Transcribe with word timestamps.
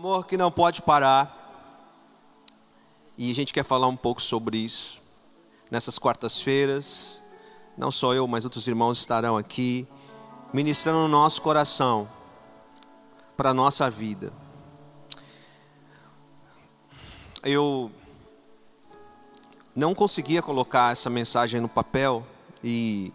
amor 0.00 0.24
que 0.24 0.34
não 0.34 0.50
pode 0.50 0.80
parar. 0.80 1.36
E 3.18 3.30
a 3.30 3.34
gente 3.34 3.52
quer 3.52 3.62
falar 3.62 3.86
um 3.86 3.96
pouco 3.96 4.22
sobre 4.22 4.56
isso. 4.56 4.98
Nessas 5.70 5.98
quartas-feiras, 5.98 7.20
não 7.76 7.90
só 7.90 8.14
eu, 8.14 8.26
mas 8.26 8.44
outros 8.44 8.66
irmãos 8.66 8.98
estarão 8.98 9.36
aqui, 9.36 9.86
ministrando 10.54 11.00
no 11.00 11.08
nosso 11.08 11.42
coração, 11.42 12.08
para 13.36 13.50
a 13.50 13.54
nossa 13.54 13.90
vida. 13.90 14.32
Eu 17.42 17.92
não 19.76 19.94
conseguia 19.94 20.40
colocar 20.40 20.92
essa 20.92 21.10
mensagem 21.10 21.60
no 21.60 21.68
papel 21.68 22.26
e 22.64 23.12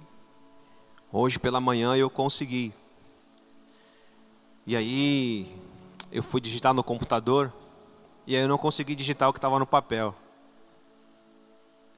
hoje 1.11 1.39
pela 1.39 1.59
manhã 1.59 1.95
eu 1.95 2.11
consegui. 2.11 2.71
E 4.67 4.75
aí 4.75 5.64
eu 6.11 6.23
fui 6.23 6.39
digitar 6.39 6.73
no 6.73 6.83
computador 6.83 7.51
e 8.27 8.35
aí 8.35 8.41
eu 8.41 8.47
não 8.47 8.57
consegui 8.57 8.95
digitar 8.95 9.29
o 9.29 9.33
que 9.33 9.37
estava 9.37 9.59
no 9.59 9.67
papel. 9.67 10.13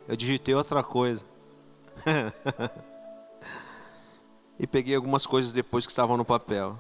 Eu 0.08 0.16
digitei 0.16 0.56
outra 0.56 0.84
coisa. 0.84 1.26
e 4.60 4.66
peguei 4.66 4.96
algumas 4.96 5.26
coisas 5.26 5.54
depois 5.54 5.86
que 5.86 5.92
estavam 5.92 6.18
no 6.18 6.26
papel. 6.26 6.78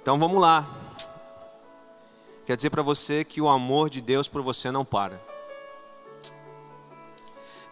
Então 0.00 0.18
vamos 0.18 0.40
lá. 0.40 0.66
Quer 2.46 2.56
dizer 2.56 2.70
para 2.70 2.82
você 2.82 3.24
que 3.24 3.40
o 3.40 3.48
amor 3.48 3.88
de 3.88 4.00
Deus 4.00 4.28
por 4.28 4.42
você 4.42 4.70
não 4.70 4.84
para. 4.84 5.20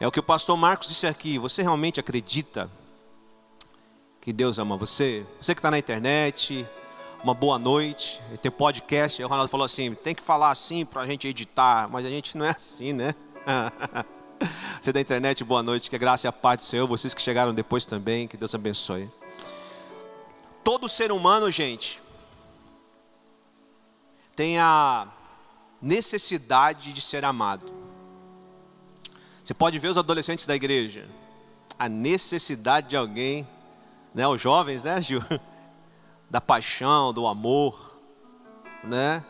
É 0.01 0.07
o 0.07 0.11
que 0.11 0.21
o 0.21 0.23
pastor 0.23 0.57
Marcos 0.57 0.89
disse 0.89 1.07
aqui. 1.07 1.39
Você 1.39 1.63
realmente 1.63 2.01
acredita 2.01 2.71
que 4.21 4.33
Deus 4.33 4.59
ama 4.59 4.77
você? 4.77 5.27
Você 5.41 5.55
que 5.55 5.59
está 5.59 5.71
na 5.71 5.79
internet, 5.79 6.67
uma 7.23 7.35
boa 7.35 7.59
noite. 7.59 8.21
Tem 8.41 8.51
podcast. 8.51 9.21
Aí 9.21 9.25
o 9.25 9.29
Ronaldo 9.29 9.51
falou 9.51 9.65
assim: 9.65 9.95
tem 9.95 10.15
que 10.15 10.23
falar 10.23 10.51
assim 10.51 10.85
para 10.85 11.03
a 11.03 11.07
gente 11.07 11.27
editar, 11.29 11.89
mas 11.89 12.05
a 12.05 12.11
gente 12.11 12.37
não 12.37 12.45
é 12.45 12.51
assim, 12.51 12.93
né? 12.93 13.15
Você 14.81 14.93
da 14.93 15.01
internet, 15.01 15.45
boa 15.45 15.63
noite, 15.63 15.89
que 15.89 15.95
a 15.95 15.99
graça 15.99 16.27
e 16.27 16.29
a 16.29 16.33
paz 16.33 16.59
do 16.59 16.65
Senhor, 16.65 16.89
vocês 16.89 17.15
que 17.15 17.23
chegaram 17.23 17.55
depois 17.55 17.87
também, 17.87 18.27
que 18.27 18.37
Deus 18.37 18.53
abençoe. 18.53 19.09
Todo 20.65 20.89
ser 20.89 21.13
humano, 21.13 21.49
gente, 21.49 22.01
tem 24.35 24.59
a 24.59 25.07
necessidade 25.81 26.93
de 26.93 27.01
ser 27.01 27.25
amado. 27.25 27.73
Você 29.45 29.55
pode 29.55 29.79
ver 29.79 29.89
os 29.89 29.99
adolescentes 29.99 30.45
da 30.45 30.57
igreja, 30.57 31.09
a 31.79 31.89
necessidade 31.89 32.89
de 32.89 32.97
alguém, 32.97 33.47
né, 34.13 34.27
os 34.27 34.41
jovens, 34.41 34.83
né, 34.83 35.01
Gil? 35.01 35.23
da 36.33 36.41
paixão, 36.41 37.13
do 37.13 37.27
amor, 37.27 38.01
né? 38.83 39.23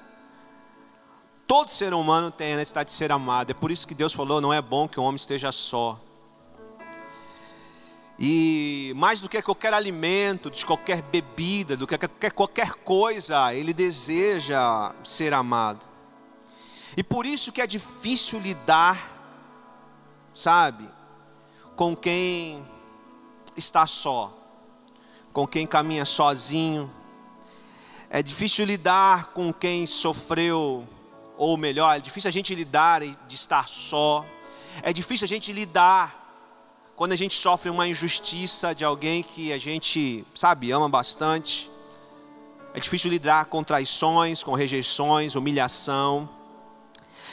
Todo 1.48 1.68
ser 1.68 1.92
humano 1.92 2.30
tem 2.30 2.52
a 2.52 2.56
necessidade 2.56 2.90
de 2.90 2.94
ser 2.94 3.10
amado. 3.10 3.50
É 3.50 3.54
por 3.54 3.72
isso 3.72 3.88
que 3.88 3.94
Deus 3.94 4.12
falou: 4.12 4.40
não 4.40 4.54
é 4.54 4.62
bom 4.62 4.86
que 4.86 5.00
o 5.00 5.02
homem 5.02 5.16
esteja 5.16 5.50
só. 5.50 5.98
E 8.16 8.92
mais 8.94 9.20
do 9.20 9.28
que 9.28 9.42
qualquer 9.42 9.74
alimento, 9.74 10.48
de 10.48 10.64
qualquer 10.64 11.02
bebida, 11.02 11.76
do 11.76 11.88
que 11.88 11.98
qualquer 12.30 12.72
coisa, 12.74 13.52
ele 13.52 13.72
deseja 13.72 14.94
ser 15.02 15.34
amado. 15.34 15.84
E 16.96 17.02
por 17.02 17.26
isso 17.26 17.50
que 17.50 17.60
é 17.60 17.66
difícil 17.66 18.38
lidar, 18.38 18.96
sabe, 20.32 20.88
com 21.74 21.96
quem 21.96 22.64
está 23.56 23.88
só 23.88 24.41
com 25.32 25.46
quem 25.46 25.66
caminha 25.66 26.04
sozinho. 26.04 26.90
É 28.10 28.22
difícil 28.22 28.64
lidar 28.64 29.32
com 29.32 29.52
quem 29.52 29.86
sofreu, 29.86 30.86
ou 31.36 31.56
melhor, 31.56 31.96
é 31.96 32.00
difícil 32.00 32.28
a 32.28 32.32
gente 32.32 32.54
lidar 32.54 33.00
de 33.00 33.34
estar 33.34 33.66
só. 33.66 34.24
É 34.82 34.92
difícil 34.92 35.24
a 35.24 35.28
gente 35.28 35.52
lidar 35.52 36.20
quando 36.94 37.12
a 37.12 37.16
gente 37.16 37.34
sofre 37.34 37.70
uma 37.70 37.88
injustiça 37.88 38.74
de 38.74 38.84
alguém 38.84 39.22
que 39.22 39.52
a 39.52 39.58
gente, 39.58 40.24
sabe, 40.34 40.70
ama 40.70 40.88
bastante. 40.88 41.70
É 42.74 42.80
difícil 42.80 43.10
lidar 43.10 43.46
com 43.46 43.64
traições, 43.64 44.42
com 44.42 44.52
rejeições, 44.54 45.34
humilhação. 45.34 46.28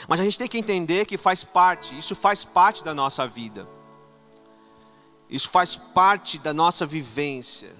Mas 0.08 0.18
a 0.18 0.24
gente 0.24 0.38
tem 0.38 0.48
que 0.48 0.58
entender 0.58 1.04
que 1.04 1.18
faz 1.18 1.44
parte, 1.44 1.96
isso 1.96 2.14
faz 2.14 2.44
parte 2.44 2.82
da 2.82 2.94
nossa 2.94 3.26
vida. 3.26 3.68
Isso 5.28 5.48
faz 5.48 5.76
parte 5.76 6.38
da 6.38 6.52
nossa 6.52 6.84
vivência. 6.86 7.70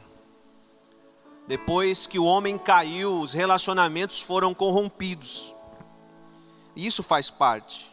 Depois 1.50 2.06
que 2.06 2.16
o 2.16 2.24
homem 2.24 2.56
caiu, 2.56 3.18
os 3.18 3.32
relacionamentos 3.32 4.20
foram 4.20 4.54
corrompidos. 4.54 5.52
E 6.76 6.86
isso 6.86 7.02
faz 7.02 7.28
parte. 7.28 7.92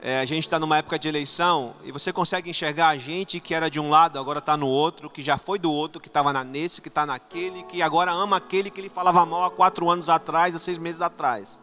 É, 0.00 0.18
a 0.18 0.24
gente 0.24 0.44
está 0.44 0.58
numa 0.58 0.78
época 0.78 0.98
de 0.98 1.06
eleição 1.06 1.76
e 1.84 1.92
você 1.92 2.12
consegue 2.12 2.50
enxergar 2.50 2.88
a 2.88 2.98
gente 2.98 3.38
que 3.38 3.54
era 3.54 3.70
de 3.70 3.78
um 3.78 3.90
lado, 3.90 4.18
agora 4.18 4.40
está 4.40 4.56
no 4.56 4.66
outro, 4.66 5.08
que 5.08 5.22
já 5.22 5.38
foi 5.38 5.56
do 5.56 5.70
outro, 5.70 6.00
que 6.00 6.08
estava 6.08 6.32
nesse, 6.42 6.80
que 6.80 6.88
está 6.88 7.06
naquele, 7.06 7.62
que 7.62 7.80
agora 7.80 8.10
ama 8.10 8.38
aquele 8.38 8.72
que 8.72 8.80
ele 8.80 8.88
falava 8.88 9.24
mal 9.24 9.44
há 9.44 9.50
quatro 9.52 9.88
anos 9.88 10.10
atrás, 10.10 10.56
há 10.56 10.58
seis 10.58 10.78
meses 10.78 11.00
atrás. 11.00 11.60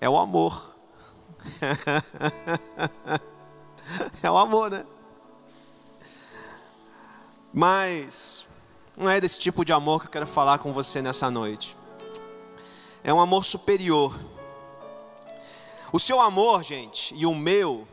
É 0.00 0.08
o 0.08 0.16
amor. 0.16 0.76
é 4.22 4.30
o 4.30 4.38
amor, 4.38 4.70
né? 4.70 4.86
Mas 7.52 8.46
não 8.98 9.08
é 9.08 9.20
desse 9.20 9.38
tipo 9.38 9.64
de 9.64 9.72
amor 9.72 10.00
que 10.00 10.06
eu 10.08 10.10
quero 10.10 10.26
falar 10.26 10.58
com 10.58 10.72
você 10.72 11.00
nessa 11.00 11.30
noite. 11.30 11.76
É 13.04 13.14
um 13.14 13.20
amor 13.20 13.44
superior. 13.44 14.12
O 15.92 16.00
seu 16.00 16.20
amor, 16.20 16.64
gente, 16.64 17.14
e 17.14 17.24
o 17.24 17.32
meu, 17.32 17.86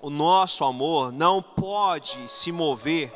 o 0.00 0.08
nosso 0.08 0.64
amor, 0.64 1.12
não 1.12 1.42
pode 1.42 2.28
se 2.30 2.50
mover 2.50 3.12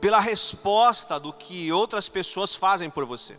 pela 0.00 0.20
resposta 0.20 1.18
do 1.18 1.32
que 1.32 1.72
outras 1.72 2.08
pessoas 2.08 2.54
fazem 2.54 2.88
por 2.88 3.04
você. 3.04 3.36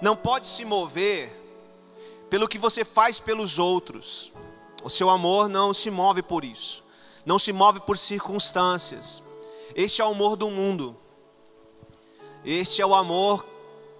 Não 0.00 0.16
pode 0.16 0.46
se 0.46 0.64
mover 0.64 1.30
pelo 2.30 2.48
que 2.48 2.56
você 2.56 2.86
faz 2.86 3.20
pelos 3.20 3.58
outros. 3.58 4.32
O 4.82 4.88
seu 4.88 5.10
amor 5.10 5.46
não 5.46 5.74
se 5.74 5.90
move 5.90 6.22
por 6.22 6.42
isso 6.42 6.88
não 7.24 7.38
se 7.38 7.52
move 7.52 7.80
por 7.80 7.96
circunstâncias. 7.96 9.22
Este 9.74 10.02
é 10.02 10.04
o 10.04 10.10
amor 10.10 10.36
do 10.36 10.50
mundo. 10.50 10.96
Este 12.44 12.80
é 12.80 12.86
o 12.86 12.94
amor 12.94 13.44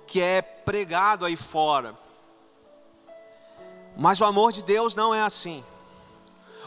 que 0.06 0.20
é 0.20 0.42
pregado 0.42 1.24
aí 1.24 1.36
fora. 1.36 1.94
Mas 3.96 4.20
o 4.20 4.24
amor 4.24 4.52
de 4.52 4.62
Deus 4.62 4.94
não 4.94 5.14
é 5.14 5.22
assim. 5.22 5.64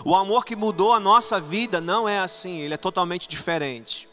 O 0.05 0.15
amor 0.15 0.45
que 0.45 0.55
mudou 0.55 0.93
a 0.93 0.99
nossa 0.99 1.39
vida 1.39 1.79
não 1.79 2.07
é 2.07 2.19
assim, 2.19 2.59
ele 2.59 2.73
é 2.73 2.77
totalmente 2.77 3.27
diferente. 3.27 4.09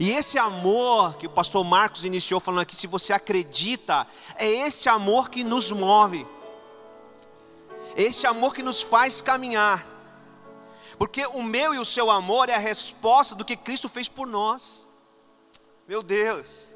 E 0.00 0.10
esse 0.10 0.38
amor 0.38 1.14
que 1.14 1.26
o 1.26 1.30
pastor 1.30 1.64
Marcos 1.64 2.04
iniciou 2.04 2.40
falando 2.40 2.60
aqui, 2.60 2.74
se 2.74 2.86
você 2.86 3.12
acredita, 3.12 4.06
é 4.36 4.48
esse 4.48 4.88
amor 4.88 5.30
que 5.30 5.44
nos 5.44 5.70
move. 5.70 6.26
Esse 7.96 8.26
amor 8.26 8.54
que 8.54 8.62
nos 8.62 8.82
faz 8.82 9.20
caminhar. 9.20 9.93
Porque 10.98 11.26
o 11.26 11.42
meu 11.42 11.74
e 11.74 11.78
o 11.78 11.84
seu 11.84 12.10
amor 12.10 12.48
é 12.48 12.54
a 12.54 12.58
resposta 12.58 13.34
do 13.34 13.44
que 13.44 13.56
Cristo 13.56 13.88
fez 13.88 14.08
por 14.08 14.26
nós. 14.26 14.88
Meu 15.86 16.02
Deus. 16.02 16.74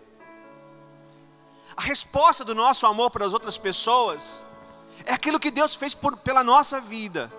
A 1.77 1.83
resposta 1.83 2.45
do 2.45 2.55
nosso 2.55 2.87
amor 2.87 3.11
para 3.11 3.25
as 3.25 3.33
outras 3.33 3.57
pessoas 3.57 4.43
é 5.05 5.12
aquilo 5.12 5.39
que 5.39 5.51
Deus 5.51 5.75
fez 5.75 5.95
por, 5.95 6.17
pela 6.17 6.43
nossa 6.43 6.81
vida, 6.81 7.33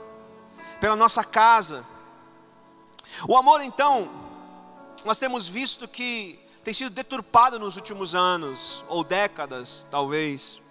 pela 0.79 0.95
nossa 0.95 1.23
casa. 1.23 1.85
O 3.27 3.35
amor, 3.35 3.61
então, 3.61 4.09
nós 5.03 5.19
temos 5.19 5.47
visto 5.47 5.87
que 5.87 6.39
tem 6.63 6.73
sido 6.73 6.89
deturpado 6.89 7.59
nos 7.59 7.75
últimos 7.75 8.15
anos, 8.15 8.83
ou 8.87 9.03
décadas, 9.03 9.85
talvez. 9.91 10.61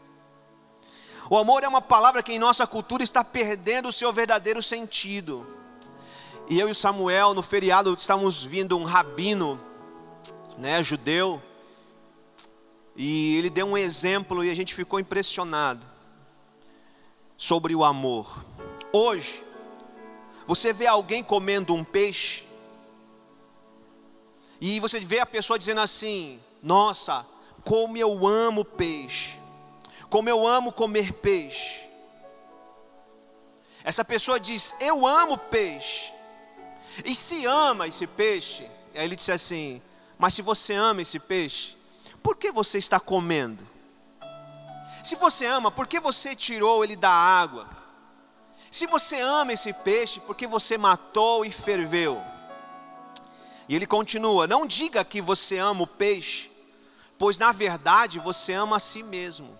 O 1.29 1.37
amor 1.37 1.63
é 1.63 1.69
uma 1.69 1.83
palavra 1.83 2.23
que 2.23 2.33
em 2.33 2.39
nossa 2.39 2.67
cultura 2.67 3.03
está 3.03 3.23
perdendo 3.23 3.89
o 3.89 3.93
seu 3.93 4.13
verdadeiro 4.13 4.63
sentido. 4.63 5.58
E 6.51 6.59
eu 6.59 6.71
e 6.71 6.75
Samuel, 6.75 7.35
no 7.35 7.43
feriado, 7.43 7.93
estávamos 7.93 8.43
vindo 8.43 8.75
um 8.79 8.85
rabino, 8.85 9.61
né, 10.57 10.83
judeu, 10.83 11.43
e 12.97 13.37
ele 13.37 13.51
deu 13.51 13.67
um 13.67 13.77
exemplo 13.77 14.43
e 14.43 14.51
a 14.51 14.55
gente 14.55 14.75
ficou 14.75 14.99
impressionado 14.99 15.87
sobre 17.37 17.75
o 17.75 17.85
amor. 17.85 18.43
Hoje, 18.91 19.45
você 20.47 20.73
vê 20.73 20.87
alguém 20.87 21.23
comendo 21.23 21.75
um 21.75 21.85
peixe, 21.85 22.45
e 24.59 24.81
você 24.81 25.01
vê 25.01 25.21
a 25.21 25.27
pessoa 25.27 25.59
dizendo 25.59 25.83
assim: 25.83 26.41
Nossa, 26.63 27.27
como 27.63 27.95
eu 27.99 28.27
amo 28.27 28.65
peixe, 28.65 29.39
como 30.09 30.31
eu 30.31 30.47
amo 30.47 30.73
comer 30.73 31.13
peixe. 31.13 31.87
Essa 33.85 34.03
pessoa 34.03 34.41
diz: 34.41 34.75
Eu 34.81 35.07
amo 35.07 35.37
peixe. 35.37 36.17
E 37.05 37.15
se 37.15 37.47
ama 37.47 37.87
esse 37.87 38.07
peixe, 38.07 38.69
aí 38.95 39.05
ele 39.05 39.17
disse 39.17 39.33
assim: 39.33 39.83
Mas 40.19 40.35
se 40.35 40.43
você 40.43 40.75
ama 40.75 41.03
esse 41.03 41.19
peixe, 41.19 41.77
por 42.23 42.37
que 42.37 42.51
você 42.51 42.79
está 42.79 42.99
comendo? 42.99 43.67
Se 45.05 45.15
você 45.17 45.47
ama, 45.47 45.71
por 45.71 45.87
que 45.87 46.01
você 46.01 46.35
tirou 46.35 46.83
ele 46.85 46.97
da 46.97 47.11
água? 47.11 47.69
Se 48.71 48.87
você 48.87 49.21
ama 49.21 49.53
esse 49.53 49.73
peixe, 49.73 50.21
por 50.21 50.37
que 50.37 50.47
você 50.47 50.77
matou 50.77 51.45
e 51.45 51.51
ferveu? 51.51 52.23
E 53.69 53.75
ele 53.75 53.87
continua: 53.87 54.47
Não 54.47 54.67
diga 54.67 55.05
que 55.05 55.21
você 55.21 55.59
ama 55.59 55.85
o 55.85 55.87
peixe, 55.87 56.51
pois 57.19 57.39
na 57.39 57.53
verdade 57.53 58.19
você 58.19 58.53
ama 58.53 58.77
a 58.77 58.81
si 58.81 59.03
mesmo. 59.03 59.57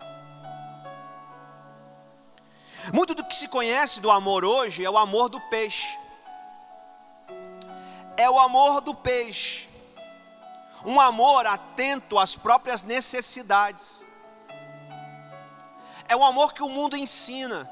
Muito 2.93 3.15
do 3.15 3.25
que 3.25 3.35
se 3.35 3.49
conhece 3.49 4.01
do 4.01 4.11
amor 4.11 4.45
hoje 4.45 4.85
é 4.85 4.91
o 4.91 4.99
amor 4.99 5.29
do 5.29 5.41
peixe. 5.43 5.99
É 8.19 8.29
o 8.29 8.41
amor 8.41 8.81
do 8.81 8.93
peixe. 8.97 9.69
Um 10.85 11.01
amor 11.01 11.47
atento 11.47 12.19
às 12.19 12.35
próprias 12.35 12.83
necessidades. 12.83 14.05
É 16.09 16.17
o 16.17 16.25
amor 16.25 16.53
que 16.53 16.63
o 16.63 16.69
mundo 16.69 16.97
ensina. 16.97 17.71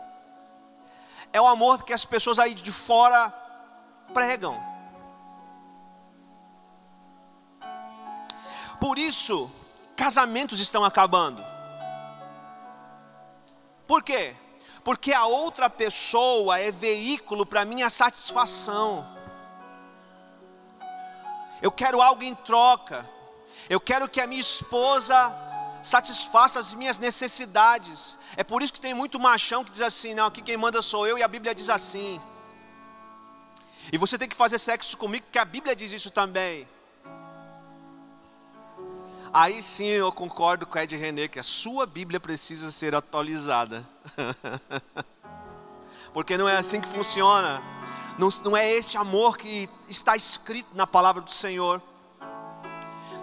É 1.33 1.41
o 1.41 1.47
amor 1.49 1.83
que 1.83 1.93
as 1.93 2.05
pessoas 2.05 2.39
aí 2.39 2.55
de 2.55 2.71
fora 2.71 3.29
pregam. 4.15 4.57
Por 8.81 9.01
isso, 9.01 9.51
casamentos 9.97 10.61
estão 10.61 10.85
acabando. 10.85 11.45
Por 13.85 14.01
quê? 14.01 14.37
Porque 14.85 15.13
a 15.13 15.27
outra 15.27 15.69
pessoa 15.69 16.61
é 16.61 16.71
veículo 16.71 17.45
para 17.45 17.65
minha 17.65 17.91
satisfação. 17.91 19.16
Eu 21.63 21.71
quero 21.73 22.01
algo 22.01 22.23
em 22.23 22.35
troca. 22.35 23.09
Eu 23.69 23.81
quero 23.81 24.09
que 24.09 24.21
a 24.21 24.27
minha 24.27 24.41
esposa 24.41 25.35
satisfaça 25.83 26.59
as 26.59 26.75
minhas 26.75 26.99
necessidades. 26.99 28.19
É 28.37 28.45
por 28.45 28.63
isso 28.63 28.73
que 28.73 28.81
tem 28.81 28.95
muito 28.95 29.19
machão 29.19 29.65
que 29.65 29.71
diz 29.71 29.81
assim: 29.81 30.15
não, 30.15 30.27
aqui 30.27 30.43
quem 30.43 30.57
manda 30.57 30.83
sou 30.83 31.07
eu, 31.07 31.17
e 31.19 31.23
a 31.23 31.29
Bíblia 31.29 31.55
diz 31.55 31.71
assim. 31.71 32.21
E 33.93 33.99
você 33.99 34.19
tem 34.19 34.29
que 34.29 34.35
fazer 34.35 34.59
sexo 34.59 34.97
comigo, 34.97 35.25
porque 35.27 35.39
a 35.39 35.45
Bíblia 35.45 35.77
diz 35.77 35.93
isso 35.93 36.11
também. 36.11 36.69
Aí 39.33 39.63
sim 39.63 39.85
eu 39.85 40.11
concordo 40.11 40.67
com 40.67 40.79
Ed 40.79 40.97
René 40.97 41.29
que 41.29 41.39
a 41.39 41.43
sua 41.43 41.87
Bíblia 41.87 42.19
precisa 42.19 42.71
ser 42.71 42.95
atualizada. 42.95 43.87
Porque 46.15 46.39
não 46.39 46.49
é 46.49 46.57
assim 46.57 46.81
que 46.81 46.89
funciona. 46.89 47.63
Não, 48.19 48.29
não 48.45 48.57
é 48.57 48.71
esse 48.73 48.97
amor 48.97 49.37
que 49.37 49.69
está 49.89 50.17
escrito 50.17 50.75
na 50.75 50.87
palavra 50.87 51.21
do 51.21 51.33
Senhor. 51.33 51.83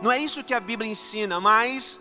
Não 0.02 0.12
é 0.12 0.20
isso 0.20 0.44
que 0.44 0.54
a 0.54 0.60
Bíblia 0.60 0.90
ensina, 0.90 1.40
mas 1.40 2.00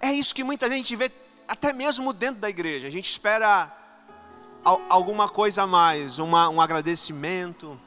é 0.00 0.12
isso 0.12 0.34
que 0.34 0.44
muita 0.44 0.68
gente 0.68 0.94
vê, 0.96 1.10
até 1.48 1.72
mesmo 1.72 2.12
dentro 2.12 2.40
da 2.40 2.50
igreja. 2.50 2.88
A 2.88 2.90
gente 2.90 3.08
espera 3.08 3.72
alguma 4.88 5.28
coisa 5.28 5.62
a 5.62 5.66
mais, 5.66 6.18
uma, 6.18 6.48
um 6.48 6.60
agradecimento, 6.60 7.80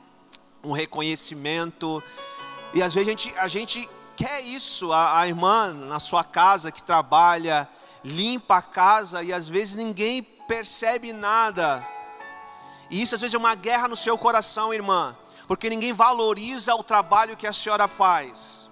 um 0.64 0.72
reconhecimento. 0.72 2.02
E 2.74 2.82
às 2.82 2.94
vezes 2.94 3.08
a 3.08 3.12
gente, 3.12 3.38
a 3.38 3.48
gente 3.48 3.90
quer 4.16 4.42
isso, 4.42 4.92
a, 4.92 5.20
a 5.20 5.28
irmã 5.28 5.74
na 5.74 6.00
sua 6.00 6.24
casa 6.24 6.72
que 6.72 6.82
trabalha, 6.82 7.68
limpa 8.04 8.58
a 8.58 8.62
casa 8.62 9.22
e 9.22 9.32
às 9.32 9.48
vezes 9.48 9.76
ninguém 9.76 10.24
percebe 10.24 11.14
nada. 11.14 11.86
E 12.90 13.02
isso 13.02 13.16
às 13.16 13.22
vezes 13.22 13.34
é 13.34 13.38
uma 13.38 13.56
guerra 13.56 13.88
no 13.88 13.96
seu 13.96 14.18
coração, 14.18 14.74
irmã, 14.74 15.16
porque 15.48 15.70
ninguém 15.70 15.94
valoriza 15.94 16.76
o 16.76 16.84
trabalho 16.84 17.38
que 17.38 17.48
a 17.48 17.54
senhora 17.54 17.88
faz. 17.88 18.66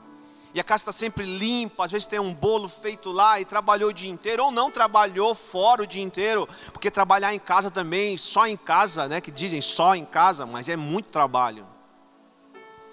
E 0.54 0.60
a 0.60 0.64
casa 0.64 0.82
está 0.82 0.92
sempre 0.92 1.26
limpa, 1.26 1.84
às 1.84 1.92
vezes 1.92 2.06
tem 2.06 2.20
um 2.20 2.32
bolo 2.32 2.70
feito 2.70 3.12
lá 3.12 3.40
e 3.40 3.46
trabalhou 3.46 3.90
o 3.90 3.94
dia 3.94 4.12
inteiro, 4.12 4.46
ou 4.46 4.52
não 4.52 4.70
trabalhou 4.70 5.34
fora 5.34 5.82
o 5.82 5.88
dia 5.88 6.04
inteiro, 6.04 6.48
porque 6.72 6.92
trabalhar 6.92 7.34
em 7.34 7.40
casa 7.40 7.72
também, 7.72 8.18
só 8.18 8.46
em 8.46 8.56
casa, 8.56 9.08
né? 9.08 9.20
Que 9.20 9.32
dizem 9.32 9.62
só 9.62 9.96
em 9.96 10.06
casa, 10.06 10.46
mas 10.46 10.70
é 10.70 10.76
muito 10.76 11.10
trabalho. 11.10 11.66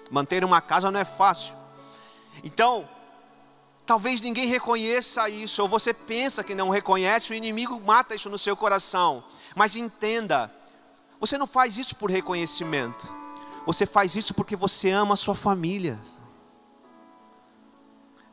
Manter 0.09 0.43
uma 0.43 0.59
casa 0.59 0.89
não 0.89 0.99
é 0.99 1.05
fácil. 1.05 1.53
Então, 2.43 2.89
talvez 3.85 4.21
ninguém 4.21 4.47
reconheça 4.47 5.29
isso, 5.29 5.61
ou 5.61 5.67
você 5.67 5.93
pensa 5.93 6.43
que 6.43 6.55
não 6.55 6.69
reconhece, 6.69 7.31
o 7.31 7.35
inimigo 7.35 7.79
mata 7.79 8.15
isso 8.15 8.29
no 8.29 8.39
seu 8.39 8.57
coração. 8.57 9.23
Mas 9.55 9.75
entenda, 9.75 10.51
você 11.21 11.37
não 11.37 11.45
faz 11.45 11.77
isso 11.77 11.95
por 11.95 12.09
reconhecimento, 12.09 13.07
você 13.63 13.85
faz 13.85 14.15
isso 14.15 14.33
porque 14.33 14.55
você 14.55 14.89
ama 14.89 15.13
a 15.13 15.17
sua 15.17 15.35
família. 15.35 15.99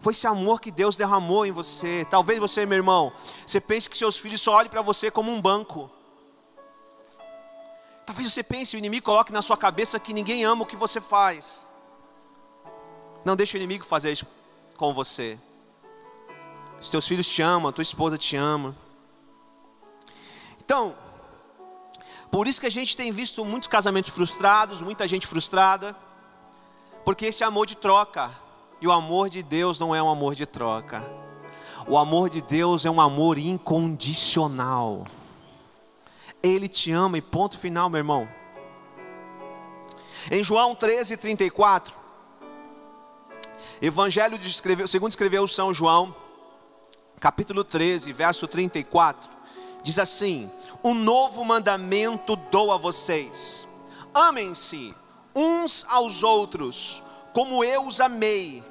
Foi 0.00 0.12
esse 0.12 0.26
amor 0.26 0.58
que 0.58 0.70
Deus 0.70 0.96
derramou 0.96 1.44
em 1.44 1.50
você. 1.50 2.06
Talvez 2.08 2.38
você, 2.38 2.64
meu 2.64 2.78
irmão, 2.78 3.12
você 3.46 3.60
pense 3.60 3.90
que 3.90 3.98
seus 3.98 4.16
filhos 4.16 4.40
só 4.40 4.54
olhem 4.54 4.70
para 4.70 4.80
você 4.80 5.10
como 5.10 5.30
um 5.30 5.38
banco. 5.38 5.90
Talvez 8.06 8.32
você 8.32 8.42
pense, 8.42 8.74
o 8.74 8.78
inimigo 8.78 9.04
coloque 9.04 9.32
na 9.32 9.42
sua 9.42 9.56
cabeça 9.56 10.00
que 10.00 10.14
ninguém 10.14 10.44
ama 10.44 10.62
o 10.62 10.66
que 10.66 10.76
você 10.76 10.98
faz. 10.98 11.68
Não 13.22 13.36
deixe 13.36 13.54
o 13.54 13.58
inimigo 13.58 13.84
fazer 13.84 14.12
isso 14.12 14.26
com 14.78 14.94
você. 14.94 15.38
Os 16.80 16.88
teus 16.88 17.06
filhos 17.06 17.28
te 17.28 17.42
amam, 17.42 17.68
a 17.68 17.72
tua 17.72 17.82
esposa 17.82 18.16
te 18.16 18.34
ama. 18.34 18.74
Então, 20.58 20.96
por 22.30 22.46
isso 22.46 22.60
que 22.60 22.66
a 22.66 22.70
gente 22.70 22.96
tem 22.96 23.10
visto 23.10 23.44
muitos 23.44 23.68
casamentos 23.68 24.10
frustrados, 24.10 24.80
muita 24.80 25.06
gente 25.08 25.26
frustrada, 25.26 25.96
porque 27.04 27.26
esse 27.26 27.42
amor 27.42 27.66
de 27.66 27.76
troca, 27.76 28.30
e 28.80 28.86
o 28.86 28.92
amor 28.92 29.28
de 29.28 29.42
Deus 29.42 29.80
não 29.80 29.94
é 29.94 30.02
um 30.02 30.10
amor 30.10 30.34
de 30.34 30.46
troca. 30.46 31.02
O 31.86 31.96
amor 31.96 32.28
de 32.30 32.40
Deus 32.40 32.84
é 32.84 32.90
um 32.90 33.00
amor 33.00 33.38
incondicional. 33.38 35.04
Ele 36.42 36.68
te 36.68 36.92
ama 36.92 37.18
e 37.18 37.22
ponto 37.22 37.58
final, 37.58 37.88
meu 37.88 37.98
irmão. 37.98 38.28
Em 40.30 40.44
João 40.44 40.74
13, 40.74 41.16
34, 41.16 41.94
Evangelho 43.80 44.36
de 44.36 44.48
escrever, 44.48 44.88
segundo 44.88 45.12
escreveu 45.12 45.46
São 45.46 45.72
João, 45.72 46.14
capítulo 47.20 47.62
13, 47.62 48.12
verso 48.12 48.48
34, 48.48 49.30
diz 49.84 49.98
assim: 50.00 50.50
Um 50.82 50.94
novo 50.94 51.44
mandamento 51.44 52.36
dou 52.36 52.72
a 52.72 52.76
vocês: 52.76 53.66
amem-se 54.14 54.94
uns 55.34 55.84
aos 55.88 56.22
outros, 56.22 57.02
como 57.32 57.64
eu 57.64 57.86
os 57.86 58.00
amei. 58.00 58.62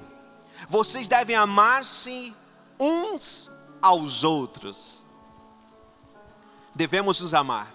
Vocês 0.68 1.07
devem 1.07 1.36
amar-se 1.36 2.36
uns 2.80 3.51
aos 3.82 4.24
outros. 4.24 5.05
Devemos 6.74 7.22
nos 7.22 7.34
amar. 7.34 7.72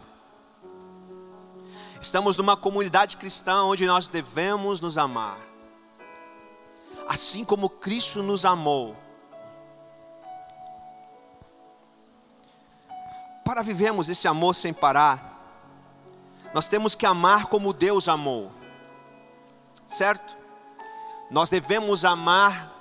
Estamos 2.00 2.36
numa 2.36 2.56
comunidade 2.56 3.16
cristã 3.16 3.62
onde 3.64 3.86
nós 3.86 4.08
devemos 4.08 4.80
nos 4.80 4.98
amar 4.98 5.52
assim 7.12 7.44
como 7.44 7.68
Cristo 7.68 8.22
nos 8.22 8.44
amou. 8.44 8.96
Para 13.44 13.62
vivermos 13.62 14.08
esse 14.08 14.28
amor 14.28 14.54
sem 14.54 14.72
parar, 14.72 15.30
nós 16.54 16.68
temos 16.68 16.94
que 16.94 17.06
amar 17.06 17.46
como 17.46 17.72
Deus 17.72 18.08
amou, 18.08 18.52
certo? 19.88 20.36
Nós 21.30 21.48
devemos 21.48 22.04
amar, 22.04 22.72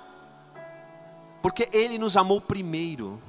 porque 1.40 1.68
Ele 1.72 1.98
nos 1.98 2.16
amou 2.16 2.40
primeiro, 2.40 3.20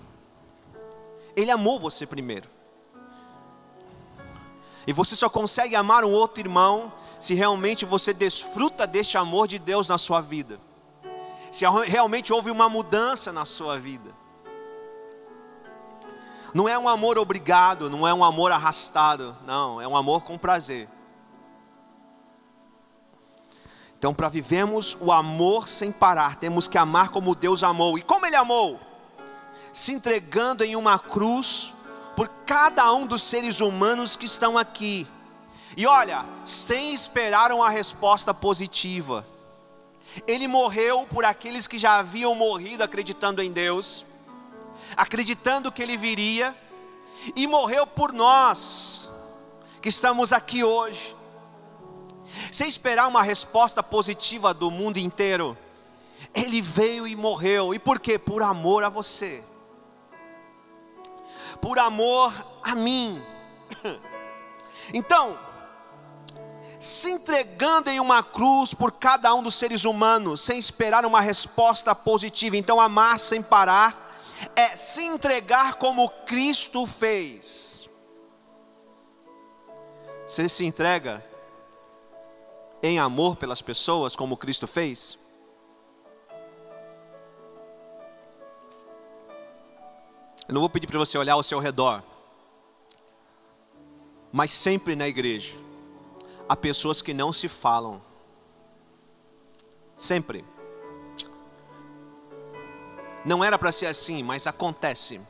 Ele 1.36 1.50
amou 1.50 1.80
você 1.80 2.06
primeiro. 2.06 2.50
E 4.86 4.92
você 4.92 5.16
só 5.16 5.30
consegue 5.30 5.76
amar 5.76 6.04
um 6.04 6.12
outro 6.12 6.42
irmão 6.42 6.92
se 7.20 7.34
realmente 7.34 7.86
você 7.86 8.14
desfruta 8.14 8.86
deste 8.86 9.18
amor 9.18 9.48
de 9.48 9.58
Deus 9.58 9.88
na 9.88 9.98
sua 9.98 10.20
vida 10.20 10.60
se 11.54 11.66
realmente 11.86 12.34
houve 12.34 12.50
uma 12.50 12.68
mudança 12.68 13.32
na 13.32 13.46
sua 13.46 13.78
vida. 13.78 14.10
Não 16.54 16.70
é 16.70 16.78
um 16.78 16.88
amor 16.88 17.18
obrigado, 17.18 17.90
não 17.90 18.08
é 18.08 18.14
um 18.14 18.24
amor 18.24 18.52
arrastado, 18.52 19.36
não, 19.46 19.82
é 19.82 19.88
um 19.88 19.98
amor 19.98 20.24
com 20.24 20.38
prazer. 20.38 20.88
Então, 23.98 24.14
para 24.14 24.28
vivermos 24.28 24.98
o 25.00 25.12
amor 25.12 25.68
sem 25.68 25.92
parar, 25.92 26.36
temos 26.36 26.68
que 26.68 26.78
amar 26.78 27.10
como 27.10 27.34
Deus 27.34 27.64
amou. 27.64 27.98
E 27.98 28.02
como 28.02 28.26
Ele 28.26 28.36
amou? 28.36 28.80
Se 29.72 29.94
entregando 29.94 30.64
em 30.64 30.76
uma 30.76 31.00
cruz 31.00 31.74
por 32.16 32.28
cada 32.46 32.94
um 32.94 33.08
dos 33.08 33.24
seres 33.24 33.62
humanos 33.62 34.16
que 34.16 34.26
estão 34.26 34.58
aqui. 34.58 35.08
E 35.76 35.88
olha, 35.88 36.26
sem 36.46 36.94
esperar 36.94 37.52
uma 37.52 37.70
resposta 37.70 38.34
positiva. 38.34 39.26
Ele 40.28 40.48
morreu 40.48 41.08
por 41.10 41.26
aqueles 41.26 41.66
que 41.66 41.80
já 41.80 41.98
haviam 41.98 42.36
morrido 42.36 42.84
acreditando 42.84 43.42
em 43.42 43.52
Deus, 43.52 44.06
acreditando 44.96 45.72
que 45.72 45.82
Ele 45.82 45.98
viria, 45.98 46.56
e 47.36 47.48
morreu 47.48 47.88
por 47.88 48.12
nós, 48.12 49.10
que 49.82 49.90
estamos 49.90 50.34
aqui 50.34 50.64
hoje. 50.64 51.16
Sem 52.52 52.68
esperar 52.68 53.08
uma 53.08 53.24
resposta 53.24 53.82
positiva 53.82 54.54
do 54.54 54.70
mundo 54.70 54.98
inteiro, 54.98 55.58
Ele 56.34 56.62
veio 56.62 57.08
e 57.08 57.16
morreu. 57.16 57.74
E 57.74 57.80
por 57.80 58.00
quê? 58.00 58.18
Por 58.18 58.42
amor 58.42 58.84
a 58.84 58.90
você. 58.90 59.44
Por 61.62 61.80
amor 61.80 62.34
a 62.64 62.76
mim. 62.76 63.22
Então, 64.94 65.40
se 66.78 67.10
entregando 67.10 67.90
em 67.90 68.02
uma 68.02 68.22
cruz 68.22 68.74
por 68.74 68.92
cada 68.92 69.34
um 69.34 69.42
dos 69.42 69.56
seres 69.56 69.86
humanos, 69.86 70.42
sem 70.42 70.60
esperar 70.60 71.06
uma 71.06 71.22
resposta 71.22 71.96
positiva. 71.96 72.58
Então, 72.58 72.82
amar 72.82 73.18
sem 73.18 73.42
parar 73.42 74.03
é 74.56 74.76
se 74.76 75.04
entregar 75.04 75.76
como 75.76 76.10
Cristo 76.10 76.86
fez. 76.86 77.90
Você 80.26 80.48
se 80.48 80.66
entrega 80.66 81.24
em 82.82 83.00
amor 83.00 83.36
pelas 83.36 83.62
pessoas, 83.62 84.16
como 84.16 84.38
Cristo 84.38 84.68
fez? 84.68 85.18
Eu 90.48 90.54
não 90.54 90.62
vou 90.62 90.70
pedir 90.70 90.88
para 90.88 91.00
você 91.00 91.18
olhar 91.18 91.34
ao 91.34 91.44
seu 91.44 91.60
redor, 91.60 92.04
mas 94.32 94.52
sempre 94.52 94.96
na 94.96 95.08
igreja 95.08 95.56
há 96.48 96.56
pessoas 96.56 97.02
que 97.02 97.14
não 97.14 97.32
se 97.32 97.48
falam. 97.48 98.02
Sempre. 99.96 100.53
Não 103.26 103.44
era 103.44 103.58
para 103.58 103.72
ser 103.72 103.86
assim, 103.86 104.22
mas 104.22 104.48
acontece. 104.48 105.22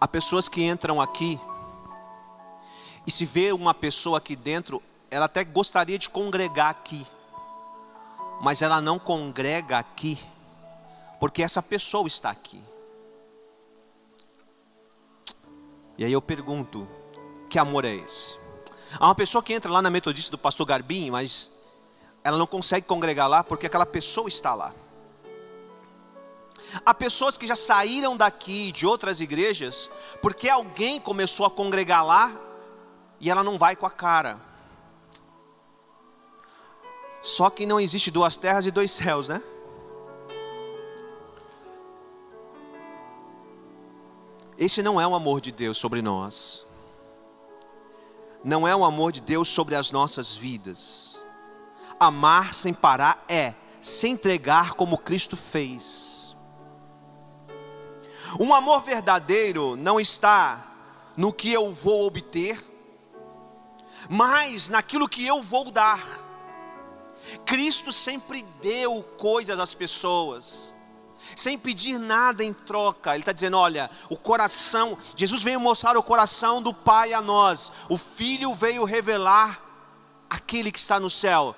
Há 0.00 0.06
pessoas 0.06 0.48
que 0.48 0.62
entram 0.62 1.00
aqui 1.00 1.40
e 3.06 3.10
se 3.10 3.24
vê 3.24 3.52
uma 3.52 3.74
pessoa 3.74 4.18
aqui 4.18 4.34
dentro, 4.36 4.82
ela 5.10 5.26
até 5.26 5.44
gostaria 5.44 5.98
de 5.98 6.08
congregar 6.08 6.70
aqui, 6.70 7.06
mas 8.40 8.62
ela 8.62 8.80
não 8.80 8.98
congrega 8.98 9.78
aqui, 9.78 10.18
porque 11.20 11.42
essa 11.42 11.62
pessoa 11.62 12.06
está 12.06 12.30
aqui. 12.30 12.62
E 15.98 16.04
aí 16.04 16.12
eu 16.12 16.22
pergunto: 16.22 16.88
que 17.48 17.58
amor 17.58 17.84
é 17.84 17.94
esse? 17.94 18.38
Há 18.98 19.06
uma 19.06 19.14
pessoa 19.14 19.42
que 19.42 19.52
entra 19.52 19.70
lá 19.70 19.82
na 19.82 19.90
metodista 19.90 20.30
do 20.30 20.38
pastor 20.38 20.66
Garbim, 20.66 21.10
mas 21.10 21.63
ela 22.24 22.38
não 22.38 22.46
consegue 22.46 22.86
congregar 22.86 23.28
lá 23.28 23.44
porque 23.44 23.66
aquela 23.66 23.84
pessoa 23.84 24.26
está 24.28 24.54
lá. 24.54 24.72
Há 26.84 26.94
pessoas 26.94 27.36
que 27.36 27.46
já 27.46 27.54
saíram 27.54 28.16
daqui 28.16 28.72
de 28.72 28.86
outras 28.86 29.20
igrejas 29.20 29.90
porque 30.22 30.48
alguém 30.48 30.98
começou 30.98 31.44
a 31.44 31.50
congregar 31.50 32.04
lá 32.04 32.32
e 33.20 33.30
ela 33.30 33.44
não 33.44 33.58
vai 33.58 33.76
com 33.76 33.84
a 33.84 33.90
cara. 33.90 34.38
Só 37.20 37.50
que 37.50 37.66
não 37.66 37.78
existe 37.78 38.10
duas 38.10 38.36
terras 38.36 38.64
e 38.64 38.70
dois 38.70 38.90
céus, 38.90 39.28
né? 39.28 39.42
Esse 44.56 44.82
não 44.82 45.00
é 45.00 45.06
o 45.06 45.14
amor 45.14 45.40
de 45.40 45.52
Deus 45.52 45.76
sobre 45.76 46.00
nós. 46.00 46.64
Não 48.42 48.66
é 48.66 48.74
o 48.74 48.84
amor 48.84 49.12
de 49.12 49.20
Deus 49.20 49.48
sobre 49.48 49.74
as 49.74 49.90
nossas 49.90 50.36
vidas. 50.36 51.13
Amar 51.98 52.54
sem 52.54 52.74
parar 52.74 53.24
é 53.28 53.54
se 53.80 54.08
entregar 54.08 54.74
como 54.74 54.98
Cristo 54.98 55.36
fez. 55.36 56.34
Um 58.38 58.52
amor 58.52 58.82
verdadeiro 58.82 59.76
não 59.76 60.00
está 60.00 60.62
no 61.16 61.32
que 61.32 61.52
eu 61.52 61.72
vou 61.72 62.06
obter, 62.06 62.58
mas 64.08 64.68
naquilo 64.68 65.08
que 65.08 65.24
eu 65.24 65.42
vou 65.42 65.70
dar. 65.70 66.02
Cristo 67.44 67.92
sempre 67.92 68.42
deu 68.62 69.02
coisas 69.18 69.58
às 69.58 69.74
pessoas, 69.74 70.74
sem 71.36 71.58
pedir 71.58 71.98
nada 71.98 72.42
em 72.42 72.52
troca. 72.52 73.10
Ele 73.10 73.20
está 73.20 73.32
dizendo: 73.32 73.56
olha, 73.56 73.90
o 74.10 74.16
coração, 74.16 74.98
Jesus 75.16 75.42
veio 75.42 75.60
mostrar 75.60 75.96
o 75.96 76.02
coração 76.02 76.60
do 76.60 76.74
Pai 76.74 77.12
a 77.12 77.22
nós, 77.22 77.70
o 77.88 77.96
Filho 77.96 78.54
veio 78.54 78.84
revelar 78.84 79.60
aquele 80.28 80.72
que 80.72 80.78
está 80.78 80.98
no 80.98 81.08
céu, 81.08 81.54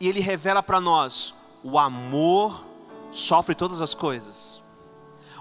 e 0.00 0.08
ele 0.08 0.20
revela 0.20 0.62
para 0.62 0.80
nós: 0.80 1.34
o 1.62 1.78
amor 1.78 2.64
sofre 3.12 3.54
todas 3.54 3.80
as 3.80 3.94
coisas, 3.94 4.62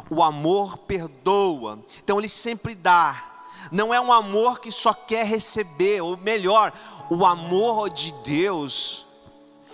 o 0.10 0.22
amor 0.24 0.77
perdoa, 0.77 1.80
então 2.04 2.20
ele 2.20 2.30
sempre 2.30 2.75
dá. 2.75 3.24
Não 3.72 3.94
é 3.94 4.00
um 4.00 4.13
amor 4.13 4.60
que 4.60 4.72
só 4.72 4.94
quer 4.94 5.25
receber, 5.25 6.01
ou 6.01 6.16
melhor, 6.16 6.72
o 7.10 7.25
amor 7.25 7.89
de 7.89 8.12
Deus, 8.24 9.07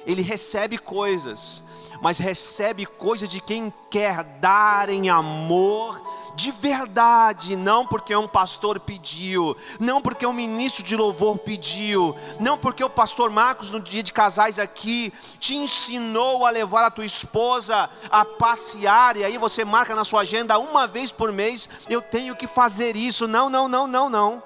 ele 0.06 0.22
recebe 0.22 0.78
coisas, 0.78 1.64
mas 2.02 2.18
recebe 2.18 2.86
coisas 2.86 3.30
de 3.30 3.40
quem 3.40 3.72
quer 3.90 4.24
dar 4.24 4.90
em 4.90 5.10
amor 5.10 6.02
de 6.36 6.52
verdade, 6.52 7.56
não 7.56 7.86
porque 7.86 8.16
um 8.16 8.28
pastor 8.28 8.80
pediu, 8.80 9.56
não 9.80 10.02
porque 10.02 10.26
um 10.26 10.34
ministro 10.34 10.84
de 10.84 10.96
louvor 10.96 11.38
pediu, 11.38 12.16
não 12.40 12.58
porque 12.58 12.84
o 12.84 12.90
pastor 12.90 13.30
Marcos 13.30 13.72
no 13.72 13.80
dia 13.80 14.02
de 14.02 14.12
casais 14.12 14.58
aqui 14.58 15.14
te 15.40 15.56
ensinou 15.56 16.46
a 16.46 16.50
levar 16.50 16.84
a 16.84 16.92
tua 16.92 17.06
esposa 17.06 17.90
a 18.10 18.26
passear 18.26 19.16
e 19.16 19.24
aí 19.24 19.38
você 19.38 19.64
marca 19.64 19.96
na 19.96 20.04
sua 20.04 20.22
agenda 20.22 20.58
uma 20.58 20.88
vez 20.88 21.12
por 21.12 21.32
mês, 21.32 21.70
eu 21.88 22.02
tenho 22.02 22.36
que 22.36 22.48
fazer 22.48 22.96
isso. 22.96 23.28
Não, 23.28 23.50
não, 23.50 23.68
não, 23.68 23.88
não, 23.88 24.10
não. 24.10 24.44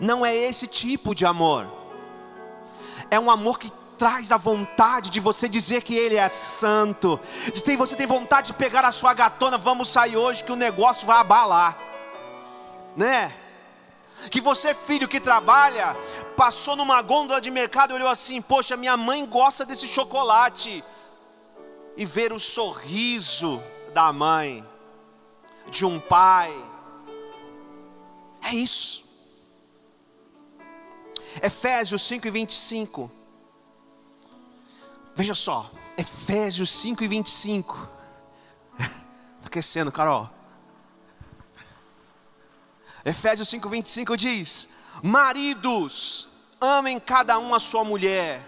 Não 0.00 0.24
é 0.24 0.34
esse 0.34 0.66
tipo 0.66 1.14
de 1.14 1.26
amor. 1.26 1.66
É 3.10 3.20
um 3.20 3.30
amor 3.30 3.58
que 3.58 3.70
traz 4.02 4.32
a 4.32 4.36
vontade 4.36 5.10
de 5.10 5.20
você 5.20 5.48
dizer 5.48 5.80
que 5.80 5.94
Ele 5.94 6.16
é 6.16 6.28
santo. 6.28 7.20
Você 7.54 7.94
tem 7.94 8.04
vontade 8.04 8.48
de 8.48 8.54
pegar 8.54 8.84
a 8.84 8.90
sua 8.90 9.14
gatona, 9.14 9.56
vamos 9.56 9.90
sair 9.90 10.16
hoje 10.16 10.42
que 10.42 10.50
o 10.50 10.56
negócio 10.56 11.06
vai 11.06 11.18
abalar, 11.18 11.78
né? 12.96 13.32
Que 14.28 14.40
você, 14.40 14.74
filho 14.74 15.06
que 15.06 15.20
trabalha, 15.20 15.96
passou 16.36 16.74
numa 16.74 17.00
gôndola 17.00 17.40
de 17.40 17.48
mercado 17.48 17.92
e 17.92 17.94
olhou 17.94 18.08
assim: 18.08 18.42
Poxa, 18.42 18.76
minha 18.76 18.96
mãe 18.96 19.24
gosta 19.24 19.64
desse 19.64 19.86
chocolate. 19.86 20.82
E 21.96 22.04
ver 22.04 22.32
o 22.32 22.40
sorriso 22.40 23.62
da 23.94 24.12
mãe, 24.12 24.66
de 25.70 25.86
um 25.86 26.00
pai. 26.00 26.52
É 28.42 28.52
isso. 28.52 29.04
Efésios 31.40 32.02
5 32.02 32.26
e 32.26 32.30
25. 32.32 33.21
Veja 35.22 35.36
só, 35.36 35.70
Efésios 35.96 36.68
5 36.68 37.04
e 37.04 37.06
25. 37.06 37.88
Está 38.76 38.90
aquecendo, 39.46 39.92
Carol. 39.92 40.28
Efésios 43.04 43.48
5, 43.48 43.68
25 43.68 44.16
diz: 44.16 44.70
Maridos, 45.00 46.26
amem 46.60 46.98
cada 46.98 47.38
um 47.38 47.54
a 47.54 47.60
sua 47.60 47.84
mulher. 47.84 48.44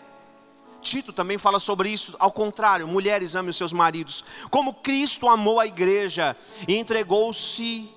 Tito 0.82 1.12
também 1.12 1.38
fala 1.38 1.60
sobre 1.60 1.90
isso, 1.90 2.16
ao 2.18 2.32
contrário, 2.32 2.88
mulheres 2.88 3.36
amem 3.36 3.50
os 3.50 3.56
seus 3.56 3.72
maridos, 3.72 4.24
como 4.50 4.74
Cristo 4.74 5.28
amou 5.28 5.60
a 5.60 5.66
igreja 5.68 6.36
e 6.66 6.74
entregou-se 6.74 7.88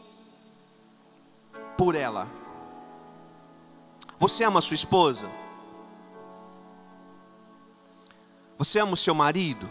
por 1.76 1.96
ela. 1.96 2.30
Você 4.20 4.44
ama 4.44 4.60
a 4.60 4.62
sua 4.62 4.76
esposa? 4.76 5.28
Você 8.58 8.80
ama 8.80 8.94
o 8.94 8.98
seu 8.98 9.14
marido? 9.14 9.70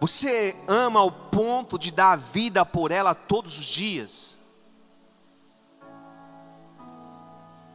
Você 0.00 0.56
ama 0.66 1.00
ao 1.00 1.10
ponto 1.10 1.78
de 1.78 1.90
dar 1.90 2.12
a 2.12 2.16
vida 2.16 2.64
por 2.64 2.90
ela 2.90 3.14
todos 3.14 3.58
os 3.58 3.66
dias? 3.66 4.40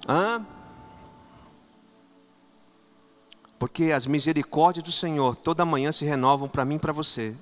Hã? 0.08 0.46
Porque 3.58 3.92
as 3.92 4.06
misericórdias 4.06 4.84
do 4.84 4.92
Senhor 4.92 5.36
toda 5.36 5.66
manhã 5.66 5.92
se 5.92 6.06
renovam 6.06 6.48
para 6.48 6.66
mim 6.66 6.76
e 6.76 6.80
para 6.80 6.94
você. 6.94 7.36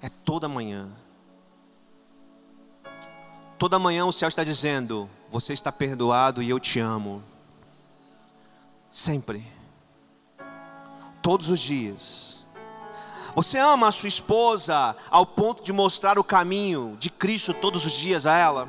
É 0.00 0.08
toda 0.08 0.48
manhã. 0.48 0.90
Toda 3.58 3.78
manhã 3.78 4.04
o 4.04 4.12
céu 4.12 4.28
está 4.28 4.44
dizendo: 4.44 5.08
Você 5.30 5.52
está 5.52 5.72
perdoado 5.72 6.42
e 6.42 6.50
eu 6.50 6.60
te 6.60 6.78
amo. 6.78 7.22
Sempre. 8.94 9.44
Todos 11.20 11.48
os 11.48 11.58
dias. 11.58 12.44
Você 13.34 13.58
ama 13.58 13.88
a 13.88 13.90
sua 13.90 14.08
esposa 14.08 14.96
ao 15.10 15.26
ponto 15.26 15.64
de 15.64 15.72
mostrar 15.72 16.16
o 16.16 16.22
caminho 16.22 16.96
de 17.00 17.10
Cristo 17.10 17.52
todos 17.52 17.84
os 17.84 17.94
dias 17.94 18.24
a 18.24 18.36
ela, 18.36 18.68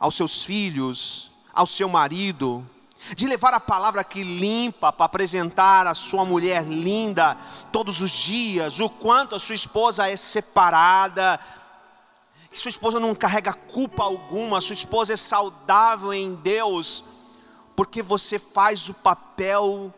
aos 0.00 0.16
seus 0.16 0.42
filhos, 0.42 1.30
ao 1.54 1.66
seu 1.66 1.88
marido, 1.88 2.68
de 3.14 3.28
levar 3.28 3.54
a 3.54 3.60
palavra 3.60 4.02
que 4.02 4.24
limpa 4.24 4.92
para 4.92 5.06
apresentar 5.06 5.86
a 5.86 5.94
sua 5.94 6.24
mulher 6.24 6.64
linda 6.64 7.36
todos 7.70 8.00
os 8.00 8.10
dias, 8.10 8.80
o 8.80 8.90
quanto 8.90 9.36
a 9.36 9.38
sua 9.38 9.54
esposa 9.54 10.10
é 10.10 10.16
separada, 10.16 11.38
que 12.50 12.58
sua 12.58 12.70
esposa 12.70 12.98
não 12.98 13.14
carrega 13.14 13.52
culpa 13.52 14.02
alguma, 14.02 14.60
sua 14.60 14.74
esposa 14.74 15.12
é 15.12 15.16
saudável 15.16 16.12
em 16.12 16.34
Deus 16.34 17.11
porque 17.74 18.02
você 18.02 18.38
faz 18.38 18.88
o 18.88 18.94
papel 18.94 19.92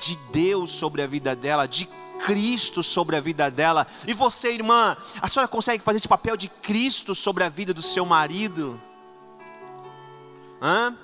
de 0.00 0.16
Deus 0.32 0.70
sobre 0.70 1.02
a 1.02 1.06
vida 1.06 1.34
dela, 1.34 1.66
de 1.66 1.88
Cristo 2.24 2.82
sobre 2.82 3.16
a 3.16 3.20
vida 3.20 3.50
dela. 3.50 3.86
E 4.06 4.12
você, 4.12 4.52
irmã, 4.52 4.96
a 5.20 5.28
senhora 5.28 5.48
consegue 5.48 5.82
fazer 5.82 5.98
esse 5.98 6.08
papel 6.08 6.36
de 6.36 6.48
Cristo 6.48 7.14
sobre 7.14 7.44
a 7.44 7.48
vida 7.48 7.72
do 7.72 7.82
seu 7.82 8.04
marido? 8.04 8.80
Hã? 10.60 10.96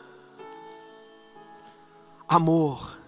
Amor, 2.29 2.99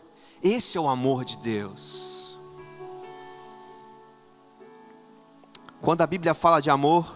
esse 0.42 0.78
é 0.78 0.80
o 0.80 0.88
amor 0.88 1.24
de 1.24 1.36
Deus. 1.38 2.38
Quando 5.80 6.00
a 6.00 6.06
Bíblia 6.06 6.34
fala 6.34 6.60
de 6.60 6.70
amor, 6.70 7.14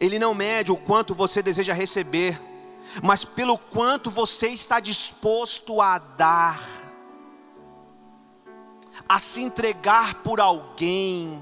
ele 0.00 0.18
não 0.18 0.34
mede 0.34 0.70
o 0.70 0.76
quanto 0.76 1.14
você 1.14 1.42
deseja 1.42 1.72
receber, 1.72 2.40
mas 3.02 3.24
pelo 3.24 3.58
quanto 3.58 4.10
você 4.10 4.48
está 4.48 4.80
disposto 4.80 5.80
a 5.80 5.98
dar, 5.98 6.62
a 9.08 9.18
se 9.18 9.42
entregar 9.42 10.22
por 10.22 10.40
alguém. 10.40 11.40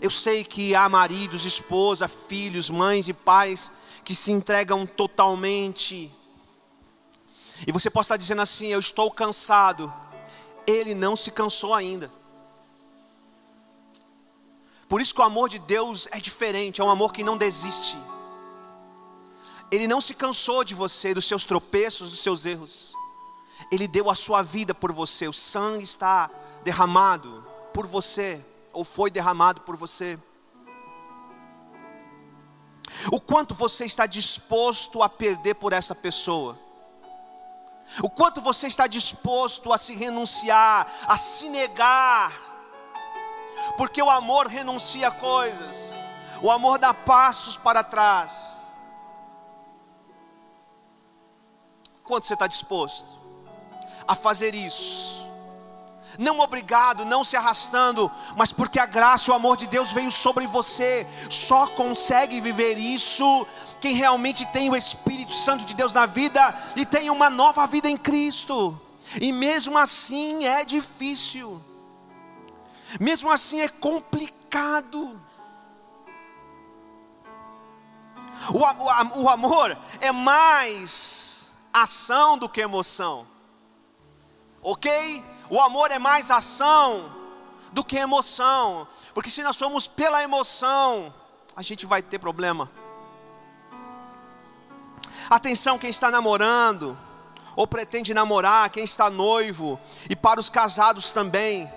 Eu 0.00 0.10
sei 0.10 0.44
que 0.44 0.74
há 0.74 0.88
maridos, 0.88 1.44
esposa, 1.44 2.08
filhos, 2.08 2.70
mães 2.70 3.08
e 3.08 3.12
pais 3.12 3.72
que 4.04 4.14
se 4.14 4.32
entregam 4.32 4.86
totalmente. 4.86 6.10
E 7.66 7.72
você 7.72 7.90
pode 7.90 8.06
estar 8.06 8.16
dizendo 8.16 8.42
assim: 8.42 8.68
Eu 8.68 8.80
estou 8.80 9.10
cansado. 9.10 9.92
Ele 10.66 10.94
não 10.94 11.16
se 11.16 11.30
cansou 11.30 11.74
ainda. 11.74 12.10
Por 14.88 15.00
isso 15.00 15.14
que 15.14 15.20
o 15.20 15.24
amor 15.24 15.48
de 15.48 15.58
Deus 15.58 16.08
é 16.10 16.18
diferente, 16.18 16.80
é 16.80 16.84
um 16.84 16.90
amor 16.90 17.12
que 17.12 17.22
não 17.22 17.36
desiste. 17.36 17.96
Ele 19.70 19.86
não 19.86 20.00
se 20.00 20.14
cansou 20.14 20.64
de 20.64 20.74
você, 20.74 21.14
dos 21.14 21.26
seus 21.26 21.44
tropeços, 21.44 22.10
dos 22.10 22.20
seus 22.20 22.44
erros. 22.44 22.94
Ele 23.70 23.86
deu 23.86 24.10
a 24.10 24.14
sua 24.14 24.42
vida 24.42 24.74
por 24.74 24.92
você, 24.92 25.28
o 25.28 25.32
sangue 25.32 25.84
está 25.84 26.30
derramado 26.64 27.46
por 27.72 27.86
você, 27.86 28.44
ou 28.72 28.84
foi 28.84 29.10
derramado 29.10 29.60
por 29.60 29.76
você. 29.76 30.18
O 33.12 33.20
quanto 33.20 33.54
você 33.54 33.84
está 33.84 34.06
disposto 34.06 35.02
a 35.02 35.08
perder 35.08 35.54
por 35.54 35.72
essa 35.72 35.94
pessoa? 35.94 36.58
O 38.02 38.10
quanto 38.10 38.40
você 38.40 38.66
está 38.66 38.86
disposto 38.86 39.72
a 39.72 39.78
se 39.78 39.94
renunciar, 39.94 40.86
a 41.06 41.16
se 41.16 41.48
negar? 41.48 42.50
porque 43.76 44.02
o 44.02 44.10
amor 44.10 44.46
renuncia 44.46 45.10
coisas, 45.10 45.94
o 46.42 46.50
amor 46.50 46.78
dá 46.78 46.92
passos 46.92 47.56
para 47.56 47.82
trás. 47.82 48.59
Quanto 52.10 52.26
você 52.26 52.34
está 52.34 52.48
disposto 52.48 53.06
a 54.08 54.16
fazer 54.16 54.52
isso? 54.52 55.24
Não 56.18 56.40
obrigado, 56.40 57.04
não 57.04 57.22
se 57.22 57.36
arrastando, 57.36 58.10
mas 58.36 58.52
porque 58.52 58.80
a 58.80 58.84
graça 58.84 59.30
e 59.30 59.32
o 59.32 59.36
amor 59.36 59.56
de 59.56 59.68
Deus 59.68 59.92
veio 59.92 60.10
sobre 60.10 60.44
você. 60.48 61.06
Só 61.30 61.68
consegue 61.68 62.40
viver 62.40 62.76
isso 62.78 63.46
quem 63.80 63.94
realmente 63.94 64.44
tem 64.46 64.68
o 64.68 64.74
Espírito 64.74 65.32
Santo 65.32 65.64
de 65.64 65.72
Deus 65.72 65.92
na 65.92 66.04
vida 66.04 66.52
e 66.74 66.84
tem 66.84 67.10
uma 67.10 67.30
nova 67.30 67.64
vida 67.68 67.88
em 67.88 67.96
Cristo. 67.96 68.76
E 69.20 69.30
mesmo 69.30 69.78
assim 69.78 70.44
é 70.44 70.64
difícil. 70.64 71.62
Mesmo 72.98 73.30
assim 73.30 73.60
é 73.60 73.68
complicado. 73.68 75.20
O, 78.52 78.58
o, 78.58 79.22
o 79.22 79.28
amor 79.28 79.78
é 80.00 80.10
mais 80.10 81.39
ação 81.72 82.36
do 82.38 82.48
que 82.48 82.60
emoção. 82.60 83.26
Ok? 84.62 85.24
O 85.48 85.60
amor 85.60 85.90
é 85.90 85.98
mais 85.98 86.30
ação 86.30 87.10
do 87.72 87.84
que 87.84 87.96
emoção. 87.96 88.86
Porque 89.14 89.30
se 89.30 89.42
nós 89.42 89.56
somos 89.56 89.86
pela 89.86 90.22
emoção, 90.22 91.12
a 91.56 91.62
gente 91.62 91.86
vai 91.86 92.02
ter 92.02 92.18
problema. 92.18 92.70
Atenção, 95.28 95.78
quem 95.78 95.90
está 95.90 96.10
namorando, 96.10 96.98
ou 97.54 97.66
pretende 97.66 98.12
namorar, 98.12 98.70
quem 98.70 98.84
está 98.84 99.08
noivo, 99.08 99.78
e 100.08 100.16
para 100.16 100.40
os 100.40 100.48
casados 100.48 101.12
também. 101.12 101.70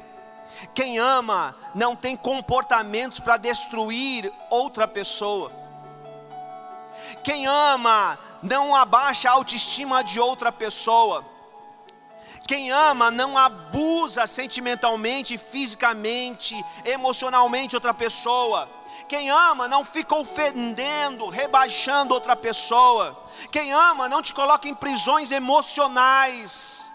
Quem 0.74 0.98
ama 1.00 1.56
não 1.76 1.96
tem 1.96 2.15
comportamentos 2.15 3.20
para 3.20 3.38
destruir 3.38 4.32
outra 4.50 4.88
pessoa. 4.88 5.62
Quem 7.24 7.48
ama 7.48 8.18
não 8.42 8.76
abaixa 8.76 9.30
a 9.30 9.34
autoestima 9.34 10.04
de 10.04 10.20
outra 10.20 10.52
pessoa. 10.52 11.26
Quem 12.48 12.72
ama 12.72 13.10
não 13.10 13.38
abusa 13.38 14.28
sentimentalmente, 14.28 15.38
fisicamente, 15.38 16.56
emocionalmente 16.84 17.76
outra 17.76 17.94
pessoa. 17.94 18.68
Quem 19.08 19.30
ama 19.30 19.68
não 19.68 19.86
fica 19.86 20.16
ofendendo, 20.16 21.30
rebaixando 21.30 22.13
outra 22.13 22.36
pessoa. 22.36 23.18
Quem 23.52 23.72
ama 23.72 24.10
não 24.10 24.22
te 24.22 24.34
coloca 24.34 24.68
em 24.68 24.76
prisões 24.76 25.32
emocionais. 25.32 26.89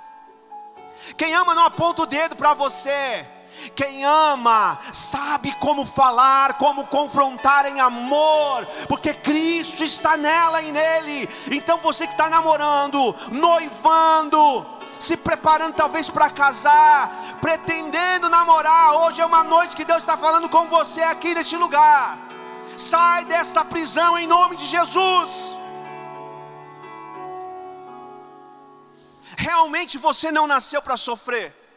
Quem 1.16 1.34
ama 1.34 1.54
não 1.54 1.64
aponta 1.64 2.02
o 2.02 2.06
dedo 2.06 2.36
para 2.36 2.54
você. 2.54 3.26
Quem 3.74 4.04
ama 4.04 4.78
sabe 4.92 5.52
como 5.60 5.84
falar, 5.84 6.54
como 6.54 6.86
confrontar 6.86 7.66
em 7.66 7.80
amor, 7.80 8.66
porque 8.88 9.12
Cristo 9.14 9.82
está 9.84 10.16
nela 10.16 10.62
e 10.62 10.72
nele. 10.72 11.28
Então 11.50 11.78
você 11.78 12.06
que 12.06 12.12
está 12.12 12.30
namorando, 12.30 13.14
noivando, 13.32 14.66
se 15.00 15.16
preparando 15.16 15.74
talvez 15.74 16.08
para 16.10 16.30
casar, 16.30 17.10
pretendendo 17.40 18.28
namorar, 18.28 18.94
hoje 18.94 19.20
é 19.20 19.26
uma 19.26 19.44
noite 19.44 19.76
que 19.76 19.84
Deus 19.84 20.02
está 20.02 20.16
falando 20.16 20.48
com 20.48 20.66
você 20.66 21.02
aqui 21.02 21.34
neste 21.34 21.56
lugar. 21.56 22.18
Sai 22.76 23.24
desta 23.24 23.64
prisão 23.64 24.16
em 24.18 24.26
nome 24.26 24.56
de 24.56 24.66
Jesus. 24.66 25.56
Realmente 29.36 29.98
você 29.98 30.30
não 30.30 30.46
nasceu 30.46 30.80
para 30.82 30.96
sofrer. 30.96 31.67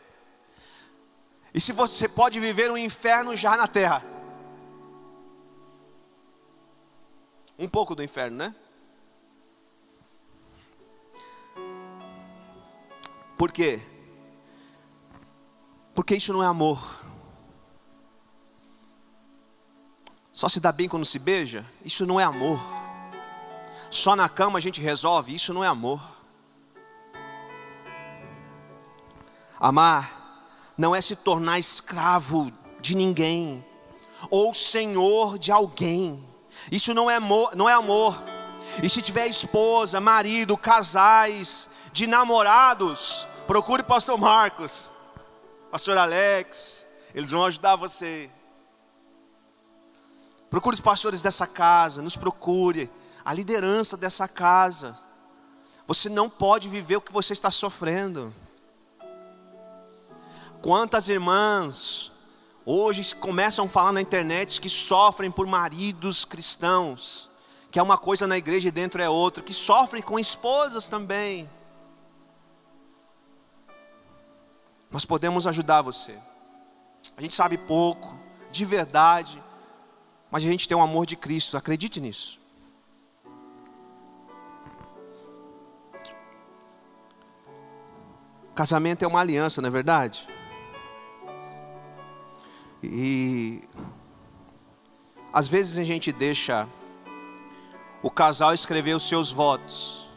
E 1.54 1.60
se 1.60 1.74
você 1.74 2.08
pode 2.08 2.40
viver 2.40 2.72
um 2.72 2.78
inferno 2.78 3.36
já 3.36 3.58
na 3.58 3.68
terra? 3.68 4.04
Um 7.60 7.68
pouco 7.68 7.94
do 7.94 8.04
inferno, 8.04 8.38
né? 8.38 8.56
Por 13.38 13.52
quê? 13.52 13.82
Porque 15.94 16.16
isso 16.16 16.32
não 16.32 16.42
é 16.42 16.48
amor. 16.48 17.04
Só 20.32 20.48
se 20.48 20.60
dá 20.60 20.72
bem 20.72 20.88
quando 20.88 21.06
se 21.06 21.20
beija? 21.20 21.66
Isso 21.84 22.06
não 22.06 22.20
é 22.20 22.24
amor. 22.24 22.60
Só 23.90 24.16
na 24.16 24.30
cama 24.30 24.58
a 24.58 24.62
gente 24.62 24.80
resolve? 24.80 25.36
Isso 25.36 25.54
não 25.54 25.64
é 25.64 25.68
amor. 25.68 26.02
Amar 29.60 30.21
não 30.78 30.96
é 30.96 31.02
se 31.02 31.16
tornar 31.16 31.60
escravo 31.60 32.52
de 32.80 32.96
ninguém 32.96 33.64
ou 34.30 34.54
senhor 34.54 35.38
de 35.40 35.52
alguém. 35.52 36.24
Isso 36.72 36.94
não 36.94 37.10
é 37.10 37.16
amor, 37.16 37.56
não 37.56 37.70
é 37.70 37.74
amor. 37.74 38.22
E 38.84 38.90
se 38.90 39.02
tiver 39.02 39.28
esposa, 39.28 40.00
marido, 40.00 40.58
casais, 40.58 41.70
de 41.92 42.08
namorados, 42.08 43.26
procure 43.48 43.84
pastor 43.84 44.18
Marcos, 44.18 44.88
pastor 45.72 45.98
Alex, 45.98 46.86
eles 47.14 47.32
vão 47.32 47.46
ajudar 47.46 47.76
você. 47.76 48.30
Procure 50.50 50.74
os 50.74 50.82
pastores 50.82 51.22
dessa 51.22 51.48
casa, 51.48 52.02
nos 52.02 52.16
procure, 52.16 52.90
a 53.24 53.34
liderança 53.34 53.96
dessa 53.98 54.28
casa. 54.28 54.98
Você 55.88 56.10
não 56.10 56.30
pode 56.30 56.70
viver 56.70 56.98
o 56.98 57.02
que 57.02 57.12
você 57.12 57.34
está 57.34 57.50
sofrendo. 57.50 58.34
Quantas 60.62 61.10
irmãs 61.10 62.12
hoje 62.64 63.16
começam 63.16 63.66
a 63.66 63.70
falar 63.70 63.92
na 63.92 64.00
internet 64.00 64.62
que 64.62 64.70
sofrem 64.70 65.32
por 65.32 65.48
maridos 65.48 66.24
cristãos, 66.24 67.30
que 67.72 67.80
é 67.80 67.84
uma 67.84 67.98
coisa 67.98 68.28
na 68.28 68.38
igreja 68.38 68.68
e 68.68 68.72
dentro 68.72 69.02
é 69.02 69.10
outra, 69.10 69.42
que 69.42 69.54
sofrem 69.54 70.04
com 70.04 70.20
esposas 70.20 70.88
também. 70.88 71.50
Nós 74.92 75.04
podemos 75.04 75.48
ajudar 75.48 75.82
você. 75.82 76.16
A 77.18 77.22
gente 77.22 77.34
sabe 77.34 77.58
pouco, 77.58 78.16
de 78.52 78.64
verdade, 78.64 79.42
mas 80.30 80.44
a 80.44 80.48
gente 80.48 80.68
tem 80.68 80.78
o 80.78 80.82
amor 80.82 81.08
de 81.08 81.16
Cristo, 81.16 81.58
acredite 81.58 82.00
nisso. 82.00 82.40
Casamento 88.54 89.04
é 89.04 89.08
uma 89.08 89.22
aliança, 89.22 89.60
não 89.60 89.68
é 89.68 89.72
verdade? 89.72 90.28
E 92.84 93.62
às 95.34 95.48
vezes 95.48 95.78
a 95.78 95.84
gente 95.84 96.12
deixa 96.12 96.68
o 98.04 98.10
casal 98.10 98.54
escrever 98.54 98.96
os 98.96 99.08
seus 99.08 99.32
votos. 99.32 100.08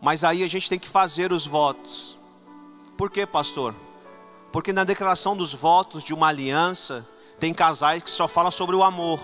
Mas 0.00 0.22
aí 0.22 0.42
a 0.42 0.48
gente 0.48 0.68
tem 0.68 0.78
que 0.78 0.88
fazer 0.88 1.32
os 1.32 1.46
votos. 1.46 2.18
Por 2.96 3.10
quê, 3.10 3.26
pastor? 3.26 3.74
Porque 4.52 4.72
na 4.72 4.84
declaração 4.84 5.36
dos 5.36 5.54
votos 5.54 6.04
de 6.04 6.14
uma 6.14 6.28
aliança, 6.28 7.06
tem 7.40 7.52
casais 7.52 8.02
que 8.02 8.10
só 8.10 8.28
falam 8.28 8.50
sobre 8.50 8.76
o 8.76 8.84
amor. 8.84 9.20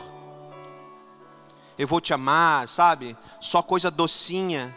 Eu 1.79 1.87
vou 1.87 2.01
te 2.01 2.13
amar, 2.13 2.67
sabe? 2.67 3.17
Só 3.39 3.63
coisa 3.63 3.91
docinha. 3.91 4.75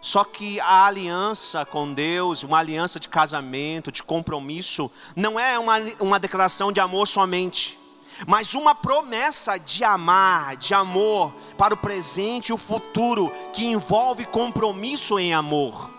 Só 0.00 0.24
que 0.24 0.60
a 0.60 0.86
aliança 0.86 1.66
com 1.66 1.92
Deus, 1.92 2.42
uma 2.42 2.58
aliança 2.58 3.00
de 3.00 3.08
casamento, 3.08 3.90
de 3.90 4.02
compromisso, 4.02 4.90
não 5.16 5.38
é 5.38 5.58
uma, 5.58 5.78
uma 5.98 6.20
declaração 6.20 6.70
de 6.70 6.80
amor 6.80 7.08
somente, 7.08 7.78
mas 8.26 8.54
uma 8.54 8.74
promessa 8.74 9.58
de 9.58 9.82
amar, 9.82 10.56
de 10.56 10.72
amor 10.72 11.34
para 11.56 11.74
o 11.74 11.76
presente 11.76 12.48
e 12.48 12.52
o 12.52 12.58
futuro, 12.58 13.32
que 13.52 13.66
envolve 13.66 14.24
compromisso 14.24 15.18
em 15.18 15.34
amor. 15.34 15.92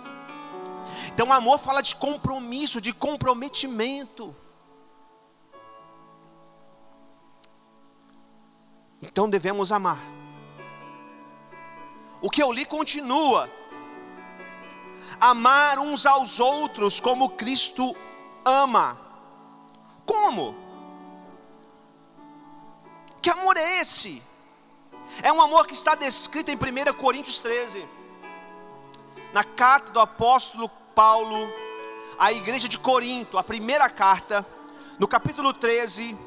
Então, 1.14 1.34
amor 1.34 1.60
fala 1.60 1.82
de 1.82 1.96
compromisso, 1.96 2.80
de 2.80 2.94
comprometimento. 2.94 4.34
Então 9.02 9.30
devemos 9.30 9.72
amar. 9.72 10.00
O 12.22 12.30
que 12.30 12.44
eu 12.44 12.52
li 12.52 12.66
continua 12.66 13.50
amar 15.20 15.80
uns 15.80 16.06
aos 16.06 16.40
outros 16.40 17.00
como 17.00 17.30
Cristo 17.30 17.96
ama. 18.46 18.98
Como? 20.06 20.56
Que 23.22 23.30
amor 23.30 23.58
é 23.58 23.82
esse? 23.82 24.22
É 25.22 25.32
um 25.32 25.42
amor 25.42 25.68
que 25.68 25.74
está 25.74 25.96
descrito 25.96 26.52
em 26.52 26.56
1 26.56 26.94
Coríntios 26.94 27.42
13, 27.42 27.86
na 29.34 29.44
carta 29.44 29.92
do 29.92 30.00
apóstolo 30.00 30.70
Paulo 30.96 31.52
à 32.18 32.32
igreja 32.32 32.68
de 32.68 32.78
Corinto, 32.78 33.38
a 33.38 33.44
primeira 33.44 33.90
carta, 33.90 34.46
no 34.98 35.08
capítulo 35.08 35.54
13, 35.54 36.18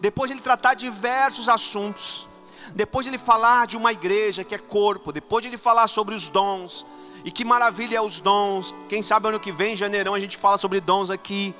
depois 0.00 0.30
de 0.30 0.34
ele 0.34 0.42
tratar 0.42 0.74
diversos 0.74 1.48
assuntos, 1.48 2.26
depois 2.74 3.04
de 3.04 3.10
ele 3.10 3.18
falar 3.18 3.66
de 3.66 3.76
uma 3.76 3.92
igreja 3.92 4.44
que 4.44 4.54
é 4.54 4.58
corpo, 4.58 5.12
depois 5.12 5.42
de 5.42 5.48
ele 5.48 5.58
falar 5.58 5.88
sobre 5.88 6.14
os 6.14 6.28
dons, 6.28 6.86
e 7.24 7.30
que 7.30 7.44
maravilha 7.44 7.98
é 7.98 8.00
os 8.00 8.20
dons. 8.20 8.74
Quem 8.88 9.02
sabe 9.02 9.28
ano 9.28 9.40
que 9.40 9.52
vem, 9.52 9.76
janeirão, 9.76 10.14
a 10.14 10.20
gente 10.20 10.36
fala 10.36 10.58
sobre 10.58 10.80
dons 10.80 11.10
aqui. 11.10 11.54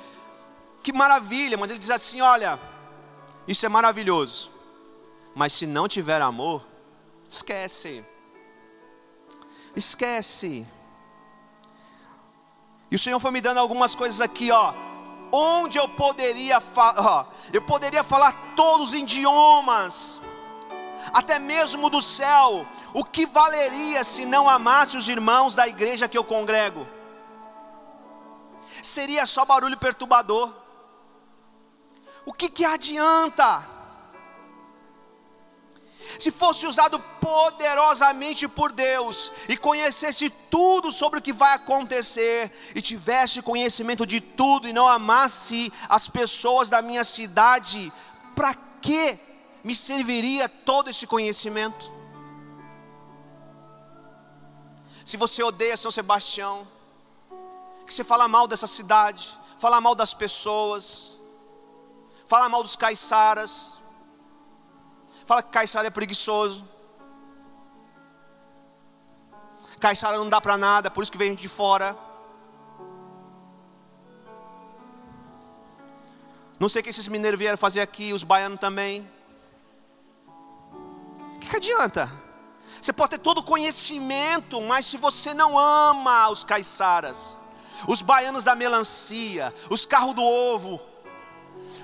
Que 0.83 0.93
maravilha, 0.93 1.57
mas 1.57 1.71
ele 1.71 1.79
diz 1.79 1.91
assim: 1.91 2.21
olha, 2.21 2.59
isso 3.47 3.65
é 3.65 3.69
maravilhoso, 3.69 4.51
mas 5.35 5.53
se 5.53 5.67
não 5.67 5.89
tiver 5.89 6.21
amor, 6.21 6.65
esquece. 7.29 8.05
Esquece. 9.75 10.67
E 12.91 12.97
o 12.97 12.99
Senhor 12.99 13.19
foi 13.19 13.31
me 13.31 13.41
dando 13.41 13.59
algumas 13.59 13.95
coisas 13.95 14.21
aqui, 14.21 14.51
ó. 14.51 14.75
Onde 15.35 15.79
eu 15.79 15.89
poderia 15.89 16.61
falar, 16.61 17.27
eu 17.53 17.63
poderia 17.63 18.05
falar 18.05 18.53
todos 18.55 18.89
os 18.89 18.95
idiomas, 18.95 20.21
até 21.13 21.39
mesmo 21.39 21.91
do 21.91 22.01
céu, 22.01 22.67
o 22.93 23.05
que 23.05 23.27
valeria 23.27 24.05
se 24.05 24.25
não 24.25 24.49
amasse 24.49 24.97
os 24.97 25.09
irmãos 25.09 25.55
da 25.55 25.67
igreja 25.67 26.09
que 26.09 26.19
eu 26.19 26.25
congrego? 26.25 26.87
Seria 28.83 29.27
só 29.27 29.45
barulho 29.45 29.77
perturbador. 29.77 30.53
O 32.25 32.33
que, 32.33 32.49
que 32.49 32.65
adianta? 32.65 33.67
Se 36.19 36.31
fosse 36.31 36.67
usado 36.67 36.99
poderosamente 37.21 38.47
por 38.49 38.73
Deus 38.73 39.33
e 39.49 39.57
conhecesse 39.57 40.31
tudo 40.51 40.93
sobre 40.93 41.19
o 41.19 41.23
que 41.23 41.33
vai 41.33 41.55
acontecer 41.55 42.51
e 42.75 42.83
tivesse 42.83 43.41
conhecimento 43.43 44.07
de 44.07 44.21
tudo 44.21 44.69
e 44.69 44.73
não 44.73 44.89
amasse 44.89 45.73
as 45.89 46.09
pessoas 46.09 46.69
da 46.69 46.83
minha 46.83 47.05
cidade, 47.05 47.93
para 48.35 48.55
que 48.81 49.19
me 49.63 49.75
serviria 49.75 50.49
todo 50.49 50.91
esse 50.91 51.07
conhecimento? 51.07 52.03
se 55.05 55.17
você 55.17 55.43
odeia 55.43 55.77
São 55.77 55.91
Sebastião, 55.91 56.67
que 57.87 57.93
você 57.93 58.05
fala 58.05 58.29
mal 58.29 58.47
dessa 58.47 58.67
cidade, 58.67 59.37
fala 59.59 59.81
mal 59.81 59.95
das 59.95 60.15
pessoas, 60.15 61.15
fala 62.27 62.49
mal 62.49 62.63
dos 62.63 62.77
caiçaras, 62.77 63.75
fala 65.27 65.43
que 65.43 65.51
caiçara 65.51 65.89
é 65.89 65.91
preguiçoso, 65.91 66.67
caiçara 69.81 70.17
não 70.17 70.29
dá 70.29 70.41
para 70.41 70.57
nada, 70.57 70.91
por 70.91 71.03
isso 71.03 71.11
que 71.11 71.19
vem 71.19 71.31
gente 71.31 71.43
de 71.43 71.49
fora. 71.49 71.97
Não 76.61 76.69
sei 76.69 76.81
o 76.81 76.83
que 76.85 76.91
esses 76.91 77.09
mineiros 77.09 77.39
vieram 77.39 77.59
fazer 77.59 77.81
aqui, 77.81 78.13
os 78.13 78.23
baianos 78.23 78.61
também. 78.61 79.11
Que 81.53 81.57
adianta? 81.57 82.11
Você 82.81 82.95
pode 82.95 83.11
ter 83.11 83.19
todo 83.19 83.39
o 83.39 83.43
conhecimento, 83.43 84.59
mas 84.63 84.87
se 84.87 84.97
você 84.97 85.35
não 85.35 85.59
ama 85.59 86.31
os 86.31 86.43
caiçaras, 86.43 87.39
os 87.87 88.01
baianos 88.01 88.43
da 88.43 88.55
melancia, 88.55 89.55
os 89.69 89.85
carros 89.85 90.15
do 90.15 90.23
ovo, 90.23 90.81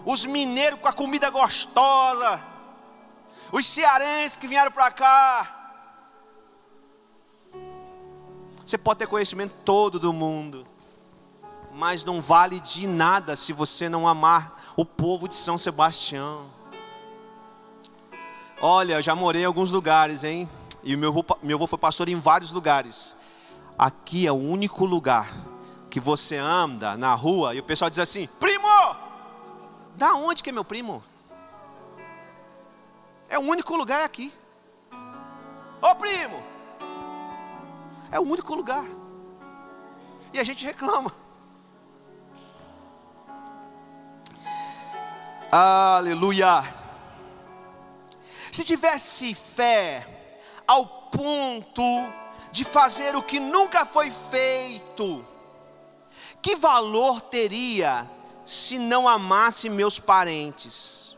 os 0.07 0.25
mineiros 0.25 0.81
com 0.81 0.89
a 0.89 0.93
comida 0.93 1.29
gostosa, 1.29 2.43
os 3.53 3.67
cearenses 3.67 4.39
que 4.39 4.49
vieram 4.49 4.73
para 4.73 4.91
cá, 4.91 5.83
você 8.65 8.79
pode 8.79 9.01
ter 9.01 9.07
conhecimento 9.07 9.53
todo 9.67 9.99
do 9.99 10.15
mundo, 10.15 10.67
mas 11.75 12.07
não 12.07 12.23
vale 12.23 12.59
de 12.59 12.87
nada 12.87 13.37
se 13.37 13.53
você 13.53 13.87
não 13.87 14.09
amar 14.09 14.73
o 14.79 14.85
povo 14.87 15.29
de 15.29 15.35
São 15.35 15.59
Sebastião. 15.59 16.58
Olha, 18.61 19.01
já 19.01 19.15
morei 19.15 19.43
em 19.43 19.45
alguns 19.45 19.71
lugares, 19.71 20.25
hein? 20.25 20.49
E 20.83 20.97
meu 20.97 21.11
avô, 21.11 21.25
meu 21.43 21.57
avô 21.57 21.67
foi 21.67 21.79
pastor 21.79 22.09
em 22.09 22.17
vários 22.17 22.53
lugares. 22.53 23.17
Aqui 23.79 24.27
é 24.27 24.33
o 24.33 24.37
único 24.37 24.85
lugar 24.85 25.29
que 25.89 26.01
você 26.01 26.37
anda 26.37 26.97
na 26.97 27.15
rua 27.15 27.55
e 27.55 27.61
o 27.61 27.63
pessoal 27.63 27.89
diz 27.89 28.01
assim: 28.01 28.27
Primo! 28.41 28.97
Da 29.97 30.15
onde 30.15 30.43
que 30.43 30.51
é 30.51 30.53
meu 30.53 30.65
primo? 30.65 31.03
É 33.29 33.39
o 33.39 33.43
único 33.43 33.77
lugar 33.77 34.05
aqui. 34.05 34.33
Ô 35.81 35.95
primo! 35.95 36.43
É 38.11 38.19
o 38.19 38.23
único 38.23 38.55
lugar. 38.55 38.85
E 40.33 40.41
a 40.41 40.45
gente 40.45 40.65
reclama. 40.65 41.13
Aleluia. 45.51 46.78
Se 48.53 48.65
tivesse 48.65 49.35
fé, 49.35 50.07
ao 50.67 50.87
ponto 50.87 51.83
de 52.51 52.65
fazer 52.65 53.17
o 53.17 53.23
que 53.23 53.39
nunca 53.39 53.85
foi 53.85 54.11
feito, 54.11 55.25
que 56.41 56.57
valor 56.57 57.21
teria 57.21 58.09
se 58.45 58.79
não 58.79 59.09
amasse 59.09 59.69
meus 59.69 59.99
parentes? 59.99 61.17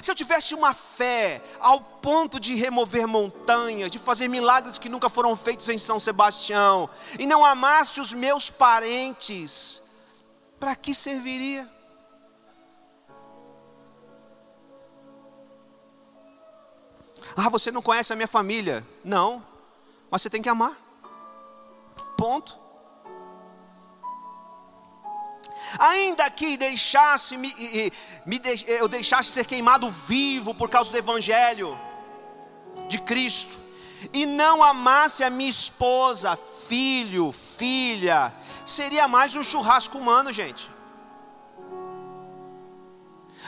Se 0.00 0.10
eu 0.10 0.14
tivesse 0.14 0.54
uma 0.54 0.72
fé 0.72 1.42
ao 1.58 1.80
ponto 1.80 2.38
de 2.38 2.54
remover 2.54 3.08
montanhas, 3.08 3.90
de 3.90 3.98
fazer 3.98 4.28
milagres 4.28 4.78
que 4.78 4.88
nunca 4.88 5.08
foram 5.08 5.34
feitos 5.34 5.68
em 5.68 5.76
São 5.76 5.98
Sebastião, 5.98 6.88
e 7.18 7.26
não 7.26 7.44
amasse 7.44 8.00
os 8.00 8.12
meus 8.12 8.48
parentes, 8.48 9.82
para 10.60 10.76
que 10.76 10.94
serviria? 10.94 11.68
Ah, 17.40 17.48
você 17.48 17.70
não 17.70 17.80
conhece 17.80 18.12
a 18.12 18.16
minha 18.16 18.26
família. 18.26 18.84
Não, 19.04 19.44
mas 20.10 20.22
você 20.22 20.28
tem 20.28 20.42
que 20.42 20.48
amar. 20.48 20.76
Ponto. 22.16 22.58
Ainda 25.78 26.28
que 26.30 26.56
deixasse 26.56 27.36
me, 27.36 27.54
me, 28.26 28.40
eu 28.66 28.88
deixasse 28.88 29.30
ser 29.30 29.44
queimado 29.44 29.88
vivo 29.88 30.52
por 30.52 30.68
causa 30.68 30.90
do 30.90 30.98
Evangelho 30.98 31.78
de 32.88 32.98
Cristo, 32.98 33.58
e 34.12 34.24
não 34.24 34.62
amasse 34.62 35.22
a 35.22 35.30
minha 35.30 35.50
esposa, 35.50 36.38
filho, 36.66 37.32
filha, 37.32 38.32
seria 38.64 39.06
mais 39.06 39.36
um 39.36 39.42
churrasco 39.42 39.98
humano, 39.98 40.32
gente. 40.32 40.70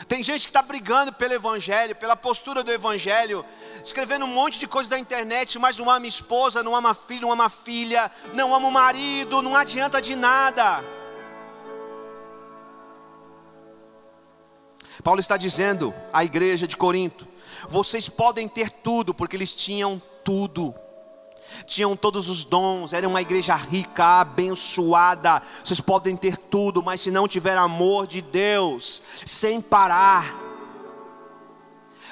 Tem 0.09 0.23
gente 0.23 0.43
que 0.43 0.51
está 0.51 0.63
brigando 0.63 1.13
pelo 1.13 1.35
Evangelho, 1.35 1.95
pela 1.95 2.17
postura 2.17 2.63
do 2.63 2.73
Evangelho, 2.73 3.45
escrevendo 3.83 4.25
um 4.25 4.29
monte 4.29 4.59
de 4.59 4.67
coisa 4.67 4.91
da 4.91 4.99
internet, 4.99 5.59
mas 5.59 5.79
não 5.79 5.91
ama 5.91 6.07
esposa, 6.07 6.63
não 6.63 6.75
ama 6.75 6.95
filho, 6.95 7.23
não 7.23 7.33
ama 7.33 7.49
filha, 7.49 8.11
não 8.35 8.55
ama 8.55 8.69
o 8.69 8.73
marido, 8.73 9.43
não 9.43 9.55
adianta 9.55 10.01
de 10.01 10.17
nada. 10.17 10.83
Paulo 15.03 15.21
está 15.21 15.37
dizendo 15.37 15.95
à 16.13 16.25
igreja 16.25 16.67
de 16.67 16.77
Corinto: 16.77 17.27
vocês 17.69 18.09
podem 18.09 18.49
ter 18.49 18.71
tudo, 18.71 19.15
porque 19.15 19.37
eles 19.37 19.55
tinham 19.55 20.01
tudo. 20.25 20.75
Tinham 21.67 21.97
todos 21.97 22.29
os 22.29 22.45
dons, 22.45 22.93
era 22.93 23.09
uma 23.09 23.23
igreja 23.23 23.55
rica, 23.55 24.21
abençoada. 24.21 25.43
Vocês 25.65 25.81
podem 25.81 26.17
ter 26.17 26.37
tudo, 26.37 26.83
mas 26.83 27.01
se 27.01 27.11
não 27.11 27.29
tiver 27.29 27.57
amor 27.57 28.07
de 28.07 28.21
Deus, 28.21 29.03
sem 29.25 29.61
parar, 29.61 30.37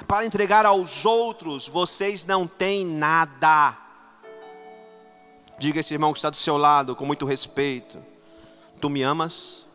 para 0.07 0.25
entregar 0.25 0.65
aos 0.65 1.05
outros, 1.05 1.67
vocês 1.67 2.25
não 2.25 2.47
têm 2.47 2.85
nada. 2.85 3.77
Diga 5.57 5.81
esse 5.81 5.93
irmão 5.93 6.13
que 6.13 6.19
está 6.19 6.29
do 6.29 6.37
seu 6.37 6.57
lado 6.57 6.95
com 6.95 7.05
muito 7.05 7.25
respeito: 7.25 7.99
Tu 8.79 8.89
me 8.89 9.03
amas? 9.03 9.68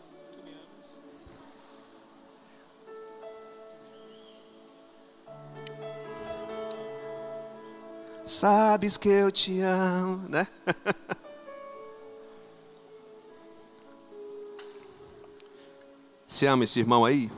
Sabes 8.26 8.96
que 8.96 9.08
eu 9.08 9.30
te 9.30 9.60
amo, 9.60 10.26
né? 10.28 10.46
Você 16.26 16.46
ama 16.46 16.64
esse 16.64 16.80
irmão 16.80 17.04
aí? 17.04 17.30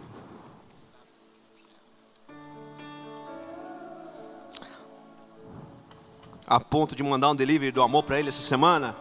A 6.46 6.60
ponto 6.60 6.94
de 6.94 7.02
mandar 7.02 7.30
um 7.30 7.34
delivery 7.34 7.72
do 7.72 7.82
amor 7.82 8.04
para 8.04 8.20
ele 8.20 8.28
essa 8.28 8.40
semana? 8.40 8.94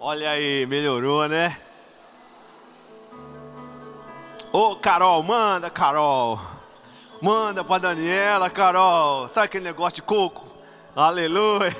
Olha 0.00 0.30
aí, 0.30 0.64
melhorou, 0.64 1.28
né? 1.28 1.60
Ô 4.50 4.70
oh, 4.70 4.76
Carol, 4.76 5.22
manda, 5.22 5.68
Carol. 5.68 6.40
Manda 7.20 7.62
para 7.62 7.78
Daniela, 7.78 8.48
Carol. 8.48 9.28
Sabe 9.28 9.44
aquele 9.44 9.64
negócio 9.64 9.96
de 9.96 10.02
coco? 10.02 10.51
Aleluia. 10.94 11.72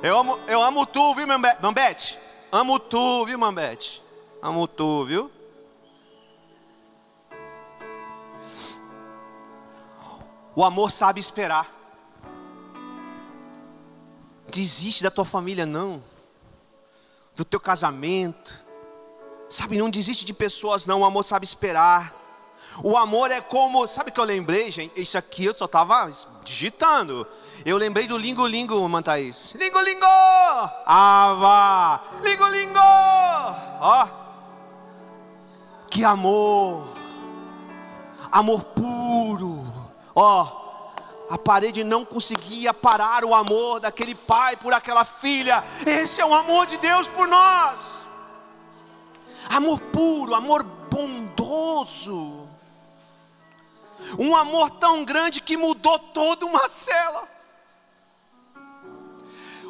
Eu 0.00 0.18
amo, 0.18 0.38
eu 0.46 0.62
amo 0.62 0.86
tu, 0.86 1.14
viu, 1.14 1.26
Mambete? 1.26 2.16
Amo 2.52 2.78
tu, 2.78 3.24
viu, 3.26 3.38
Mambete? 3.38 4.02
Amo 4.40 4.68
tu, 4.68 5.04
viu? 5.04 5.30
O 10.54 10.64
amor 10.64 10.92
sabe 10.92 11.18
esperar. 11.18 11.68
Desiste 14.46 15.02
da 15.02 15.10
tua 15.10 15.24
família, 15.24 15.66
não. 15.66 16.04
Do 17.34 17.44
teu 17.44 17.58
casamento. 17.58 18.62
Sabe, 19.48 19.78
não 19.78 19.90
desiste 19.90 20.24
de 20.24 20.32
pessoas, 20.32 20.86
não. 20.86 21.00
O 21.00 21.04
amor 21.04 21.24
sabe 21.24 21.44
esperar. 21.44 22.23
O 22.82 22.96
amor 22.96 23.30
é 23.30 23.40
como, 23.40 23.86
sabe 23.86 24.10
que 24.10 24.18
eu 24.18 24.24
lembrei, 24.24 24.70
gente? 24.70 25.00
Isso 25.00 25.16
aqui 25.16 25.44
eu 25.44 25.54
só 25.54 25.66
estava 25.66 26.10
digitando. 26.42 27.26
Eu 27.64 27.76
lembrei 27.76 28.08
do 28.08 28.18
Lingo 28.18 28.46
Lingo, 28.46 28.88
Mantaís. 28.88 29.54
Lingo 29.54 29.80
Lingo! 29.80 30.06
Ava! 30.84 32.02
Lingo 32.22 32.46
Lingo! 32.48 32.80
Ó. 33.80 34.08
Que 35.90 36.04
amor! 36.04 36.88
Amor 38.30 38.64
puro. 38.64 39.64
Ó. 40.14 40.64
A 41.30 41.38
parede 41.38 41.84
não 41.84 42.04
conseguia 42.04 42.74
parar 42.74 43.24
o 43.24 43.34
amor 43.34 43.80
daquele 43.80 44.14
pai 44.14 44.56
por 44.56 44.72
aquela 44.72 45.04
filha. 45.04 45.64
Esse 45.86 46.20
é 46.20 46.26
o 46.26 46.34
amor 46.34 46.66
de 46.66 46.76
Deus 46.78 47.08
por 47.08 47.26
nós. 47.28 47.94
Amor 49.48 49.80
puro, 49.80 50.34
amor 50.34 50.62
bondoso. 50.62 52.43
Um 54.18 54.34
amor 54.36 54.70
tão 54.70 55.04
grande 55.04 55.40
que 55.40 55.56
mudou 55.56 55.98
toda 55.98 56.46
uma 56.46 56.68
cela. 56.68 57.28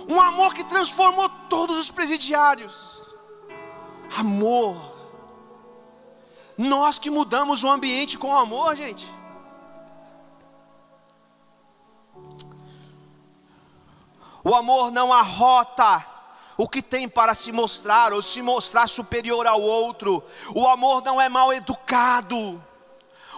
Um 0.08 0.20
amor 0.20 0.54
que 0.54 0.64
transformou 0.64 1.28
todos 1.48 1.78
os 1.78 1.90
presidiários. 1.90 3.02
Amor. 4.16 4.94
Nós 6.56 6.98
que 6.98 7.10
mudamos 7.10 7.64
o 7.64 7.68
ambiente 7.68 8.18
com 8.18 8.36
amor, 8.36 8.76
gente. 8.76 9.12
O 14.44 14.54
amor 14.54 14.90
não 14.90 15.12
arrota 15.12 16.04
o 16.56 16.68
que 16.68 16.82
tem 16.82 17.08
para 17.08 17.34
se 17.34 17.50
mostrar 17.50 18.12
ou 18.12 18.22
se 18.22 18.42
mostrar 18.42 18.86
superior 18.86 19.46
ao 19.46 19.60
outro. 19.60 20.22
O 20.54 20.68
amor 20.68 21.02
não 21.02 21.20
é 21.20 21.28
mal 21.28 21.52
educado. 21.52 22.62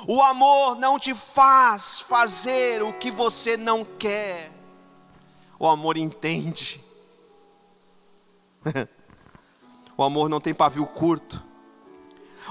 O 0.07 0.21
amor 0.21 0.77
não 0.77 0.99
te 0.99 1.15
faz 1.15 2.01
fazer 2.01 2.83
o 2.83 2.93
que 2.93 3.11
você 3.11 3.57
não 3.57 3.85
quer. 3.85 4.53
O 5.59 5.67
amor 5.67 5.97
entende. 5.97 6.85
o 9.97 10.03
amor 10.03 10.29
não 10.29 10.41
tem 10.41 10.53
pavio 10.53 10.87
curto. 10.87 11.43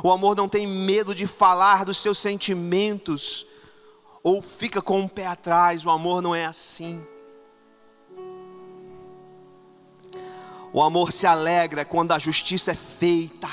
O 0.03 0.12
amor 0.12 0.36
não 0.36 0.49
tem 0.49 0.65
medo 0.65 1.13
de 1.13 1.27
falar 1.27 1.86
dos 1.86 1.97
seus 1.97 2.17
sentimentos 2.17 3.45
ou 4.23 4.41
fica 4.41 4.81
com 4.81 5.01
um 5.01 5.08
pé 5.08 5.27
atrás. 5.27 5.86
O 5.86 5.89
amor 5.89 6.21
não 6.21 6.34
é 6.34 6.45
assim. 6.45 7.05
O 10.73 10.81
amor 10.81 11.13
se 11.13 11.25
alegra 11.25 11.86
quando 11.86 12.12
a 12.12 12.19
justiça 12.19 12.71
é 12.71 12.75
feita 12.75 13.47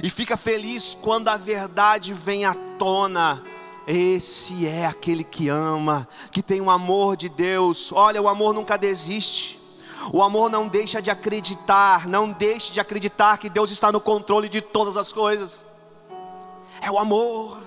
e 0.00 0.08
fica 0.08 0.36
feliz 0.36 0.96
quando 1.00 1.28
a 1.28 1.36
verdade 1.36 2.14
vem 2.14 2.44
à 2.44 2.54
tona. 2.78 3.42
Esse 3.86 4.66
é 4.66 4.86
aquele 4.86 5.24
que 5.24 5.48
ama, 5.48 6.06
que 6.30 6.40
tem 6.40 6.60
o 6.60 6.70
amor 6.70 7.16
de 7.16 7.28
Deus. 7.28 7.90
Olha, 7.92 8.22
o 8.22 8.28
amor 8.28 8.54
nunca 8.54 8.78
desiste. 8.78 9.60
O 10.12 10.22
amor 10.22 10.50
não 10.50 10.68
deixa 10.68 11.02
de 11.02 11.10
acreditar, 11.10 12.08
não 12.08 12.30
deixe 12.30 12.72
de 12.72 12.80
acreditar 12.80 13.38
que 13.38 13.48
Deus 13.48 13.70
está 13.70 13.90
no 13.90 14.00
controle 14.00 14.48
de 14.48 14.60
todas 14.60 14.96
as 14.96 15.12
coisas. 15.12 15.64
É 16.80 16.90
o 16.90 16.98
amor. 16.98 17.60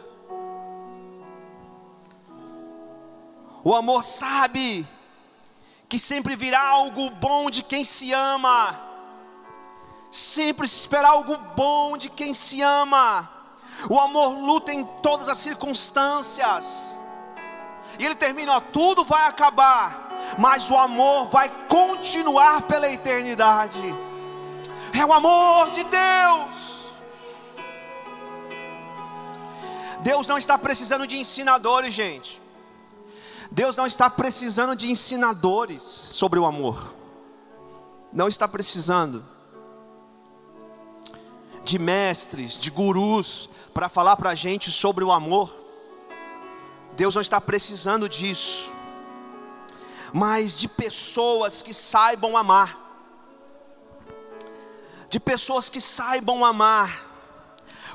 O 3.63 3.73
amor 3.73 4.03
sabe 4.03 4.85
que 5.87 5.99
sempre 5.99 6.35
virá 6.35 6.61
algo 6.61 7.09
bom 7.09 7.49
de 7.49 7.61
quem 7.63 7.83
se 7.83 8.11
ama 8.11 8.84
sempre 10.11 10.67
se 10.67 10.79
espera 10.79 11.09
algo 11.09 11.37
bom 11.55 11.97
de 11.97 12.09
quem 12.09 12.33
se 12.33 12.61
ama. 12.61 13.29
O 13.89 13.99
amor 13.99 14.29
luta 14.29 14.73
em 14.73 14.83
todas 15.01 15.27
as 15.27 15.37
circunstâncias. 15.37 16.97
E 17.99 18.05
ele 18.05 18.15
termina: 18.15 18.53
ó, 18.53 18.59
tudo 18.59 19.03
vai 19.03 19.27
acabar, 19.27 20.11
mas 20.37 20.69
o 20.71 20.77
amor 20.77 21.27
vai 21.27 21.49
continuar 21.67 22.61
pela 22.63 22.89
eternidade. 22.89 23.79
É 24.93 25.05
o 25.05 25.13
amor 25.13 25.71
de 25.71 25.83
Deus. 25.83 26.65
Deus 30.01 30.27
não 30.27 30.37
está 30.37 30.57
precisando 30.57 31.07
de 31.07 31.17
ensinadores, 31.17 31.93
gente. 31.93 32.41
Deus 33.51 33.77
não 33.77 33.85
está 33.85 34.09
precisando 34.09 34.75
de 34.75 34.89
ensinadores 34.89 35.81
sobre 35.81 36.39
o 36.39 36.45
amor. 36.45 36.93
Não 38.13 38.27
está 38.27 38.47
precisando 38.47 39.34
de 41.65 41.79
mestres, 41.79 42.59
de 42.59 42.69
gurus, 42.69 43.49
para 43.73 43.89
falar 43.89 44.15
para 44.15 44.29
a 44.29 44.35
gente 44.35 44.71
sobre 44.71 45.03
o 45.03 45.11
amor. 45.11 45.53
Deus 46.93 47.15
não 47.15 47.21
está 47.21 47.41
precisando 47.41 48.07
disso, 48.07 48.71
mas 50.13 50.57
de 50.57 50.67
pessoas 50.67 51.61
que 51.61 51.73
saibam 51.73 52.37
amar, 52.37 52.79
de 55.09 55.19
pessoas 55.19 55.67
que 55.67 55.81
saibam 55.81 56.45
amar, 56.45 57.03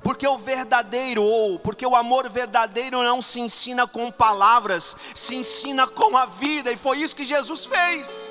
porque 0.03 0.27
o 0.27 0.37
verdadeiro, 0.37 1.23
ou 1.23 1.59
porque 1.59 1.87
o 1.87 1.95
amor 1.95 2.29
verdadeiro 2.29 3.03
não 3.03 3.23
se 3.23 3.41
ensina 3.41 3.87
com 3.87 4.11
palavras, 4.11 4.97
se 5.15 5.37
ensina 5.37 5.87
com 5.87 6.17
a 6.17 6.27
vida, 6.27 6.73
e 6.73 6.77
foi 6.77 6.99
isso 6.99 7.17
que 7.17 7.25
Jesus 7.25 7.67
fez. 7.67 8.29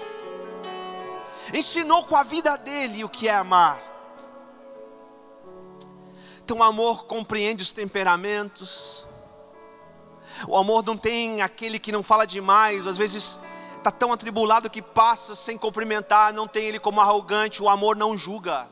Ensinou 1.54 2.04
com 2.06 2.16
a 2.16 2.24
vida 2.24 2.58
dele 2.58 3.04
o 3.04 3.10
que 3.10 3.28
é 3.28 3.34
amar. 3.34 3.99
Então 6.50 6.62
o 6.62 6.64
amor 6.64 7.06
compreende 7.06 7.62
os 7.62 7.70
temperamentos. 7.70 9.06
O 10.48 10.58
amor 10.58 10.84
não 10.84 10.98
tem 10.98 11.44
aquele 11.44 11.78
que 11.78 11.92
não 11.92 12.02
fala 12.02 12.26
demais, 12.26 12.88
às 12.88 12.98
vezes 12.98 13.40
está 13.78 13.92
tão 13.92 14.12
atribulado 14.12 14.68
que 14.68 14.82
passa 14.82 15.36
sem 15.36 15.60
cumprimentar, 15.60 16.34
não 16.34 16.48
tem 16.48 16.66
ele 16.66 16.80
como 16.80 17.02
arrogante. 17.02 17.62
O 17.62 17.70
amor 17.70 17.96
não 17.96 18.18
julga. 18.18 18.68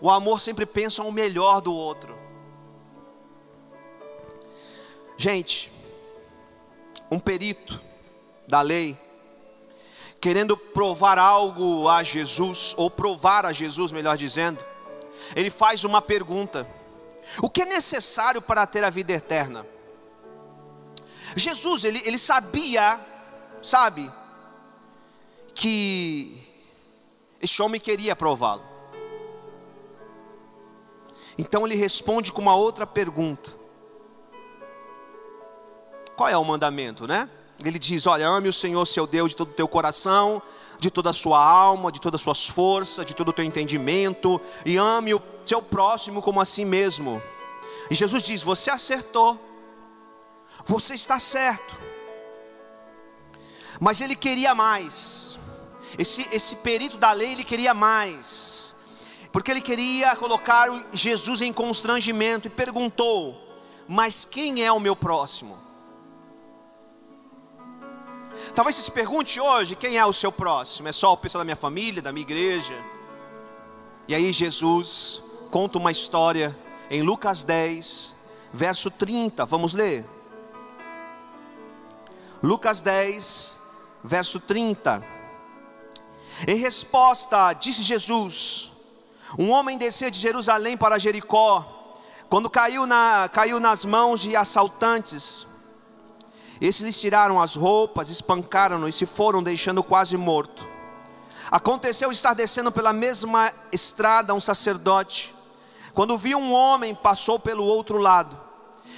O 0.00 0.08
amor 0.08 0.40
sempre 0.40 0.64
pensa 0.64 1.02
o 1.02 1.10
melhor 1.10 1.60
do 1.60 1.74
outro. 1.74 2.16
Gente, 5.16 5.68
um 7.10 7.18
perito 7.18 7.82
da 8.46 8.60
lei, 8.60 8.96
querendo 10.20 10.56
provar 10.56 11.18
algo 11.18 11.88
a 11.88 12.04
Jesus, 12.04 12.72
ou 12.76 12.88
provar 12.88 13.44
a 13.44 13.52
Jesus, 13.52 13.90
melhor 13.90 14.16
dizendo, 14.16 14.64
ele 15.34 15.50
faz 15.50 15.84
uma 15.84 16.00
pergunta. 16.00 16.66
O 17.42 17.50
que 17.50 17.62
é 17.62 17.66
necessário 17.66 18.40
para 18.40 18.66
ter 18.66 18.84
a 18.84 18.90
vida 18.90 19.12
eterna? 19.12 19.66
Jesus, 21.36 21.84
ele, 21.84 22.02
ele 22.04 22.18
sabia, 22.18 22.98
sabe, 23.62 24.10
que 25.54 26.42
este 27.40 27.62
homem 27.62 27.80
queria 27.80 28.16
prová-lo. 28.16 28.62
Então 31.36 31.64
ele 31.66 31.76
responde 31.76 32.32
com 32.32 32.42
uma 32.42 32.56
outra 32.56 32.86
pergunta: 32.86 33.50
Qual 36.16 36.28
é 36.28 36.36
o 36.36 36.44
mandamento, 36.44 37.06
né? 37.06 37.28
Ele 37.64 37.78
diz: 37.78 38.06
Olha, 38.06 38.28
ame 38.28 38.48
o 38.48 38.52
Senhor 38.52 38.84
seu 38.86 39.06
Deus 39.06 39.30
de 39.30 39.36
todo 39.36 39.50
o 39.50 39.54
teu 39.54 39.68
coração, 39.68 40.42
de 40.78 40.90
toda 40.90 41.10
a 41.10 41.12
sua 41.12 41.42
alma, 41.42 41.90
de 41.90 42.00
todas 42.00 42.20
as 42.20 42.22
suas 42.22 42.48
forças, 42.48 43.04
de 43.04 43.14
todo 43.14 43.28
o 43.28 43.32
teu 43.32 43.44
entendimento, 43.44 44.40
e 44.64 44.76
ame 44.76 45.14
o 45.14 45.22
seu 45.44 45.60
próximo 45.60 46.22
como 46.22 46.40
a 46.40 46.44
si 46.44 46.64
mesmo. 46.64 47.20
E 47.90 47.94
Jesus 47.94 48.22
diz: 48.22 48.42
Você 48.42 48.70
acertou, 48.70 49.38
você 50.64 50.94
está 50.94 51.18
certo. 51.18 51.76
Mas 53.80 54.00
ele 54.00 54.16
queria 54.16 54.54
mais. 54.54 55.38
Esse, 55.98 56.28
esse 56.32 56.56
perito 56.56 56.96
da 56.96 57.12
lei, 57.12 57.32
ele 57.32 57.44
queria 57.44 57.72
mais. 57.72 58.74
Porque 59.32 59.50
ele 59.50 59.60
queria 59.60 60.14
colocar 60.16 60.68
Jesus 60.92 61.42
em 61.42 61.52
constrangimento 61.52 62.46
e 62.46 62.50
perguntou: 62.50 63.40
Mas 63.86 64.24
quem 64.24 64.64
é 64.64 64.70
o 64.70 64.80
meu 64.80 64.94
próximo? 64.94 65.67
Talvez 68.58 68.74
você 68.74 68.82
se 68.82 68.90
pergunte 68.90 69.40
hoje: 69.40 69.76
quem 69.76 69.98
é 69.98 70.04
o 70.04 70.12
seu 70.12 70.32
próximo? 70.32 70.88
É 70.88 70.92
só 70.92 71.12
o 71.12 71.16
pessoal 71.16 71.42
da 71.42 71.44
minha 71.44 71.54
família, 71.54 72.02
da 72.02 72.10
minha 72.10 72.24
igreja? 72.24 72.74
E 74.08 74.12
aí 74.16 74.32
Jesus 74.32 75.22
conta 75.48 75.78
uma 75.78 75.92
história 75.92 76.58
em 76.90 77.00
Lucas 77.00 77.44
10, 77.44 78.16
verso 78.52 78.90
30. 78.90 79.46
Vamos 79.46 79.74
ler. 79.74 80.04
Lucas 82.42 82.80
10, 82.80 83.56
verso 84.02 84.40
30. 84.40 85.04
Em 86.48 86.56
resposta, 86.56 87.52
disse 87.52 87.84
Jesus: 87.84 88.72
Um 89.38 89.52
homem 89.52 89.78
descia 89.78 90.10
de 90.10 90.18
Jerusalém 90.18 90.76
para 90.76 90.98
Jericó, 90.98 91.94
quando 92.28 92.50
caiu, 92.50 92.86
na, 92.86 93.30
caiu 93.32 93.60
nas 93.60 93.84
mãos 93.84 94.20
de 94.20 94.34
assaltantes. 94.34 95.47
Esses 96.60 96.82
lhes 96.82 97.00
tiraram 97.00 97.40
as 97.40 97.54
roupas, 97.54 98.08
espancaram-no 98.08 98.88
e 98.88 98.92
se 98.92 99.06
foram, 99.06 99.42
deixando 99.42 99.82
quase 99.82 100.16
morto. 100.16 100.66
Aconteceu 101.50 102.10
estar 102.12 102.34
descendo 102.34 102.70
pela 102.70 102.92
mesma 102.92 103.52
estrada 103.72 104.34
um 104.34 104.40
sacerdote, 104.40 105.34
quando 105.94 106.16
viu 106.16 106.38
um 106.38 106.52
homem, 106.52 106.94
passou 106.94 107.38
pelo 107.38 107.64
outro 107.64 107.98
lado. 107.98 108.38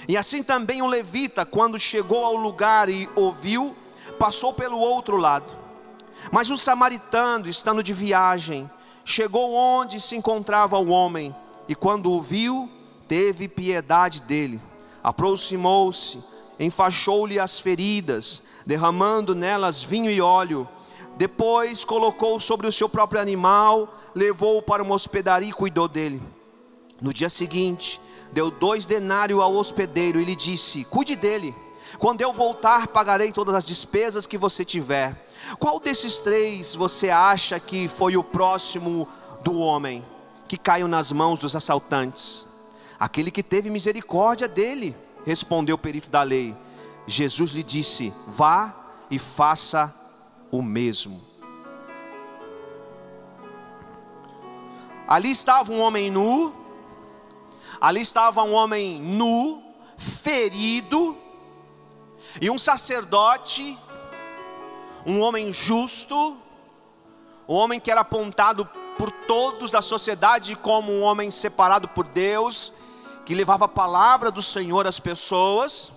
E 0.07 0.17
assim 0.17 0.43
também 0.43 0.81
um 0.81 0.87
levita, 0.87 1.45
quando 1.45 1.79
chegou 1.79 2.23
ao 2.23 2.35
lugar 2.35 2.89
e 2.89 3.09
ouviu, 3.15 3.75
passou 4.19 4.53
pelo 4.53 4.77
outro 4.77 5.17
lado. 5.17 5.45
Mas 6.31 6.49
um 6.49 6.57
samaritano, 6.57 7.47
estando 7.47 7.81
de 7.81 7.93
viagem, 7.93 8.69
chegou 9.03 9.53
onde 9.53 9.99
se 9.99 10.15
encontrava 10.15 10.77
o 10.77 10.89
homem, 10.89 11.35
e 11.67 11.73
quando 11.73 12.11
o 12.11 12.21
viu, 12.21 12.69
teve 13.07 13.47
piedade 13.47 14.21
dele. 14.21 14.61
Aproximou-se, 15.03 16.23
enfaixou-lhe 16.65 17.39
as 17.39 17.59
feridas, 17.59 18.43
derramando 18.65 19.33
nelas 19.33 19.83
vinho 19.83 20.11
e 20.11 20.21
óleo. 20.21 20.67
Depois 21.17 21.83
colocou 21.83 22.39
sobre 22.39 22.67
o 22.67 22.71
seu 22.71 22.87
próprio 22.87 23.21
animal, 23.21 23.93
levou-o 24.15 24.61
para 24.61 24.83
uma 24.83 24.95
hospedaria 24.95 25.49
e 25.49 25.53
cuidou 25.53 25.87
dele. 25.87 26.21
No 27.01 27.13
dia 27.13 27.29
seguinte, 27.29 27.99
deu 28.31 28.51
dois 28.51 28.85
denários 28.85 29.39
ao 29.39 29.55
hospedeiro 29.55 30.19
e 30.19 30.23
lhe 30.23 30.35
disse: 30.35 30.85
Cuide 30.85 31.15
dele. 31.15 31.53
Quando 31.99 32.21
eu 32.21 32.31
voltar, 32.31 32.87
pagarei 32.87 33.31
todas 33.31 33.53
as 33.53 33.65
despesas 33.65 34.25
que 34.25 34.37
você 34.37 34.63
tiver. 34.63 35.15
Qual 35.59 35.79
desses 35.79 36.19
três 36.19 36.73
você 36.73 37.09
acha 37.09 37.59
que 37.59 37.87
foi 37.87 38.15
o 38.15 38.23
próximo 38.23 39.07
do 39.43 39.57
homem 39.57 40.05
que 40.47 40.57
caiu 40.57 40.87
nas 40.87 41.11
mãos 41.11 41.39
dos 41.39 41.55
assaltantes? 41.55 42.45
Aquele 42.99 43.31
que 43.31 43.43
teve 43.43 43.69
misericórdia 43.69 44.47
dele 44.47 44.95
respondeu 45.25 45.75
o 45.75 45.79
perito 45.79 46.09
da 46.09 46.23
lei. 46.23 46.55
Jesus 47.07 47.51
lhe 47.51 47.63
disse: 47.63 48.13
Vá 48.27 48.73
e 49.09 49.19
faça 49.19 49.93
o 50.51 50.61
mesmo. 50.61 51.21
Ali 55.07 55.31
estava 55.31 55.71
um 55.71 55.81
homem 55.81 56.09
nu, 56.09 56.53
ali 57.81 57.99
estava 57.99 58.43
um 58.43 58.53
homem 58.53 58.99
nu, 58.99 59.61
ferido, 59.97 61.17
e 62.39 62.49
um 62.49 62.57
sacerdote, 62.57 63.77
um 65.05 65.19
homem 65.19 65.51
justo, 65.51 66.37
um 67.47 67.55
homem 67.55 67.79
que 67.79 67.91
era 67.91 68.01
apontado 68.01 68.65
por 68.97 69.11
todos 69.11 69.71
da 69.71 69.81
sociedade 69.81 70.55
como 70.55 70.91
um 70.91 71.01
homem 71.01 71.29
separado 71.29 71.87
por 71.89 72.07
Deus, 72.07 72.71
que 73.31 73.35
levava 73.35 73.63
a 73.63 73.69
palavra 73.69 74.29
do 74.29 74.41
Senhor 74.41 74.85
às 74.85 74.99
pessoas, 74.99 75.93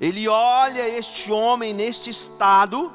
ele 0.00 0.26
olha 0.26 0.88
este 0.88 1.30
homem 1.30 1.74
neste 1.74 2.08
estado, 2.08 2.90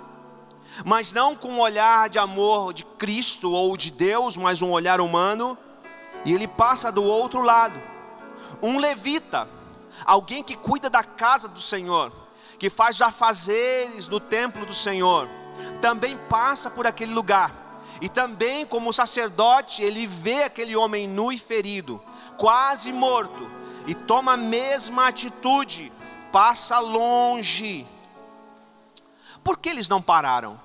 mas 0.83 1.13
não 1.13 1.35
com 1.35 1.47
um 1.47 1.59
olhar 1.59 2.09
de 2.09 2.17
amor 2.17 2.73
de 2.73 2.83
Cristo 2.83 3.51
ou 3.51 3.77
de 3.77 3.91
Deus, 3.91 4.35
mas 4.35 4.63
um 4.63 4.71
olhar 4.71 4.99
humano, 4.99 5.55
e 6.25 6.33
ele 6.33 6.47
passa 6.47 6.91
do 6.91 7.03
outro 7.03 7.43
lado. 7.43 7.79
Um 8.63 8.79
levita, 8.79 9.47
alguém 10.05 10.41
que 10.41 10.55
cuida 10.55 10.89
da 10.89 11.03
casa 11.03 11.47
do 11.47 11.61
Senhor, 11.61 12.11
que 12.57 12.67
faz 12.67 12.99
afazeres 12.99 14.09
no 14.09 14.19
templo 14.19 14.65
do 14.65 14.73
Senhor, 14.73 15.29
também 15.79 16.17
passa 16.27 16.71
por 16.71 16.87
aquele 16.87 17.13
lugar. 17.13 17.51
E 18.01 18.09
também, 18.09 18.65
como 18.65 18.91
sacerdote, 18.91 19.83
ele 19.83 20.07
vê 20.07 20.45
aquele 20.45 20.75
homem 20.75 21.07
nu 21.07 21.31
e 21.31 21.37
ferido 21.37 22.01
quase 22.41 22.91
morto, 22.91 23.47
e 23.85 23.93
toma 23.93 24.33
a 24.33 24.37
mesma 24.37 25.07
atitude, 25.07 25.91
passa 26.31 26.79
longe. 26.79 27.85
Por 29.43 29.59
que 29.59 29.69
eles 29.69 29.87
não 29.87 30.01
pararam? 30.01 30.59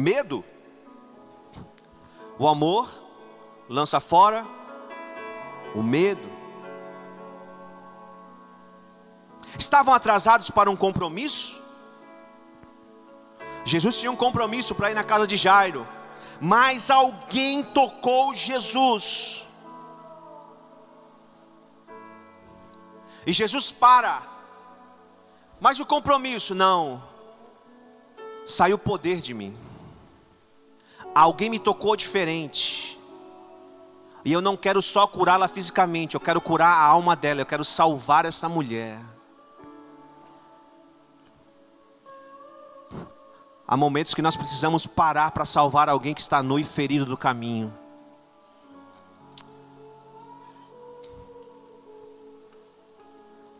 Medo. 0.00 0.42
O 2.38 2.48
amor 2.48 2.88
lança 3.68 4.00
fora 4.00 4.46
o 5.74 5.82
medo. 5.82 6.26
Estavam 9.58 9.92
atrasados 9.92 10.48
para 10.48 10.70
um 10.70 10.76
compromisso? 10.76 11.60
Jesus 13.62 14.00
tinha 14.00 14.10
um 14.10 14.16
compromisso 14.16 14.74
para 14.74 14.90
ir 14.90 14.94
na 14.94 15.04
casa 15.04 15.26
de 15.26 15.36
Jairo 15.36 15.86
mas 16.44 16.90
alguém 16.90 17.62
tocou 17.62 18.34
Jesus. 18.34 19.46
E 23.24 23.32
Jesus 23.32 23.70
para. 23.70 24.20
Mas 25.60 25.78
o 25.78 25.86
compromisso, 25.86 26.52
não. 26.52 27.00
Saiu 28.44 28.76
poder 28.76 29.20
de 29.20 29.32
mim. 29.32 29.56
Alguém 31.14 31.48
me 31.48 31.60
tocou 31.60 31.94
diferente. 31.94 32.98
E 34.24 34.32
eu 34.32 34.40
não 34.40 34.56
quero 34.56 34.82
só 34.82 35.06
curá-la 35.06 35.46
fisicamente, 35.46 36.16
eu 36.16 36.20
quero 36.20 36.40
curar 36.40 36.70
a 36.70 36.82
alma 36.82 37.14
dela, 37.14 37.42
eu 37.42 37.46
quero 37.46 37.64
salvar 37.64 38.24
essa 38.24 38.48
mulher. 38.48 38.98
Há 43.72 43.76
momentos 43.78 44.14
que 44.14 44.20
nós 44.20 44.36
precisamos 44.36 44.86
parar 44.86 45.30
para 45.30 45.46
salvar 45.46 45.88
alguém 45.88 46.12
que 46.12 46.20
está 46.20 46.42
nu 46.42 46.58
e 46.58 46.62
ferido 46.62 47.06
do 47.06 47.16
caminho. 47.16 47.72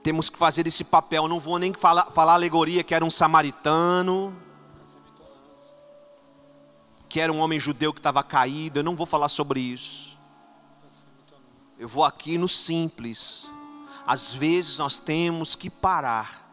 Temos 0.02 0.28
que 0.28 0.36
fazer 0.36 0.66
esse 0.66 0.84
papel. 0.84 1.26
Não 1.26 1.40
vou 1.40 1.58
nem 1.58 1.72
falar, 1.72 2.10
falar 2.10 2.34
alegoria 2.34 2.84
que 2.84 2.94
era 2.94 3.02
um 3.02 3.10
samaritano, 3.10 4.36
que 7.08 7.18
era 7.18 7.32
um 7.32 7.38
homem 7.38 7.58
judeu 7.58 7.90
que 7.90 7.98
estava 7.98 8.22
caído. 8.22 8.80
Eu 8.80 8.84
não 8.84 8.94
vou 8.94 9.06
falar 9.06 9.30
sobre 9.30 9.60
isso. 9.60 10.18
Eu 11.78 11.88
vou 11.88 12.04
aqui 12.04 12.36
no 12.36 12.48
simples. 12.48 13.48
Às 14.06 14.34
vezes 14.34 14.76
nós 14.76 14.98
temos 14.98 15.56
que 15.56 15.70
parar 15.70 16.52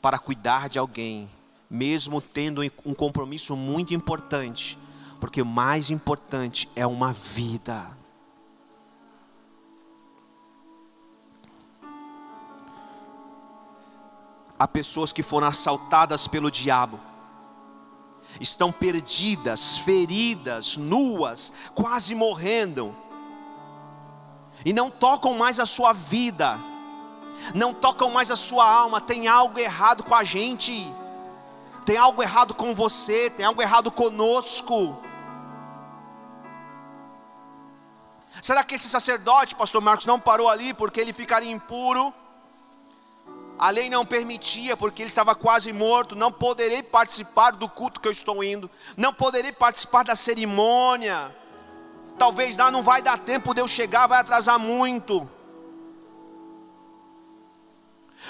para 0.00 0.18
cuidar 0.18 0.68
de 0.68 0.80
alguém 0.80 1.30
mesmo 1.72 2.20
tendo 2.20 2.60
um 2.84 2.92
compromisso 2.92 3.56
muito 3.56 3.94
importante, 3.94 4.78
porque 5.18 5.40
o 5.40 5.46
mais 5.46 5.90
importante 5.90 6.68
é 6.76 6.86
uma 6.86 7.14
vida. 7.14 7.96
Há 14.58 14.68
pessoas 14.68 15.14
que 15.14 15.22
foram 15.22 15.46
assaltadas 15.46 16.28
pelo 16.28 16.50
diabo, 16.50 17.00
estão 18.38 18.70
perdidas, 18.70 19.78
feridas, 19.78 20.76
nuas, 20.76 21.54
quase 21.74 22.14
morrendo, 22.14 22.94
e 24.62 24.74
não 24.74 24.90
tocam 24.90 25.38
mais 25.38 25.58
a 25.58 25.64
sua 25.64 25.94
vida, 25.94 26.60
não 27.54 27.72
tocam 27.72 28.10
mais 28.10 28.30
a 28.30 28.36
sua 28.36 28.70
alma, 28.70 29.00
tem 29.00 29.26
algo 29.26 29.58
errado 29.58 30.02
com 30.02 30.14
a 30.14 30.22
gente, 30.22 30.70
tem 31.84 31.96
algo 31.96 32.22
errado 32.22 32.54
com 32.54 32.74
você, 32.74 33.30
tem 33.30 33.44
algo 33.44 33.60
errado 33.60 33.90
conosco. 33.90 35.02
Será 38.40 38.64
que 38.64 38.74
esse 38.74 38.88
sacerdote, 38.88 39.54
pastor 39.54 39.80
Marcos, 39.80 40.06
não 40.06 40.18
parou 40.18 40.48
ali 40.48 40.72
porque 40.74 41.00
ele 41.00 41.12
ficaria 41.12 41.50
impuro? 41.50 42.12
A 43.58 43.70
lei 43.70 43.88
não 43.88 44.04
permitia, 44.04 44.76
porque 44.76 45.02
ele 45.02 45.08
estava 45.08 45.34
quase 45.34 45.72
morto. 45.72 46.16
Não 46.16 46.32
poderei 46.32 46.82
participar 46.82 47.52
do 47.52 47.68
culto 47.68 48.00
que 48.00 48.08
eu 48.08 48.12
estou 48.12 48.42
indo. 48.42 48.68
Não 48.96 49.12
poderei 49.12 49.52
participar 49.52 50.04
da 50.04 50.16
cerimônia. 50.16 51.34
Talvez 52.18 52.56
lá 52.56 52.70
não 52.70 52.82
vai 52.82 53.02
dar 53.02 53.18
tempo 53.18 53.54
de 53.54 53.60
eu 53.60 53.68
chegar, 53.68 54.08
vai 54.08 54.18
atrasar 54.18 54.58
muito. 54.58 55.30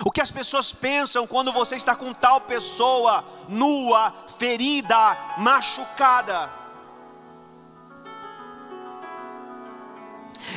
O 0.04 0.10
que 0.10 0.20
as 0.20 0.30
pessoas 0.30 0.72
pensam 0.72 1.26
quando 1.26 1.52
você 1.52 1.76
está 1.76 1.94
com 1.94 2.14
tal 2.14 2.40
pessoa 2.40 3.24
nua, 3.48 4.12
ferida, 4.38 5.16
machucada? 5.36 6.50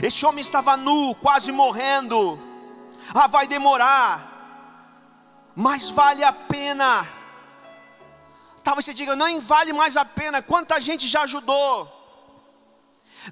Este 0.01 0.25
homem 0.25 0.41
estava 0.41 0.77
nu, 0.77 1.15
quase 1.15 1.51
morrendo. 1.51 2.39
Ah, 3.13 3.27
vai 3.27 3.47
demorar, 3.47 5.51
mas 5.55 5.89
vale 5.89 6.23
a 6.23 6.33
pena. 6.33 7.07
Talvez 8.63 8.85
você 8.85 8.93
diga, 8.93 9.15
não 9.15 9.39
vale 9.41 9.73
mais 9.73 9.95
a 9.95 10.03
pena. 10.03 10.41
Quanta 10.41 10.81
gente 10.81 11.07
já 11.07 11.21
ajudou? 11.21 11.91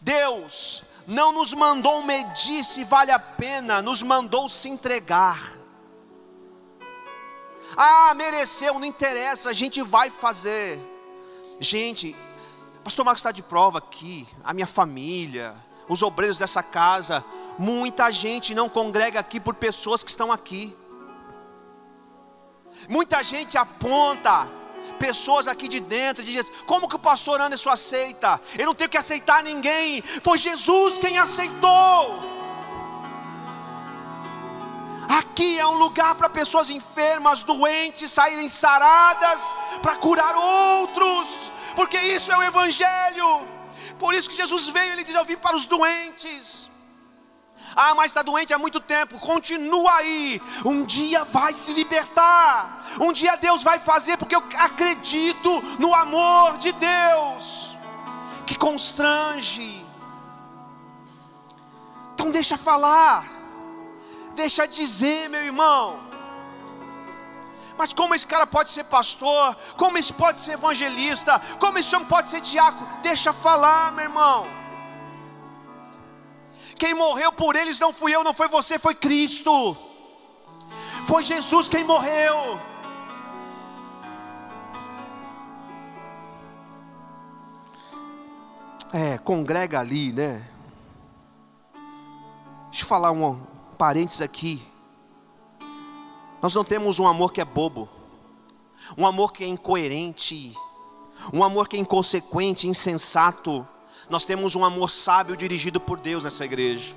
Deus 0.02 0.84
não 1.08 1.32
nos 1.32 1.54
mandou 1.54 2.04
medir 2.04 2.64
se 2.64 2.84
vale 2.84 3.12
a 3.12 3.20
pena, 3.20 3.82
nos 3.82 4.04
mandou 4.04 4.48
se 4.48 4.70
entregar. 4.70 5.63
Ah, 7.76 8.14
mereceu, 8.16 8.80
não 8.80 8.86
interessa, 8.86 9.50
a 9.50 9.54
gente 9.54 9.82
vai 9.82 10.10
fazer. 10.10 10.80
Gente, 11.60 12.16
pastor 12.84 13.06
Marcos 13.06 13.22
está 13.22 13.32
de 13.32 13.42
prova 13.42 13.78
aqui, 13.78 14.28
a 14.44 14.54
minha 14.54 14.68
família, 14.68 15.56
os 15.88 16.04
obreiros 16.04 16.38
dessa 16.38 16.62
casa, 16.62 17.24
muita 17.58 18.12
gente 18.12 18.54
não 18.54 18.68
congrega 18.68 19.20
aqui 19.20 19.40
por 19.40 19.56
pessoas 19.56 20.04
que 20.04 20.10
estão 20.10 20.32
aqui. 20.32 20.76
Muita 22.90 23.24
gente 23.24 23.58
aponta 23.58 24.48
pessoas 25.00 25.48
aqui 25.48 25.68
de 25.68 25.80
dentro 25.80 26.24
diz: 26.24 26.52
como 26.66 26.88
que 26.88 26.96
o 26.96 27.00
pastor 27.00 27.40
Anderson 27.42 27.70
aceita? 27.70 28.40
Eu 28.58 28.66
não 28.66 28.76
tenho 28.76 28.90
que 28.90 28.98
aceitar 28.98 29.44
ninguém, 29.44 30.02
foi 30.02 30.38
Jesus 30.38 30.98
quem 31.00 31.18
aceitou. 31.18 32.33
Aqui 35.10 35.60
é 35.60 35.68
um 35.68 35.78
lugar 35.78 36.16
para 36.16 36.30
pessoas 36.30 36.70
enfermas, 36.70 37.44
doentes, 37.44 38.12
saírem 38.12 38.48
saradas, 38.48 39.56
para 39.82 39.96
curar 39.96 40.36
outros, 40.36 41.52
porque 41.76 42.00
isso 42.00 42.32
é 42.32 42.38
o 42.38 42.44
Evangelho. 42.44 43.48
Por 44.00 44.14
isso 44.14 44.30
que 44.30 44.36
Jesus 44.36 44.68
veio, 44.68 44.94
ele 44.94 45.04
diz: 45.04 45.16
Eu 45.16 45.26
vim 45.26 45.38
para 45.38 45.56
os 45.56 45.66
doentes. 45.66 46.70
Ah, 47.76 47.96
mas 47.96 48.12
está 48.12 48.22
doente 48.22 48.54
há 48.54 48.60
muito 48.60 48.80
tempo. 48.80 49.20
Continua 49.20 49.94
aí. 49.96 50.42
Um 50.64 50.86
dia 50.86 51.24
vai 51.24 51.54
se 51.54 51.74
libertar. 51.74 52.86
Um 53.00 53.12
dia 53.12 53.36
Deus 53.36 53.64
vai 53.64 53.80
fazer, 53.80 54.18
porque 54.18 54.36
eu 54.36 54.44
acredito 54.58 55.62
no 55.80 55.94
amor 55.94 56.58
de 56.60 56.72
Deus 56.74 57.76
que 58.46 58.56
constrange. 58.56 59.84
Então 62.14 62.30
deixa 62.32 62.58
falar. 62.58 63.43
Deixa 64.36 64.68
dizer, 64.68 65.30
meu 65.30 65.42
irmão. 65.42 66.00
Mas 67.78 67.94
como 67.94 68.14
esse 68.14 68.26
cara 68.26 68.46
pode 68.46 68.70
ser 68.70 68.84
pastor? 68.86 69.56
Como 69.78 69.98
esse 69.98 70.14
pode 70.14 70.42
ser 70.42 70.54
evangelista? 70.54 71.40
Como 71.60 71.78
esse 71.78 71.96
homem 71.96 72.08
pode 72.08 72.30
ser 72.30 72.42
diácono? 72.42 72.88
Deixa 73.02 73.34
falar, 73.34 73.92
meu 73.92 74.06
irmão. 74.06 74.48
Quem 76.78 76.94
morreu 76.94 77.32
por 77.32 77.56
eles 77.56 77.80
não 77.80 77.94
fui 77.94 78.16
eu, 78.16 78.24
não 78.24 78.34
foi 78.34 78.48
você, 78.48 78.78
foi 78.78 78.96
Cristo. 78.96 79.76
Foi 81.06 81.24
Jesus 81.24 81.68
quem 81.68 81.84
morreu. 81.84 82.60
É, 88.92 89.18
congrega 89.18 89.80
ali, 89.80 90.14
né? 90.14 90.48
Deixa 92.70 92.84
eu 92.84 92.88
falar 92.88 93.12
um 93.12 93.42
parênteses 93.84 94.22
aqui. 94.22 94.66
Nós 96.42 96.56
não 96.56 96.64
temos 96.64 97.00
um 97.00 97.06
amor 97.06 97.34
que 97.34 97.42
é 97.42 97.44
bobo, 97.44 97.90
um 98.98 99.06
amor 99.06 99.34
que 99.34 99.44
é 99.44 99.48
incoerente, 99.48 100.56
um 101.34 101.44
amor 101.44 101.68
que 101.68 101.76
é 101.76 101.80
inconsequente, 101.82 102.66
insensato. 102.66 103.68
Nós 104.10 104.24
temos 104.24 104.56
um 104.56 104.64
amor 104.64 104.90
sábio 104.90 105.36
dirigido 105.36 105.82
por 105.82 106.00
Deus 106.00 106.24
nessa 106.24 106.46
igreja. 106.46 106.96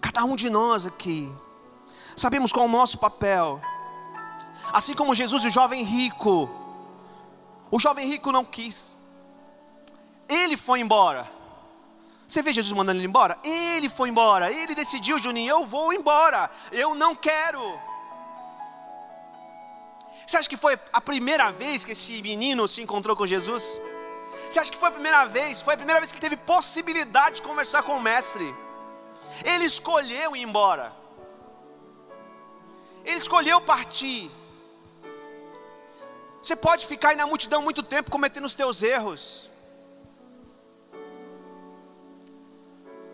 Cada 0.00 0.22
um 0.22 0.36
de 0.36 0.48
nós 0.48 0.86
aqui, 0.86 1.28
sabemos 2.14 2.52
qual 2.52 2.66
é 2.66 2.68
o 2.68 2.70
nosso 2.70 2.98
papel. 2.98 3.60
Assim 4.72 4.94
como 4.94 5.16
Jesus, 5.16 5.44
o 5.44 5.50
jovem 5.50 5.82
rico, 5.82 6.48
o 7.72 7.80
jovem 7.80 8.06
rico 8.06 8.30
não 8.30 8.44
quis, 8.44 8.94
ele 10.28 10.56
foi 10.56 10.78
embora. 10.78 11.28
Você 12.26 12.40
vê 12.42 12.52
Jesus 12.52 12.72
mandando 12.76 13.00
ele 13.00 13.06
embora? 13.06 13.38
Ele 13.44 13.88
foi 13.88 14.08
embora, 14.08 14.50
ele 14.50 14.74
decidiu, 14.74 15.18
Juninho, 15.18 15.50
eu 15.50 15.66
vou 15.66 15.92
embora, 15.92 16.50
eu 16.70 16.94
não 16.94 17.14
quero. 17.14 17.60
Você 20.26 20.36
acha 20.36 20.48
que 20.48 20.56
foi 20.56 20.78
a 20.92 21.00
primeira 21.00 21.50
vez 21.50 21.84
que 21.84 21.92
esse 21.92 22.22
menino 22.22 22.66
se 22.66 22.80
encontrou 22.80 23.14
com 23.14 23.26
Jesus? 23.26 23.78
Você 24.50 24.60
acha 24.60 24.70
que 24.70 24.78
foi 24.78 24.88
a 24.88 24.92
primeira 24.92 25.24
vez? 25.26 25.60
Foi 25.60 25.74
a 25.74 25.76
primeira 25.76 26.00
vez 26.00 26.12
que 26.12 26.20
teve 26.20 26.36
possibilidade 26.36 27.36
de 27.36 27.42
conversar 27.42 27.82
com 27.82 27.96
o 27.96 28.00
mestre. 28.00 28.54
Ele 29.44 29.64
escolheu 29.64 30.34
ir 30.36 30.42
embora. 30.42 30.92
Ele 33.04 33.18
escolheu 33.18 33.60
partir. 33.60 34.30
Você 36.40 36.56
pode 36.56 36.86
ficar 36.86 37.10
aí 37.10 37.16
na 37.16 37.26
multidão 37.26 37.62
muito 37.62 37.82
tempo 37.82 38.10
cometendo 38.10 38.44
os 38.44 38.54
teus 38.54 38.82
erros. 38.82 39.48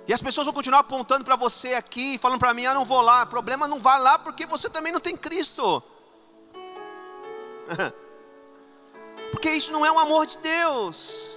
E 0.08 0.12
as 0.12 0.22
pessoas 0.22 0.46
vão 0.46 0.54
continuar 0.54 0.78
apontando 0.78 1.22
para 1.22 1.36
você 1.36 1.74
aqui, 1.74 2.16
falando 2.16 2.38
para 2.38 2.54
mim, 2.54 2.64
ah, 2.64 2.72
não 2.72 2.86
vou 2.86 3.02
lá. 3.02 3.26
Problema 3.26 3.68
não 3.68 3.78
vai 3.78 4.00
lá 4.00 4.18
porque 4.18 4.46
você 4.46 4.70
também 4.70 4.90
não 4.90 5.00
tem 5.00 5.14
Cristo. 5.14 5.82
Porque 9.30 9.50
isso 9.50 9.70
não 9.70 9.84
é 9.84 9.92
um 9.92 9.98
amor 9.98 10.24
de 10.24 10.38
Deus. 10.38 11.28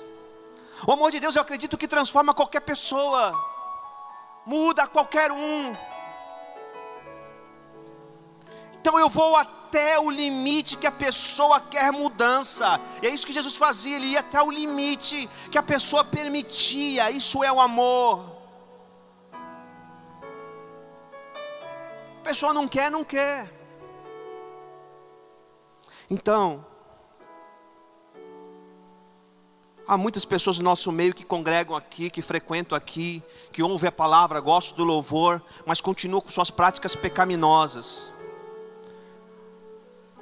O 0.88 0.93
amor 0.93 1.11
de 1.11 1.19
Deus 1.19 1.36
eu 1.36 1.41
acredito 1.41 1.78
que 1.78 1.89
transforma 1.89 2.34
qualquer 2.34 2.61
pessoa, 2.61 3.38
muda 4.45 4.88
qualquer 4.88 5.30
um. 5.30 5.76
Então 8.80 8.97
eu 8.97 9.09
vou 9.09 9.36
até 9.36 9.99
o 9.99 10.09
limite 10.09 10.78
que 10.78 10.88
a 10.88 10.91
pessoa 10.91 11.59
quer 11.59 11.91
mudança. 11.91 12.80
E 13.01 13.07
é 13.07 13.09
isso 13.09 13.28
que 13.28 13.34
Jesus 13.34 13.57
fazia, 13.57 13.97
ele 13.97 14.07
ia 14.07 14.22
até 14.22 14.41
o 14.41 14.49
limite 14.49 15.30
que 15.51 15.57
a 15.57 15.63
pessoa 15.63 16.05
permitia. 16.05 17.11
Isso 17.11 17.43
é 17.43 17.51
o 17.51 17.59
amor. 17.59 18.40
A 22.22 22.24
pessoa 22.24 22.53
não 22.53 22.67
quer, 22.67 22.91
não 22.91 23.03
quer. 23.03 23.51
Então, 26.07 26.63
Há 29.88 29.97
muitas 29.97 30.24
pessoas 30.24 30.57
no 30.57 30.63
nosso 30.63 30.89
meio 30.89 31.13
que 31.13 31.26
congregam 31.26 31.76
aqui, 31.76 32.09
que 32.09 32.22
frequentam 32.22 32.78
aqui, 32.78 33.22
que 33.51 33.61
ouvem 33.61 33.89
a 33.89 33.91
palavra, 33.91 34.39
gostam 34.39 34.78
do 34.78 34.86
louvor, 34.86 35.41
mas 35.65 35.82
continuam 35.82 36.22
com 36.22 36.32
suas 36.32 36.49
práticas 36.49 36.95
pecaminosas. 36.95 38.09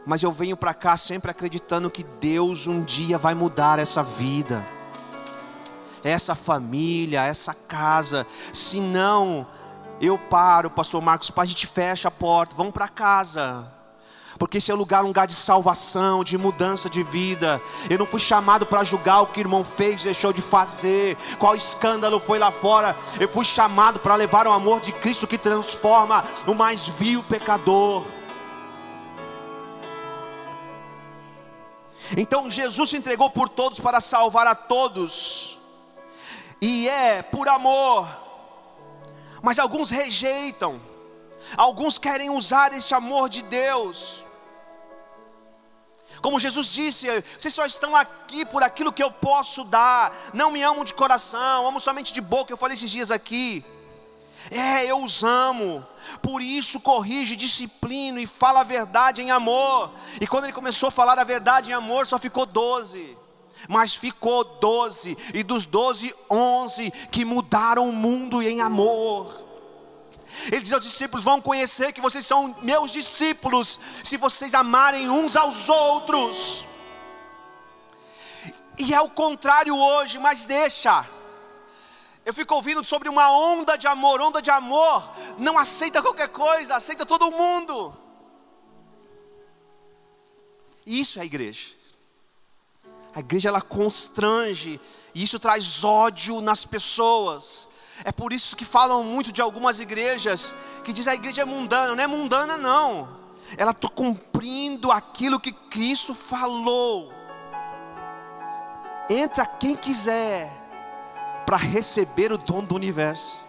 Mas 0.07 0.23
eu 0.23 0.31
venho 0.31 0.57
para 0.57 0.73
cá 0.73 0.97
sempre 0.97 1.29
acreditando 1.29 1.91
que 1.91 2.03
Deus 2.03 2.65
um 2.65 2.81
dia 2.81 3.19
vai 3.19 3.35
mudar 3.35 3.77
essa 3.77 4.01
vida, 4.01 4.65
essa 6.03 6.33
família, 6.33 7.25
essa 7.25 7.53
casa. 7.53 8.25
Se 8.51 8.79
não, 8.79 9.45
eu 10.01 10.17
paro, 10.17 10.69
pastor 10.69 11.01
Marcos, 11.01 11.31
a 11.35 11.45
gente 11.45 11.67
fecha 11.67 12.07
a 12.07 12.11
porta, 12.11 12.55
vamos 12.55 12.73
para 12.73 12.87
casa 12.87 13.79
porque 14.37 14.57
esse 14.57 14.71
é 14.71 14.73
lugar, 14.73 15.03
um 15.03 15.07
lugar 15.07 15.27
de 15.27 15.33
salvação, 15.33 16.23
de 16.23 16.37
mudança 16.37 16.89
de 16.89 17.03
vida. 17.03 17.61
Eu 17.89 17.99
não 17.99 18.05
fui 18.05 18.21
chamado 18.21 18.65
para 18.65 18.85
julgar 18.85 19.21
o 19.21 19.27
que 19.27 19.39
o 19.39 19.41
irmão 19.41 19.65
fez, 19.65 20.03
deixou 20.03 20.31
de 20.31 20.41
fazer, 20.41 21.17
qual 21.37 21.55
escândalo 21.55 22.19
foi 22.21 22.39
lá 22.39 22.49
fora. 22.49 22.95
Eu 23.19 23.27
fui 23.27 23.43
chamado 23.43 23.99
para 23.99 24.15
levar 24.15 24.47
o 24.47 24.51
amor 24.51 24.79
de 24.79 24.93
Cristo 24.93 25.27
que 25.27 25.37
transforma 25.37 26.23
o 26.47 26.53
mais 26.53 26.87
vil 26.87 27.21
pecador. 27.23 28.05
Então 32.15 32.49
Jesus 32.49 32.89
se 32.89 32.97
entregou 32.97 33.29
por 33.29 33.49
todos 33.49 33.79
para 33.79 33.99
salvar 33.99 34.47
a 34.47 34.55
todos, 34.55 35.59
e 36.59 36.89
é 36.89 37.21
por 37.21 37.47
amor, 37.47 38.07
mas 39.41 39.59
alguns 39.59 39.89
rejeitam, 39.89 40.81
alguns 41.57 41.97
querem 41.97 42.29
usar 42.29 42.73
esse 42.73 42.93
amor 42.93 43.29
de 43.29 43.41
Deus. 43.43 44.25
Como 46.21 46.39
Jesus 46.39 46.67
disse, 46.67 47.07
vocês 47.37 47.53
só 47.53 47.65
estão 47.65 47.95
aqui 47.95 48.45
por 48.45 48.61
aquilo 48.61 48.91
que 48.91 49.03
eu 49.03 49.11
posso 49.11 49.63
dar, 49.63 50.13
não 50.33 50.51
me 50.51 50.61
amam 50.61 50.83
de 50.83 50.93
coração, 50.93 51.67
amo 51.67 51.79
somente 51.79 52.11
de 52.11 52.21
boca, 52.21 52.51
eu 52.51 52.57
falei 52.57 52.75
esses 52.75 52.91
dias 52.91 53.11
aqui. 53.11 53.63
É, 54.49 54.85
eu 54.85 55.03
os 55.03 55.21
amo, 55.23 55.85
por 56.21 56.41
isso 56.41 56.79
corrige, 56.79 57.35
disciplina 57.35 58.21
e 58.21 58.25
fala 58.25 58.61
a 58.61 58.63
verdade 58.63 59.21
em 59.21 59.31
amor. 59.31 59.91
E 60.19 60.25
quando 60.25 60.45
ele 60.45 60.53
começou 60.53 60.87
a 60.87 60.91
falar 60.91 61.19
a 61.19 61.23
verdade 61.23 61.71
em 61.71 61.73
amor, 61.73 62.07
só 62.07 62.17
ficou 62.17 62.45
doze. 62.45 63.17
Mas 63.67 63.95
ficou 63.95 64.43
doze, 64.43 65.17
e 65.33 65.43
dos 65.43 65.65
doze, 65.65 66.15
onze 66.29 66.91
que 67.11 67.25
mudaram 67.25 67.89
o 67.89 67.93
mundo 67.93 68.41
em 68.41 68.61
amor. 68.61 69.49
Ele 70.47 70.61
diz 70.61 70.71
aos 70.71 70.85
discípulos: 70.85 71.25
Vão 71.25 71.41
conhecer 71.41 71.91
que 71.91 72.01
vocês 72.01 72.25
são 72.25 72.55
meus 72.61 72.91
discípulos, 72.91 73.79
se 74.03 74.17
vocês 74.17 74.53
amarem 74.53 75.09
uns 75.09 75.35
aos 75.35 75.67
outros. 75.67 76.65
E 78.77 78.93
é 78.93 79.01
o 79.01 79.09
contrário 79.09 79.75
hoje, 79.75 80.17
mas 80.19 80.45
deixa. 80.45 81.05
Eu 82.25 82.33
fico 82.33 82.53
ouvindo 82.53 82.83
sobre 82.85 83.09
uma 83.09 83.31
onda 83.31 83.75
de 83.75 83.87
amor, 83.87 84.21
onda 84.21 84.41
de 84.41 84.51
amor, 84.51 85.03
não 85.37 85.57
aceita 85.57 86.01
qualquer 86.01 86.29
coisa, 86.29 86.75
aceita 86.75 87.05
todo 87.05 87.31
mundo. 87.31 87.95
Isso 90.85 91.19
é 91.19 91.23
a 91.23 91.25
igreja. 91.25 91.78
A 93.15 93.19
igreja 93.19 93.49
ela 93.49 93.61
constrange, 93.61 94.79
e 95.13 95.23
isso 95.23 95.39
traz 95.39 95.83
ódio 95.83 96.41
nas 96.41 96.65
pessoas. 96.65 97.67
É 98.03 98.11
por 98.11 98.31
isso 98.31 98.55
que 98.55 98.63
falam 98.63 99.03
muito 99.03 99.31
de 99.31 99.41
algumas 99.41 99.79
igrejas 99.79 100.55
que 100.83 100.93
diz 100.93 101.07
a 101.07 101.15
igreja 101.15 101.41
é 101.41 101.45
mundana, 101.45 101.95
não 101.95 102.03
é 102.03 102.07
mundana 102.07 102.57
não. 102.57 103.09
Ela 103.57 103.71
está 103.71 103.89
cumprindo 103.89 104.91
aquilo 104.91 105.39
que 105.39 105.51
Cristo 105.51 106.13
falou. 106.13 107.11
Entra 109.09 109.45
quem 109.45 109.75
quiser 109.75 110.49
para 111.45 111.57
receber 111.57 112.31
o 112.31 112.37
dom 112.37 112.63
do 112.63 112.75
universo. 112.75 113.43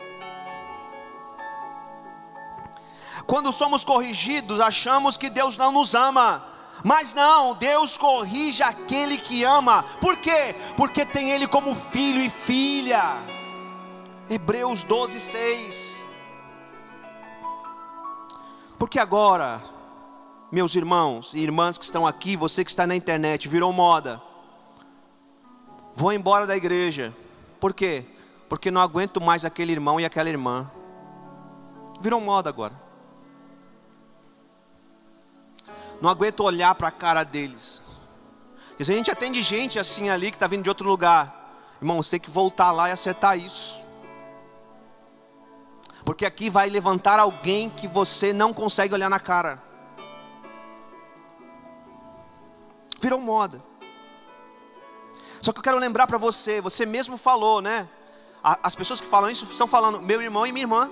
Quando 3.26 3.52
somos 3.52 3.84
corrigidos, 3.84 4.60
achamos 4.60 5.16
que 5.16 5.30
Deus 5.30 5.56
não 5.56 5.70
nos 5.70 5.94
ama. 5.94 6.49
Mas 6.84 7.14
não, 7.14 7.54
Deus 7.54 7.96
corrige 7.96 8.62
aquele 8.62 9.18
que 9.18 9.44
ama. 9.44 9.82
Por 10.00 10.16
quê? 10.16 10.54
Porque 10.76 11.04
tem 11.04 11.30
Ele 11.30 11.46
como 11.46 11.74
filho 11.74 12.20
e 12.20 12.30
filha. 12.30 13.16
Hebreus 14.28 14.82
12, 14.82 15.18
6. 15.18 16.04
Porque 18.78 18.98
agora, 18.98 19.60
meus 20.50 20.74
irmãos 20.74 21.34
e 21.34 21.40
irmãs 21.40 21.76
que 21.76 21.84
estão 21.84 22.06
aqui, 22.06 22.36
você 22.36 22.64
que 22.64 22.70
está 22.70 22.86
na 22.86 22.96
internet, 22.96 23.48
virou 23.48 23.72
moda. 23.72 24.22
Vou 25.94 26.12
embora 26.12 26.46
da 26.46 26.56
igreja. 26.56 27.12
Por 27.58 27.74
quê? 27.74 28.06
Porque 28.48 28.70
não 28.70 28.80
aguento 28.80 29.20
mais 29.20 29.44
aquele 29.44 29.72
irmão 29.72 30.00
e 30.00 30.04
aquela 30.04 30.30
irmã. 30.30 30.70
Virou 32.00 32.20
moda 32.20 32.48
agora. 32.48 32.89
Não 36.00 36.08
aguento 36.08 36.40
olhar 36.40 36.74
para 36.74 36.88
a 36.88 36.92
cara 36.92 37.24
deles. 37.24 37.82
E 38.78 38.82
a 38.82 38.84
gente 38.84 39.10
atende 39.10 39.42
gente 39.42 39.78
assim 39.78 40.08
ali 40.08 40.30
que 40.30 40.36
está 40.36 40.46
vindo 40.46 40.62
de 40.62 40.68
outro 40.68 40.88
lugar, 40.88 41.54
irmão, 41.80 42.02
você 42.02 42.12
tem 42.12 42.20
que 42.20 42.30
voltar 42.30 42.70
lá 42.72 42.88
e 42.88 42.92
acertar 42.92 43.38
isso. 43.38 43.84
Porque 46.04 46.24
aqui 46.24 46.48
vai 46.48 46.70
levantar 46.70 47.18
alguém 47.18 47.68
que 47.68 47.86
você 47.86 48.32
não 48.32 48.54
consegue 48.54 48.94
olhar 48.94 49.10
na 49.10 49.20
cara. 49.20 49.62
Virou 52.98 53.20
moda. 53.20 53.62
Só 55.42 55.52
que 55.52 55.58
eu 55.58 55.62
quero 55.62 55.78
lembrar 55.78 56.06
para 56.06 56.18
você, 56.18 56.60
você 56.60 56.84
mesmo 56.84 57.16
falou, 57.16 57.60
né? 57.60 57.88
As 58.42 58.74
pessoas 58.74 59.00
que 59.00 59.06
falam 59.06 59.30
isso 59.30 59.44
estão 59.44 59.66
falando, 59.66 60.00
meu 60.00 60.22
irmão 60.22 60.46
e 60.46 60.52
minha 60.52 60.64
irmã. 60.64 60.90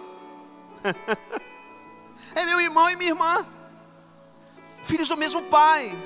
é 2.35 2.45
meu 2.45 2.61
irmão 2.61 2.91
e 2.91 2.97
minha 2.97 3.11
irmã. 3.11 3.47
Filhos 4.83 5.09
do 5.09 5.17
mesmo 5.17 5.43
pai. 5.43 5.97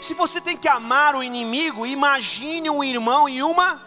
Se 0.00 0.14
você 0.14 0.40
tem 0.40 0.56
que 0.56 0.68
amar 0.68 1.14
o 1.14 1.22
inimigo, 1.22 1.86
imagine 1.86 2.68
um 2.68 2.82
irmão 2.82 3.28
e 3.28 3.42
uma 3.42 3.80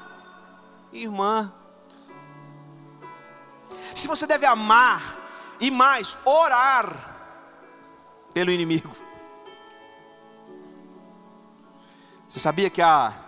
irmã. 0.93 1.51
Se 3.93 4.07
você 4.07 4.25
deve 4.25 4.45
amar 4.45 5.55
e 5.59 5.69
mais 5.69 6.17
orar 6.23 7.15
pelo 8.33 8.51
inimigo. 8.51 8.91
Você 12.27 12.39
sabia 12.39 12.69
que 12.69 12.81
há 12.81 13.25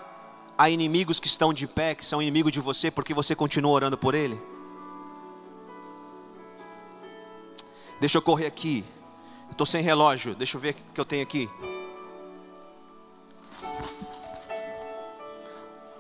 há 0.57 0.69
inimigos 0.69 1.19
que 1.19 1.27
estão 1.27 1.53
de 1.53 1.67
pé, 1.67 1.93
que 1.93 2.05
são 2.05 2.21
inimigos 2.21 2.51
de 2.51 2.59
você, 2.59 2.89
porque 2.89 3.13
você 3.13 3.35
continua 3.35 3.71
orando 3.71 3.97
por 3.97 4.15
ele? 4.15 4.41
Deixa 7.99 8.17
eu 8.17 8.21
correr 8.21 8.47
aqui. 8.47 8.83
Estou 9.57 9.65
sem 9.65 9.81
relógio. 9.81 10.35
Deixa 10.35 10.55
eu 10.55 10.61
ver 10.61 10.75
o 10.75 10.93
que 10.93 11.01
eu 11.01 11.03
tenho 11.03 11.23
aqui. 11.23 11.49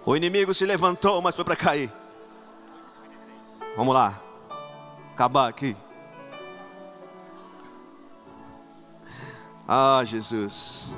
O 0.05 0.15
inimigo 0.15 0.53
se 0.53 0.63
levantou, 0.63 1.19
mas 1.23 1.35
foi 1.35 1.43
para 1.43 1.55
cair. 1.55 1.91
Vamos 3.75 3.95
lá. 3.95 4.21
Acabar 5.11 5.47
aqui. 5.47 5.75
Ah, 9.67 10.03
Jesus. 10.05 10.93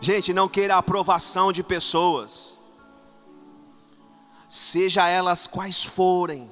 Gente, 0.00 0.34
não 0.34 0.48
queira 0.48 0.74
a 0.74 0.78
aprovação 0.78 1.52
de 1.52 1.62
pessoas, 1.62 2.58
seja 4.48 5.08
elas 5.08 5.46
quais 5.46 5.84
forem, 5.84 6.50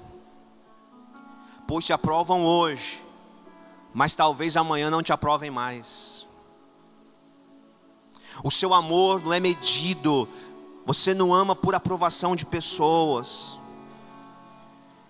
pois 1.66 1.84
te 1.84 1.92
aprovam 1.92 2.44
hoje, 2.44 3.09
mas 3.92 4.14
talvez 4.14 4.56
amanhã 4.56 4.90
não 4.90 5.02
te 5.02 5.12
aprovem 5.12 5.50
mais. 5.50 6.26
O 8.42 8.50
seu 8.50 8.72
amor 8.72 9.22
não 9.22 9.32
é 9.32 9.40
medido, 9.40 10.28
você 10.86 11.12
não 11.12 11.34
ama 11.34 11.54
por 11.54 11.74
aprovação 11.74 12.34
de 12.34 12.46
pessoas. 12.46 13.58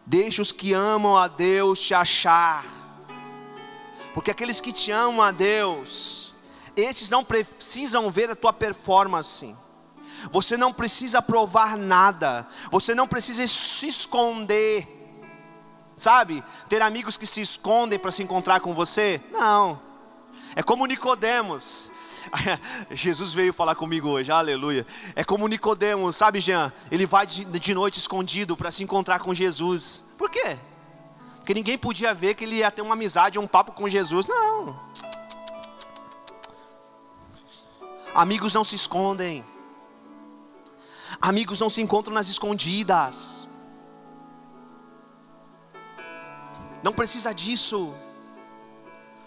Deixa 0.04 0.42
os 0.42 0.50
que 0.50 0.72
amam 0.72 1.16
a 1.16 1.28
Deus 1.28 1.80
te 1.80 1.94
achar, 1.94 2.64
porque 4.12 4.30
aqueles 4.30 4.60
que 4.60 4.72
te 4.72 4.90
amam 4.90 5.22
a 5.22 5.30
Deus, 5.30 6.32
esses 6.74 7.08
não 7.08 7.24
precisam 7.24 8.10
ver 8.10 8.30
a 8.30 8.36
tua 8.36 8.52
performance. 8.52 9.54
Você 10.30 10.56
não 10.56 10.72
precisa 10.72 11.22
provar 11.22 11.76
nada. 11.76 12.46
Você 12.70 12.94
não 12.94 13.08
precisa 13.08 13.46
se 13.46 13.88
esconder. 13.88 14.99
Sabe? 16.01 16.42
Ter 16.66 16.80
amigos 16.80 17.18
que 17.18 17.26
se 17.26 17.42
escondem 17.42 17.98
para 17.98 18.11
se 18.11 18.22
encontrar 18.22 18.59
com 18.61 18.72
você? 18.72 19.20
Não. 19.30 19.78
É 20.57 20.62
como 20.62 20.86
Nicodemos. 20.86 21.92
Jesus 22.90 23.34
veio 23.34 23.53
falar 23.53 23.74
comigo 23.74 24.09
hoje, 24.09 24.32
aleluia. 24.32 24.86
É 25.14 25.22
como 25.22 25.46
Nicodemos, 25.46 26.16
sabe, 26.16 26.40
Jean? 26.40 26.72
Ele 26.90 27.05
vai 27.05 27.26
de 27.26 27.74
noite 27.74 27.98
escondido 27.98 28.57
para 28.57 28.70
se 28.70 28.82
encontrar 28.82 29.18
com 29.18 29.34
Jesus. 29.34 30.03
Por 30.16 30.30
quê? 30.30 30.57
Porque 31.36 31.53
ninguém 31.53 31.76
podia 31.76 32.14
ver 32.14 32.34
que 32.34 32.44
ele 32.44 32.57
ia 32.57 32.70
ter 32.70 32.80
uma 32.80 32.94
amizade, 32.94 33.38
um 33.38 33.46
papo 33.46 33.72
com 33.72 33.86
Jesus. 33.86 34.26
Não. 34.26 34.80
Amigos 38.14 38.55
não 38.55 38.64
se 38.64 38.74
escondem. 38.74 39.44
Amigos 41.20 41.61
não 41.61 41.68
se 41.68 41.82
encontram 41.82 42.14
nas 42.14 42.28
escondidas. 42.28 43.39
Não 46.82 46.92
precisa 46.92 47.32
disso. 47.32 47.94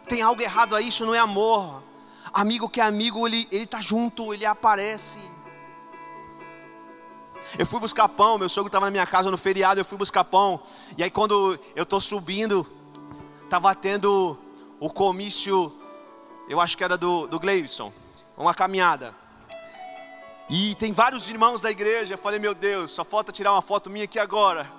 Tem 0.08 0.22
algo 0.22 0.42
errado 0.42 0.76
aí, 0.76 0.88
isso 0.88 1.06
não 1.06 1.14
é 1.14 1.20
amor. 1.20 1.84
Amigo 2.34 2.70
que 2.70 2.82
é 2.82 2.84
amigo, 2.84 3.28
ele 3.28 3.48
está 3.52 3.80
junto, 3.80 4.34
ele 4.34 4.46
aparece. 4.46 5.20
Eu 7.58 7.66
fui 7.66 7.80
buscar 7.80 8.08
pão, 8.10 8.38
meu 8.38 8.50
sogro 8.50 8.68
estava 8.68 8.86
na 8.86 8.92
minha 8.92 9.06
casa 9.06 9.30
no 9.30 9.38
feriado, 9.38 9.80
eu 9.80 9.86
fui 9.86 9.98
buscar 9.98 10.24
pão. 10.24 10.60
E 10.98 11.04
aí 11.04 11.12
quando 11.12 11.60
eu 11.76 11.84
estou 11.84 12.02
subindo, 12.02 12.66
estava 13.44 13.76
tendo 13.76 14.38
o 14.80 14.90
comício, 14.90 15.72
eu 16.50 16.60
acho 16.60 16.78
que 16.78 16.84
era 16.84 16.98
do, 16.98 17.28
do 17.28 17.40
Gleison 17.40 17.92
uma 18.38 18.54
caminhada. 18.54 19.14
E 20.50 20.76
tem 20.76 20.92
vários 20.92 21.30
irmãos 21.30 21.62
da 21.62 21.72
igreja. 21.72 22.16
Eu 22.16 22.18
falei, 22.18 22.40
meu 22.40 22.54
Deus, 22.54 22.92
só 22.92 23.04
falta 23.04 23.32
tirar 23.32 23.52
uma 23.54 23.62
foto 23.62 23.90
minha 23.90 24.06
aqui 24.06 24.20
agora. 24.20 24.70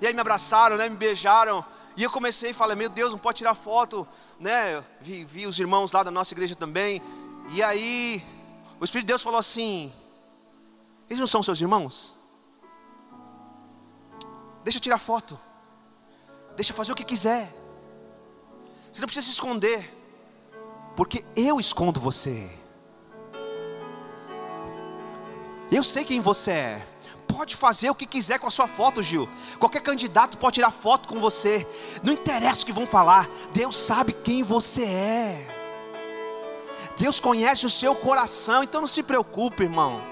E 0.00 0.06
aí 0.06 0.14
me 0.14 0.20
abraçaram, 0.20 0.76
né, 0.76 0.88
me 0.88 0.96
beijaram. 0.96 1.64
E 1.96 2.02
eu 2.02 2.10
comecei 2.10 2.50
a 2.50 2.54
falar, 2.54 2.74
meu 2.74 2.88
Deus, 2.88 3.12
não 3.12 3.18
pode 3.18 3.38
tirar 3.38 3.54
foto, 3.54 4.06
né? 4.40 4.82
Vi, 5.00 5.24
vi 5.24 5.46
os 5.46 5.58
irmãos 5.58 5.92
lá 5.92 6.02
da 6.02 6.10
nossa 6.10 6.32
igreja 6.32 6.54
também. 6.54 7.02
E 7.50 7.62
aí 7.62 8.24
o 8.80 8.84
Espírito 8.84 9.06
de 9.06 9.12
Deus 9.12 9.22
falou 9.22 9.38
assim: 9.38 9.92
eles 11.08 11.20
não 11.20 11.26
são 11.26 11.42
seus 11.42 11.60
irmãos? 11.60 12.14
Deixa 14.64 14.78
eu 14.78 14.82
tirar 14.82 14.98
foto. 14.98 15.38
Deixa 16.56 16.72
eu 16.72 16.76
fazer 16.76 16.92
o 16.92 16.94
que 16.94 17.04
quiser. 17.04 17.52
Você 18.90 19.00
não 19.00 19.06
precisa 19.06 19.26
se 19.26 19.32
esconder. 19.32 19.98
Porque 20.96 21.24
eu 21.34 21.58
escondo 21.58 22.00
você. 22.00 22.50
Eu 25.70 25.82
sei 25.82 26.04
quem 26.04 26.20
você 26.20 26.50
é. 26.50 26.86
Pode 27.32 27.56
fazer 27.56 27.88
o 27.88 27.94
que 27.94 28.06
quiser 28.06 28.38
com 28.38 28.46
a 28.46 28.50
sua 28.50 28.68
foto, 28.68 29.02
Gil. 29.02 29.28
Qualquer 29.58 29.80
candidato 29.80 30.36
pode 30.36 30.54
tirar 30.54 30.70
foto 30.70 31.08
com 31.08 31.18
você. 31.18 31.66
Não 32.02 32.12
interessa 32.12 32.62
o 32.62 32.66
que 32.66 32.72
vão 32.72 32.86
falar. 32.86 33.28
Deus 33.52 33.76
sabe 33.76 34.12
quem 34.12 34.42
você 34.42 34.84
é. 34.84 35.46
Deus 36.98 37.18
conhece 37.18 37.64
o 37.64 37.70
seu 37.70 37.94
coração, 37.94 38.62
então 38.62 38.82
não 38.82 38.88
se 38.88 39.02
preocupe, 39.02 39.62
irmão. 39.62 40.02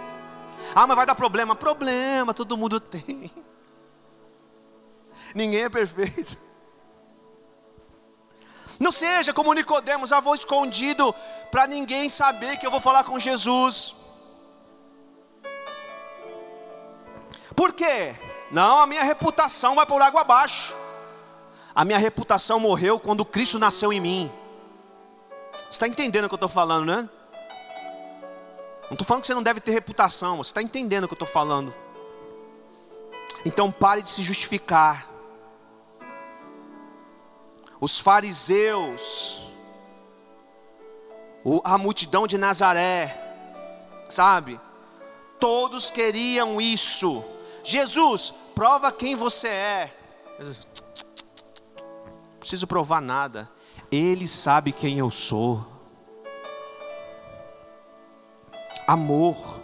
Ah, 0.75 0.87
mas 0.87 0.97
vai 0.97 1.05
dar 1.05 1.15
problema. 1.15 1.55
Problema, 1.55 2.33
todo 2.33 2.57
mundo 2.57 2.81
tem. 2.81 3.31
Ninguém 5.35 5.65
é 5.65 5.69
perfeito. 5.69 6.39
Não 8.79 8.91
seja 8.91 9.35
como 9.35 9.53
Nicodemos, 9.53 10.11
ah, 10.11 10.21
vou 10.21 10.35
escondido 10.35 11.15
para 11.51 11.67
ninguém 11.67 12.09
saber 12.09 12.57
que 12.57 12.67
eu 12.67 12.71
vou 12.71 12.81
falar 12.81 13.05
com 13.05 13.19
Jesus. 13.19 14.00
Por 17.61 17.75
quê? 17.75 18.17
Não, 18.51 18.79
a 18.79 18.87
minha 18.87 19.05
reputação 19.05 19.75
vai 19.75 19.85
por 19.85 20.01
água 20.01 20.23
abaixo. 20.23 20.75
A 21.75 21.85
minha 21.85 21.99
reputação 21.99 22.59
morreu 22.59 22.99
quando 22.99 23.23
Cristo 23.23 23.59
nasceu 23.59 23.93
em 23.93 24.01
mim. 24.01 24.33
Você 25.53 25.73
está 25.73 25.87
entendendo 25.87 26.25
o 26.25 26.29
que 26.29 26.33
eu 26.33 26.37
estou 26.37 26.49
falando, 26.49 26.87
né? 26.87 27.07
Não 28.85 28.93
estou 28.93 29.07
falando 29.07 29.21
que 29.21 29.27
você 29.27 29.35
não 29.35 29.43
deve 29.43 29.61
ter 29.61 29.73
reputação, 29.73 30.39
você 30.39 30.49
está 30.49 30.63
entendendo 30.63 31.05
o 31.05 31.07
que 31.07 31.13
eu 31.13 31.17
estou 31.17 31.29
falando. 31.29 31.75
Então 33.45 33.71
pare 33.71 34.01
de 34.01 34.09
se 34.09 34.23
justificar. 34.23 35.07
Os 37.79 38.01
fariseus, 38.01 39.43
a 41.63 41.77
multidão 41.77 42.27
de 42.27 42.39
Nazaré, 42.39 43.21
sabe? 44.09 44.59
Todos 45.39 45.91
queriam 45.91 46.59
isso. 46.59 47.23
Jesus, 47.63 48.33
prova 48.55 48.91
quem 48.91 49.15
você 49.15 49.49
é. 49.49 49.95
Não 51.77 52.39
preciso 52.39 52.67
provar 52.67 53.01
nada. 53.01 53.49
Ele 53.91 54.27
sabe 54.27 54.73
quem 54.73 54.99
eu 54.99 55.11
sou. 55.11 55.67
Amor. 58.87 59.61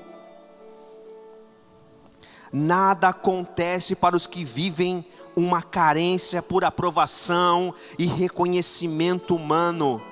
Nada 2.52 3.08
acontece 3.08 3.96
para 3.96 4.16
os 4.16 4.26
que 4.26 4.44
vivem 4.44 5.04
uma 5.34 5.60
carência 5.60 6.40
por 6.40 6.64
aprovação 6.64 7.74
e 7.98 8.06
reconhecimento 8.06 9.36
humano. 9.36 10.02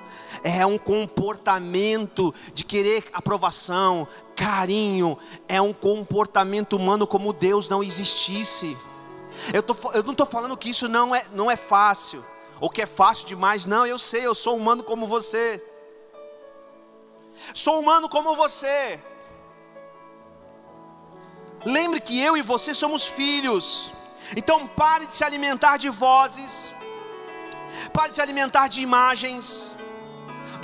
É 0.43 0.65
um 0.65 0.77
comportamento 0.77 2.33
de 2.53 2.63
querer 2.63 3.05
aprovação, 3.13 4.07
carinho, 4.35 5.17
é 5.47 5.61
um 5.61 5.73
comportamento 5.73 6.75
humano 6.75 7.07
como 7.07 7.33
Deus 7.33 7.69
não 7.69 7.83
existisse. 7.83 8.77
Eu, 9.53 9.63
tô, 9.63 9.75
eu 9.93 10.03
não 10.03 10.11
estou 10.11 10.25
falando 10.25 10.57
que 10.57 10.69
isso 10.69 10.87
não 10.87 11.15
é, 11.15 11.25
não 11.33 11.49
é 11.49 11.55
fácil 11.55 12.23
ou 12.59 12.69
que 12.69 12.81
é 12.81 12.85
fácil 12.85 13.25
demais. 13.27 13.65
Não, 13.65 13.85
eu 13.85 13.99
sei, 13.99 14.25
eu 14.25 14.35
sou 14.35 14.55
humano 14.55 14.83
como 14.83 15.05
você. 15.07 15.61
Sou 17.53 17.79
humano 17.79 18.07
como 18.09 18.35
você. 18.35 18.99
Lembre 21.65 21.99
que 21.99 22.19
eu 22.19 22.37
e 22.37 22.41
você 22.41 22.73
somos 22.73 23.05
filhos. 23.05 23.91
Então 24.35 24.67
pare 24.67 25.05
de 25.05 25.13
se 25.13 25.23
alimentar 25.23 25.77
de 25.77 25.89
vozes. 25.89 26.73
Pare 27.91 28.09
de 28.09 28.15
se 28.15 28.21
alimentar 28.21 28.67
de 28.67 28.81
imagens 28.81 29.75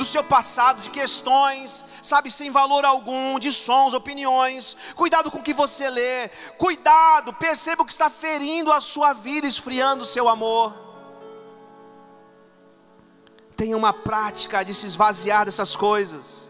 do 0.01 0.05
seu 0.05 0.23
passado, 0.23 0.81
de 0.81 0.89
questões, 0.89 1.85
sabe, 2.01 2.31
sem 2.31 2.49
valor 2.49 2.83
algum, 2.83 3.37
de 3.37 3.51
sons, 3.51 3.93
opiniões. 3.93 4.75
Cuidado 4.95 5.29
com 5.29 5.37
o 5.37 5.43
que 5.43 5.53
você 5.53 5.89
lê. 5.89 6.27
Cuidado, 6.57 7.31
perceba 7.33 7.83
o 7.83 7.85
que 7.85 7.91
está 7.91 8.09
ferindo 8.09 8.71
a 8.71 8.81
sua 8.81 9.13
vida, 9.13 9.47
esfriando 9.47 10.03
o 10.03 10.05
seu 10.05 10.27
amor 10.27 10.91
tenha 13.61 13.77
uma 13.77 13.93
prática 13.93 14.65
de 14.65 14.73
se 14.73 14.87
esvaziar 14.87 15.45
dessas 15.45 15.75
coisas. 15.75 16.49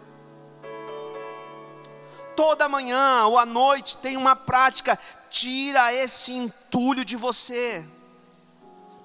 Toda 2.38 2.70
manhã 2.70 3.26
ou 3.26 3.38
à 3.38 3.46
noite 3.46 3.98
tem 3.98 4.16
uma 4.16 4.34
prática, 4.34 4.98
tira 5.30 5.94
esse 5.94 6.32
entulho 6.32 7.04
de 7.04 7.18
você. 7.18 7.86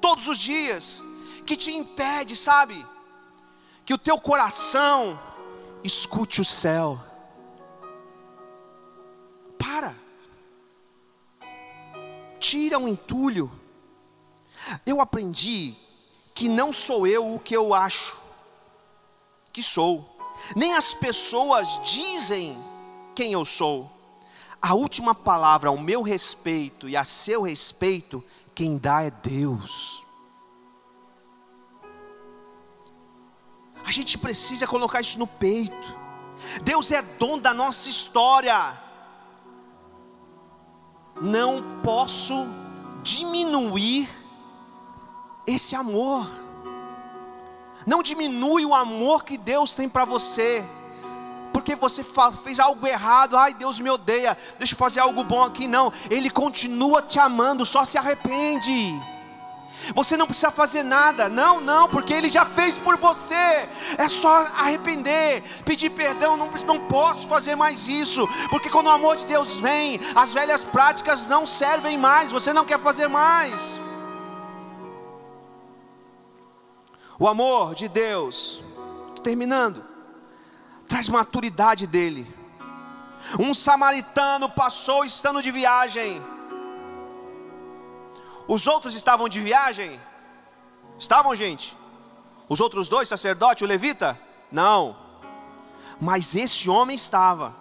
Todos 0.00 0.28
os 0.28 0.38
dias, 0.38 1.02
que 1.44 1.56
te 1.56 1.72
impede, 1.72 2.36
sabe? 2.36 2.86
Que 3.86 3.94
o 3.94 3.98
teu 3.98 4.20
coração 4.20 5.18
escute 5.82 6.42
o 6.42 6.44
céu. 6.44 7.00
Para. 9.58 9.94
Tira 12.38 12.78
um 12.78 12.86
entulho. 12.86 13.50
Eu 14.84 15.00
aprendi 15.00 15.74
que 16.34 16.50
não 16.50 16.70
sou 16.70 17.06
eu 17.06 17.34
o 17.34 17.40
que 17.40 17.56
eu 17.56 17.72
acho 17.72 18.20
que 19.56 19.62
sou, 19.62 20.18
nem 20.54 20.74
as 20.74 20.92
pessoas 20.92 21.80
dizem 21.82 22.62
quem 23.14 23.32
eu 23.32 23.42
sou. 23.42 23.90
A 24.60 24.74
última 24.74 25.14
palavra 25.14 25.70
ao 25.70 25.78
meu 25.78 26.02
respeito 26.02 26.86
e 26.86 26.94
a 26.94 27.06
seu 27.06 27.40
respeito, 27.40 28.22
quem 28.54 28.76
dá 28.76 29.02
é 29.02 29.10
Deus. 29.10 30.05
A 33.86 33.92
gente 33.92 34.18
precisa 34.18 34.66
colocar 34.66 35.00
isso 35.00 35.16
no 35.16 35.28
peito. 35.28 35.96
Deus 36.62 36.90
é 36.90 37.00
dono 37.00 37.40
da 37.40 37.54
nossa 37.54 37.88
história. 37.88 38.76
Não 41.22 41.62
posso 41.84 42.34
diminuir 43.04 44.08
esse 45.46 45.76
amor. 45.76 46.28
Não 47.86 48.02
diminui 48.02 48.66
o 48.66 48.74
amor 48.74 49.24
que 49.24 49.38
Deus 49.38 49.72
tem 49.72 49.88
para 49.88 50.04
você, 50.04 50.64
porque 51.52 51.76
você 51.76 52.04
fez 52.42 52.58
algo 52.58 52.84
errado, 52.84 53.36
ai 53.36 53.54
Deus 53.54 53.78
me 53.78 53.88
odeia, 53.88 54.36
deixa 54.58 54.74
eu 54.74 54.78
fazer 54.78 54.98
algo 54.98 55.22
bom 55.22 55.44
aqui. 55.44 55.68
Não, 55.68 55.92
Ele 56.10 56.28
continua 56.28 57.00
te 57.00 57.20
amando, 57.20 57.64
só 57.64 57.84
se 57.84 57.96
arrepende. 57.96 59.00
Você 59.94 60.16
não 60.16 60.26
precisa 60.26 60.50
fazer 60.50 60.82
nada, 60.82 61.28
não, 61.28 61.60
não, 61.60 61.88
porque 61.88 62.12
Ele 62.12 62.30
já 62.30 62.44
fez 62.44 62.76
por 62.78 62.96
você. 62.96 63.68
É 63.98 64.08
só 64.08 64.44
arrepender, 64.56 65.42
pedir 65.64 65.90
perdão. 65.90 66.36
Não, 66.36 66.50
não 66.66 66.80
posso 66.88 67.28
fazer 67.28 67.54
mais 67.54 67.88
isso, 67.88 68.28
porque 68.50 68.70
quando 68.70 68.86
o 68.86 68.90
amor 68.90 69.16
de 69.16 69.26
Deus 69.26 69.56
vem, 69.56 70.00
as 70.14 70.32
velhas 70.32 70.62
práticas 70.62 71.26
não 71.26 71.46
servem 71.46 71.96
mais. 71.98 72.32
Você 72.32 72.52
não 72.52 72.64
quer 72.64 72.78
fazer 72.78 73.08
mais. 73.08 73.78
O 77.18 77.26
amor 77.26 77.74
de 77.74 77.88
Deus, 77.88 78.62
terminando, 79.22 79.82
traz 80.86 81.08
maturidade 81.08 81.86
dele. 81.86 82.26
Um 83.38 83.54
samaritano 83.54 84.48
passou 84.48 85.04
estando 85.04 85.42
de 85.42 85.50
viagem. 85.50 86.22
Os 88.48 88.66
outros 88.66 88.94
estavam 88.94 89.28
de 89.28 89.40
viagem? 89.40 90.00
Estavam, 90.98 91.34
gente? 91.34 91.76
Os 92.48 92.60
outros 92.60 92.88
dois, 92.88 93.08
sacerdote, 93.08 93.64
o 93.64 93.66
levita? 93.66 94.18
Não. 94.50 94.96
Mas 96.00 96.34
esse 96.34 96.70
homem 96.70 96.94
estava. 96.94 97.54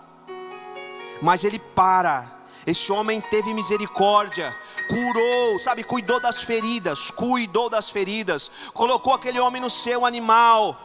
Mas 1.21 1.43
ele 1.43 1.59
para. 1.59 2.31
Esse 2.65 2.91
homem 2.91 3.21
teve 3.21 3.53
misericórdia 3.53 4.55
curou, 4.87 5.59
sabe, 5.59 5.83
cuidou 5.83 6.19
das 6.19 6.43
feridas, 6.43 7.11
cuidou 7.11 7.69
das 7.69 7.89
feridas, 7.89 8.49
colocou 8.73 9.13
aquele 9.13 9.39
homem 9.39 9.61
no 9.61 9.69
seu 9.69 10.05
animal 10.05 10.79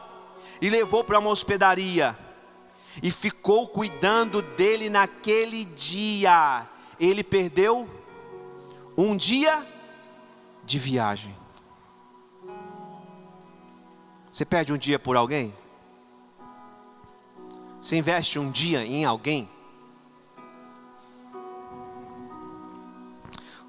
e 0.60 0.68
levou 0.68 1.04
para 1.04 1.18
uma 1.18 1.30
hospedaria 1.30 2.16
e 3.02 3.10
ficou 3.10 3.68
cuidando 3.68 4.42
dele 4.42 4.88
naquele 4.90 5.64
dia. 5.64 6.66
Ele 6.98 7.22
perdeu 7.22 7.88
um 8.96 9.16
dia 9.16 9.64
de 10.70 10.78
viagem. 10.78 11.36
Você 14.30 14.44
perde 14.44 14.72
um 14.72 14.78
dia 14.78 15.00
por 15.00 15.16
alguém? 15.16 15.52
Você 17.80 17.96
investe 17.96 18.38
um 18.38 18.52
dia 18.52 18.86
em 18.86 19.04
alguém? 19.04 19.50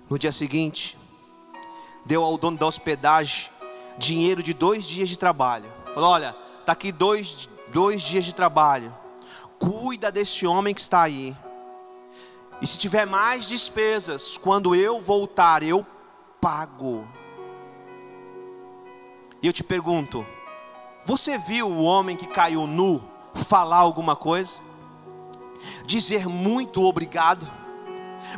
No 0.07 0.19
dia 0.19 0.31
seguinte, 0.31 0.95
deu 2.05 2.23
ao 2.23 2.37
dono 2.37 2.57
da 2.57 2.67
hospedagem 2.67 3.49
dinheiro 3.97 4.43
de 4.43 4.53
dois 4.53 4.85
dias 4.85 5.09
de 5.09 5.17
trabalho. 5.17 5.71
Falou: 5.95 6.11
Olha, 6.11 6.35
está 6.59 6.73
aqui 6.73 6.91
dois, 6.91 7.49
dois 7.73 8.03
dias 8.03 8.25
de 8.25 8.35
trabalho. 8.35 8.95
cuida 9.57 10.11
desse 10.11 10.45
homem 10.45 10.75
que 10.75 10.81
está 10.81 11.01
aí. 11.01 11.35
E 12.61 12.67
se 12.67 12.77
tiver 12.77 13.07
mais 13.07 13.47
despesas, 13.47 14.37
quando 14.37 14.75
eu 14.75 15.01
voltar, 15.01 15.63
eu 15.63 15.83
pago. 16.41 17.07
E 19.41 19.47
eu 19.47 19.53
te 19.53 19.63
pergunto: 19.63 20.25
você 21.05 21.37
viu 21.37 21.67
o 21.67 21.83
homem 21.83 22.17
que 22.17 22.27
caiu 22.27 22.65
nu 22.65 23.01
falar 23.47 23.77
alguma 23.77 24.15
coisa? 24.15 24.61
Dizer 25.85 26.27
muito 26.27 26.83
obrigado? 26.83 27.47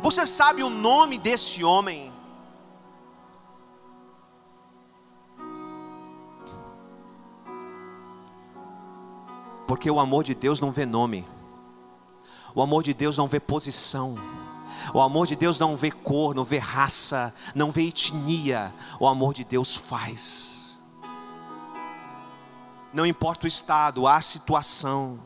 Você 0.02 0.26
sabe 0.26 0.62
o 0.62 0.70
nome 0.70 1.18
desse 1.18 1.64
homem? 1.64 2.12
Porque 9.66 9.90
o 9.90 9.98
amor 9.98 10.24
de 10.24 10.34
Deus 10.34 10.60
não 10.60 10.70
vê 10.70 10.84
nome, 10.84 11.26
o 12.54 12.62
amor 12.62 12.82
de 12.82 12.92
Deus 12.92 13.16
não 13.16 13.26
vê 13.26 13.40
posição, 13.40 14.14
o 14.92 15.00
amor 15.00 15.26
de 15.26 15.36
Deus 15.36 15.58
não 15.58 15.76
vê 15.76 15.90
cor, 15.90 16.34
não 16.34 16.44
vê 16.44 16.58
raça, 16.58 17.34
não 17.54 17.70
vê 17.70 17.88
etnia, 17.88 18.72
o 19.00 19.06
amor 19.06 19.32
de 19.32 19.44
Deus 19.44 19.74
faz. 19.74 20.78
Não 22.92 23.06
importa 23.06 23.44
o 23.44 23.48
estado, 23.48 24.06
a 24.06 24.20
situação. 24.20 25.18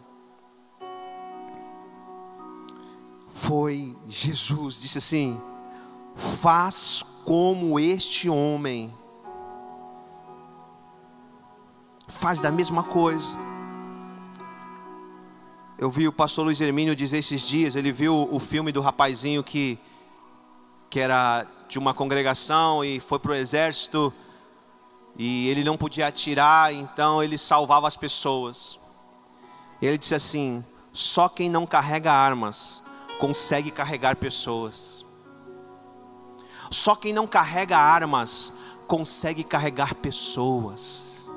Foi 3.29 3.97
Jesus, 4.09 4.81
disse 4.81 4.99
assim: 4.99 5.41
faz 6.41 7.05
como 7.25 7.79
este 7.79 8.29
homem, 8.29 8.95
faz 12.09 12.41
da 12.41 12.51
mesma 12.51 12.83
coisa. 12.83 13.48
Eu 15.79 15.89
vi 15.89 16.09
o 16.09 16.13
pastor 16.13 16.45
Luiz 16.45 16.61
Hermínio 16.61 16.97
dizer 16.97 17.19
esses 17.19 17.43
dias, 17.43 17.77
ele 17.77 17.93
viu 17.93 18.29
o 18.33 18.41
filme 18.41 18.73
do 18.73 18.81
rapazinho 18.81 19.45
que, 19.45 19.79
que 20.91 20.99
era 20.99 21.47
de 21.69 21.79
uma 21.79 21.95
congregação 21.95 22.85
e 22.85 22.99
foi 22.99 23.21
para 23.21 23.31
o 23.31 23.35
exército 23.35 24.13
e 25.17 25.47
ele 25.47 25.63
não 25.63 25.77
podia 25.77 26.09
atirar, 26.09 26.75
então 26.75 27.23
ele 27.23 27.39
salvava 27.39 27.87
as 27.87 27.97
pessoas. 27.97 28.77
Ele 29.81 29.97
disse 29.97 30.17
assim: 30.17 30.65
só 30.93 31.29
quem 31.29 31.49
não 31.49 31.65
carrega 31.65 32.11
armas 32.11 32.83
consegue 33.21 33.71
carregar 33.71 34.17
pessoas. 34.17 35.05
Só 36.73 36.97
quem 36.97 37.13
não 37.13 37.25
carrega 37.25 37.79
armas 37.79 38.53
consegue 38.89 39.45
carregar 39.45 39.95
pessoas. 39.95 41.31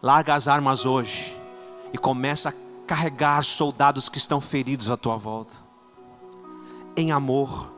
Larga 0.00 0.34
as 0.34 0.48
armas 0.48 0.86
hoje 0.86 1.41
e 1.92 1.98
começa 1.98 2.48
a 2.48 2.52
carregar 2.86 3.42
soldados 3.44 4.08
que 4.08 4.18
estão 4.18 4.40
feridos 4.40 4.90
à 4.90 4.96
tua 4.96 5.16
volta, 5.16 5.54
em 6.96 7.12
amor. 7.12 7.72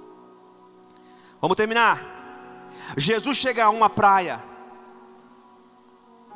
Vamos 1.40 1.56
terminar. 1.56 2.00
Jesus 2.96 3.36
chega 3.36 3.64
a 3.64 3.70
uma 3.70 3.90
praia, 3.90 4.42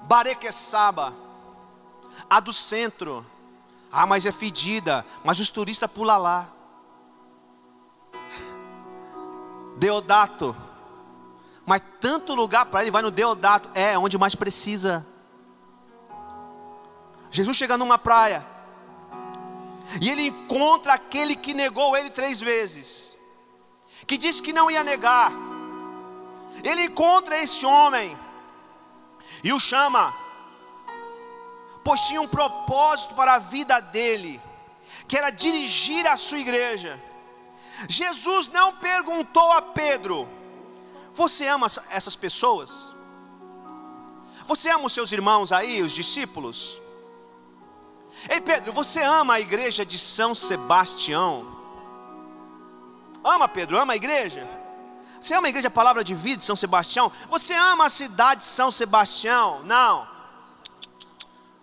Barequeçaba, 0.07 1.15
a 2.29 2.41
do 2.41 2.53
centro. 2.53 3.25
Ah, 3.91 4.07
mas 4.07 4.27
é 4.27 4.33
fedida, 4.33 5.05
mas 5.25 5.39
os 5.39 5.49
turistas 5.49 5.91
pulam 5.91 6.19
lá. 6.19 6.49
Deodato, 9.77 10.55
mas 11.65 11.83
tanto 12.01 12.35
lugar 12.35 12.67
para 12.67 12.83
ele 12.83 12.91
vai 12.91 13.03
no 13.03 13.11
Deodato, 13.11 13.71
é 13.75 13.99
onde 13.99 14.19
mais 14.19 14.35
precisa. 14.35 15.07
Jesus 17.31 17.57
chega 17.57 17.77
numa 17.77 17.99
praia 17.99 18.45
e 20.01 20.09
ele 20.11 20.27
encontra 20.27 20.95
aquele 20.95 21.35
que 21.35 21.55
negou 21.55 21.97
ele 21.97 22.11
três 22.11 22.41
vezes, 22.41 23.15
que 24.07 24.19
disse 24.19 24.43
que 24.43 24.53
não 24.53 24.71
ia 24.71 24.85
negar. 24.85 25.33
Ele 26.63 26.85
encontra 26.85 27.39
esse 27.39 27.65
homem 27.65 28.17
e 29.43 29.53
o 29.53 29.61
chama, 29.61 30.15
pois 31.85 32.01
tinha 32.03 32.21
um 32.21 32.29
propósito 32.29 33.15
para 33.15 33.35
a 33.35 33.39
vida 33.39 33.81
dele, 33.81 34.41
que 35.07 35.17
era 35.17 35.31
dirigir 35.31 36.07
a 36.07 36.17
sua 36.17 36.39
igreja. 36.39 37.01
Jesus 37.89 38.49
não 38.49 38.75
perguntou 38.77 39.53
a 39.53 39.63
Pedro: 39.63 40.29
Você 41.13 41.47
ama 41.47 41.67
essas 41.91 42.17
pessoas? 42.17 42.91
Você 44.47 44.71
ama 44.71 44.87
os 44.87 44.93
seus 44.93 45.13
irmãos 45.13 45.53
aí, 45.53 45.83
os 45.83 45.93
discípulos? 45.93 46.81
Ei 48.29 48.41
Pedro, 48.41 48.73
você 48.73 49.01
ama 49.03 49.35
a 49.35 49.41
igreja 49.41 49.85
de 49.85 49.99
São 49.99 50.35
Sebastião? 50.35 51.47
Ama 53.23 53.49
Pedro, 53.49 53.79
ama 53.79 53.93
a 53.93 53.97
igreja? 53.97 54.49
Você 55.21 55.35
ama 55.35 55.49
a 55.49 55.51
igreja 55.51 55.71
Palavra 55.71 56.03
de 56.03 56.15
Vida 56.15 56.39
de 56.39 56.45
São 56.45 56.57
Sebastião? 56.57 57.13
Você 57.29 57.55
ama 57.55 57.87
a 57.87 57.89
cidade 57.89 58.41
de 58.41 58.47
São 58.47 58.71
Sebastião? 58.71 59.63
Não. 59.65 60.07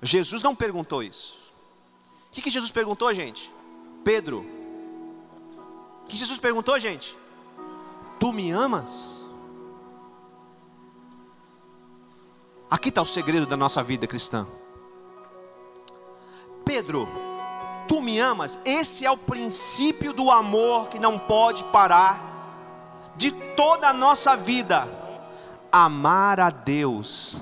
Jesus 0.02 0.42
não 0.44 0.56
perguntou 0.56 1.02
isso. 1.02 1.40
O 2.30 2.32
que, 2.32 2.42
que 2.42 2.50
Jesus 2.50 2.72
perguntou, 2.72 3.14
gente? 3.14 3.52
Pedro. 4.04 4.46
O 6.04 6.08
que 6.08 6.16
Jesus 6.16 6.38
perguntou, 6.38 6.80
gente? 6.80 7.18
Tu 8.20 8.32
me 8.32 8.52
amas? 8.52 9.26
Aqui 12.70 12.90
está 12.90 13.02
o 13.02 13.06
segredo 13.06 13.46
da 13.46 13.56
nossa 13.56 13.82
vida 13.82 14.06
cristã. 14.06 14.46
Pedro, 16.76 17.08
tu 17.88 18.02
me 18.02 18.20
amas? 18.20 18.60
Esse 18.66 19.06
é 19.06 19.10
o 19.10 19.16
princípio 19.16 20.12
do 20.12 20.30
amor 20.30 20.90
que 20.90 21.00
não 21.00 21.18
pode 21.18 21.64
parar 21.66 23.14
de 23.16 23.32
toda 23.32 23.88
a 23.88 23.94
nossa 23.94 24.36
vida. 24.36 24.86
Amar 25.72 26.38
a 26.42 26.50
Deus 26.50 27.40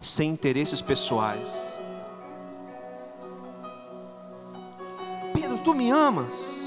sem 0.00 0.30
interesses 0.30 0.82
pessoais. 0.82 1.80
Pedro, 5.32 5.58
tu 5.58 5.72
me 5.72 5.88
amas? 5.92 6.62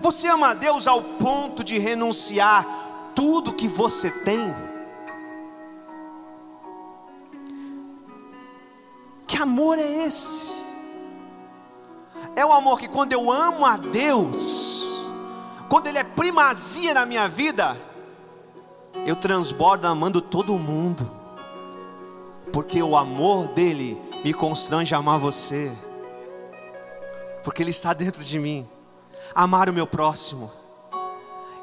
Você 0.00 0.26
ama 0.26 0.48
a 0.48 0.54
Deus 0.54 0.88
ao 0.88 1.00
ponto 1.00 1.62
de 1.62 1.78
renunciar 1.78 2.66
tudo 3.14 3.52
que 3.52 3.68
você 3.68 4.10
tem? 4.10 4.52
Que 9.24 9.36
amor 9.36 9.78
é 9.78 10.04
esse? 10.04 10.63
É 12.36 12.44
o 12.44 12.52
amor 12.52 12.78
que 12.78 12.88
quando 12.88 13.12
eu 13.12 13.30
amo 13.30 13.64
a 13.64 13.76
Deus, 13.76 14.84
quando 15.68 15.86
Ele 15.86 15.98
é 15.98 16.04
primazia 16.04 16.94
na 16.94 17.06
minha 17.06 17.28
vida, 17.28 17.76
eu 19.06 19.14
transbordo 19.14 19.86
amando 19.86 20.20
todo 20.20 20.58
mundo, 20.58 21.08
porque 22.52 22.82
o 22.82 22.96
amor 22.96 23.48
dele 23.48 24.00
me 24.24 24.32
constrange 24.32 24.94
a 24.94 24.98
amar 24.98 25.18
você, 25.18 25.72
porque 27.44 27.62
Ele 27.62 27.70
está 27.70 27.92
dentro 27.92 28.22
de 28.22 28.38
mim. 28.38 28.66
Amar 29.34 29.68
o 29.68 29.72
meu 29.72 29.86
próximo. 29.86 30.50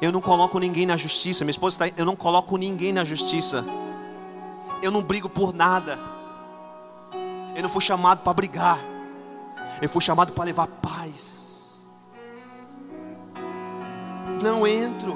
Eu 0.00 0.10
não 0.10 0.20
coloco 0.20 0.58
ninguém 0.58 0.84
na 0.84 0.96
justiça. 0.96 1.44
Minha 1.44 1.52
esposa 1.52 1.86
está. 1.86 1.96
Eu 1.96 2.04
não 2.04 2.16
coloco 2.16 2.56
ninguém 2.56 2.92
na 2.92 3.04
justiça. 3.04 3.64
Eu 4.82 4.90
não 4.90 5.00
brigo 5.00 5.28
por 5.28 5.54
nada. 5.54 5.96
Eu 7.54 7.62
não 7.62 7.68
fui 7.68 7.80
chamado 7.80 8.22
para 8.22 8.32
brigar. 8.34 8.91
Eu 9.80 9.88
fui 9.88 10.00
chamado 10.00 10.32
para 10.32 10.44
levar 10.44 10.66
paz. 10.66 11.82
Não 14.42 14.66
entro. 14.66 15.14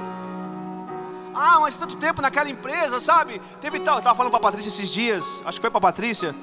Ah, 1.34 1.60
mas 1.60 1.76
tanto 1.76 1.96
tempo 1.96 2.22
naquela 2.22 2.48
empresa, 2.48 2.98
sabe? 2.98 3.40
Teve 3.60 3.80
tal. 3.80 3.96
Eu 3.96 3.98
estava 3.98 4.16
falando 4.16 4.30
para 4.30 4.38
a 4.38 4.42
Patrícia 4.42 4.68
esses 4.68 4.88
dias. 4.88 5.42
Acho 5.44 5.58
que 5.58 5.60
foi 5.60 5.70
para 5.70 5.78
a 5.78 5.82
Patrícia. 5.82 6.34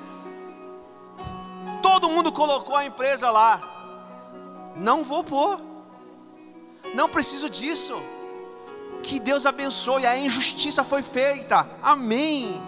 Todo 1.81 2.09
mundo 2.09 2.31
colocou 2.31 2.75
a 2.75 2.85
empresa 2.85 3.31
lá. 3.31 3.61
Não 4.75 5.03
vou 5.03 5.23
pôr. 5.23 5.59
Não 6.93 7.09
preciso 7.09 7.49
disso. 7.49 7.99
Que 9.01 9.19
Deus 9.19 9.45
abençoe. 9.45 10.05
A 10.05 10.17
injustiça 10.17 10.83
foi 10.83 11.01
feita. 11.01 11.67
Amém. 11.81 12.61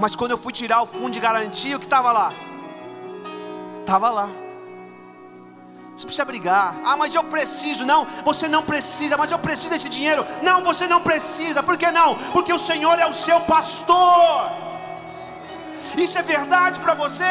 Mas 0.00 0.16
quando 0.16 0.30
eu 0.30 0.38
fui 0.38 0.52
tirar 0.52 0.80
o 0.80 0.86
fundo 0.86 1.10
de 1.10 1.20
garantia, 1.20 1.76
o 1.76 1.80
que 1.80 1.86
estava 1.86 2.10
lá? 2.12 2.32
Estava 3.88 4.10
lá. 4.10 4.28
Você 5.96 6.04
precisa 6.04 6.26
brigar. 6.26 6.76
Ah, 6.84 6.94
mas 6.94 7.14
eu 7.14 7.24
preciso. 7.24 7.86
Não, 7.86 8.04
você 8.22 8.46
não 8.46 8.62
precisa. 8.62 9.16
Mas 9.16 9.30
eu 9.30 9.38
preciso 9.38 9.70
desse 9.70 9.88
dinheiro. 9.88 10.26
Não, 10.42 10.62
você 10.62 10.86
não 10.86 11.00
precisa. 11.00 11.62
Por 11.62 11.78
que 11.78 11.90
não? 11.90 12.14
Porque 12.34 12.52
o 12.52 12.58
Senhor 12.58 12.98
é 12.98 13.06
o 13.06 13.14
seu 13.14 13.40
pastor. 13.40 14.50
Isso 15.96 16.18
é 16.18 16.22
verdade 16.22 16.80
para 16.80 16.92
você? 16.92 17.24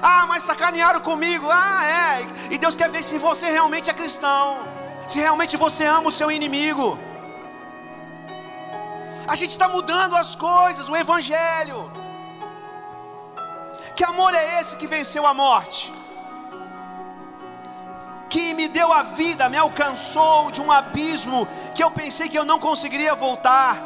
Ah, 0.00 0.26
mas 0.28 0.44
sacanearam 0.44 1.00
comigo. 1.00 1.48
Ah, 1.50 1.84
é. 1.84 2.54
E 2.54 2.56
Deus 2.56 2.76
quer 2.76 2.88
ver 2.88 3.02
se 3.02 3.18
você 3.18 3.50
realmente 3.50 3.90
é 3.90 3.92
cristão. 3.92 4.60
Se 5.08 5.18
realmente 5.18 5.56
você 5.56 5.86
ama 5.86 6.06
o 6.06 6.12
seu 6.12 6.30
inimigo. 6.30 6.96
A 9.26 9.34
gente 9.34 9.50
está 9.50 9.66
mudando 9.66 10.14
as 10.14 10.36
coisas, 10.36 10.88
o 10.88 10.94
Evangelho. 10.94 11.99
Que 14.00 14.04
amor 14.04 14.32
é 14.32 14.58
esse 14.58 14.78
que 14.78 14.86
venceu 14.86 15.26
a 15.26 15.34
morte? 15.34 15.92
Que 18.30 18.54
me 18.54 18.66
deu 18.66 18.90
a 18.90 19.02
vida, 19.02 19.46
me 19.50 19.58
alcançou 19.58 20.50
de 20.50 20.58
um 20.58 20.72
abismo 20.72 21.46
que 21.74 21.84
eu 21.84 21.90
pensei 21.90 22.26
que 22.26 22.38
eu 22.38 22.46
não 22.46 22.58
conseguiria 22.58 23.14
voltar. 23.14 23.76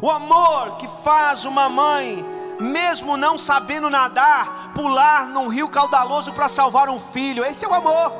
O 0.00 0.10
amor 0.10 0.78
que 0.78 0.88
faz 1.04 1.44
uma 1.44 1.68
mãe, 1.68 2.24
mesmo 2.58 3.18
não 3.18 3.36
sabendo 3.36 3.90
nadar, 3.90 4.72
pular 4.74 5.26
num 5.26 5.48
rio 5.48 5.68
caudaloso 5.68 6.32
para 6.32 6.48
salvar 6.48 6.88
um 6.88 6.98
filho. 6.98 7.44
Esse 7.44 7.66
é 7.66 7.68
o 7.68 7.74
amor. 7.74 8.10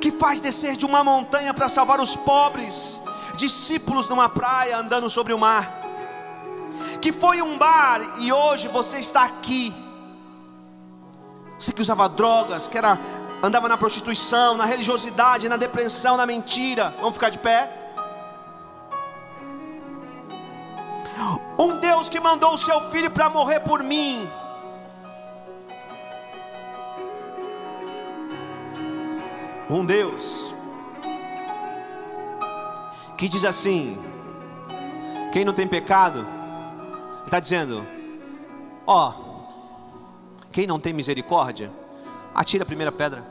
Que 0.00 0.10
faz 0.10 0.40
descer 0.40 0.74
de 0.74 0.84
uma 0.84 1.04
montanha 1.04 1.54
para 1.54 1.68
salvar 1.68 2.00
os 2.00 2.16
pobres, 2.16 3.00
discípulos 3.36 4.08
numa 4.08 4.28
praia 4.28 4.78
andando 4.78 5.08
sobre 5.08 5.32
o 5.32 5.38
mar 5.38 5.78
que 7.00 7.12
foi 7.12 7.42
um 7.42 7.58
bar 7.58 8.00
e 8.18 8.32
hoje 8.32 8.68
você 8.68 8.98
está 8.98 9.24
aqui. 9.24 9.74
Você 11.58 11.72
que 11.72 11.82
usava 11.82 12.08
drogas, 12.08 12.68
que 12.68 12.78
era, 12.78 12.98
andava 13.42 13.68
na 13.68 13.76
prostituição, 13.76 14.56
na 14.56 14.64
religiosidade, 14.64 15.48
na 15.48 15.56
depressão, 15.56 16.16
na 16.16 16.24
mentira. 16.24 16.94
Vamos 16.98 17.14
ficar 17.14 17.30
de 17.30 17.38
pé? 17.38 17.70
Um 21.58 21.78
Deus 21.78 22.08
que 22.08 22.20
mandou 22.20 22.54
o 22.54 22.58
seu 22.58 22.80
filho 22.90 23.10
para 23.10 23.28
morrer 23.28 23.60
por 23.60 23.82
mim. 23.82 24.28
Um 29.68 29.84
Deus 29.84 30.54
que 33.16 33.28
diz 33.28 33.44
assim: 33.44 34.00
quem 35.32 35.44
não 35.44 35.52
tem 35.52 35.66
pecado, 35.66 36.24
está 37.28 37.38
dizendo: 37.40 37.86
Ó, 38.86 39.12
quem 40.50 40.66
não 40.66 40.80
tem 40.80 40.92
misericórdia, 40.92 41.70
atira 42.34 42.64
a 42.64 42.66
primeira 42.66 42.90
pedra. 42.90 43.24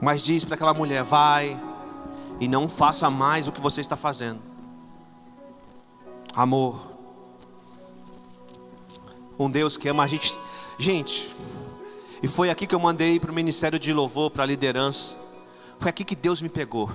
Mas 0.00 0.22
diz 0.22 0.44
para 0.44 0.54
aquela 0.54 0.74
mulher: 0.74 1.02
Vai 1.02 1.60
e 2.38 2.46
não 2.46 2.68
faça 2.68 3.10
mais 3.10 3.48
o 3.48 3.52
que 3.52 3.60
você 3.60 3.80
está 3.80 3.96
fazendo. 3.96 4.40
Amor. 6.34 6.94
Um 9.38 9.50
Deus 9.50 9.76
que 9.76 9.88
ama 9.88 10.04
a 10.04 10.06
gente. 10.06 10.36
Gente, 10.78 11.34
e 12.22 12.28
foi 12.28 12.50
aqui 12.50 12.66
que 12.66 12.74
eu 12.74 12.78
mandei 12.78 13.18
para 13.18 13.30
o 13.30 13.34
ministério 13.34 13.78
de 13.78 13.92
louvor, 13.92 14.30
para 14.30 14.42
a 14.42 14.46
liderança. 14.46 15.16
Foi 15.78 15.88
aqui 15.90 16.04
que 16.04 16.14
Deus 16.14 16.42
me 16.42 16.48
pegou. 16.48 16.90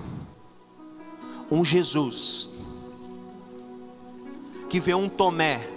Um 1.51 1.65
Jesus 1.65 2.49
que 4.69 4.79
vê 4.79 4.93
um 4.93 5.09
Tomé 5.09 5.67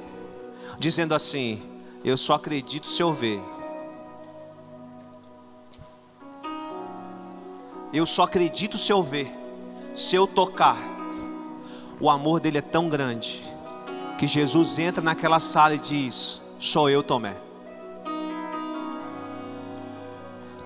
dizendo 0.78 1.14
assim: 1.14 1.60
Eu 2.04 2.16
só 2.16 2.34
acredito 2.34 2.86
se 2.86 3.02
eu 3.02 3.12
ver. 3.12 3.42
Eu 7.92 8.06
só 8.06 8.22
acredito 8.22 8.78
se 8.78 8.92
eu 8.92 9.02
ver, 9.02 9.32
se 9.92 10.14
eu 10.14 10.28
tocar. 10.28 10.76
O 12.00 12.08
amor 12.08 12.38
dele 12.38 12.58
é 12.58 12.62
tão 12.62 12.88
grande 12.88 13.42
que 14.16 14.28
Jesus 14.28 14.78
entra 14.78 15.02
naquela 15.02 15.40
sala 15.40 15.74
e 15.74 15.80
diz: 15.80 16.40
Sou 16.60 16.88
eu, 16.88 17.02
Tomé. 17.02 17.36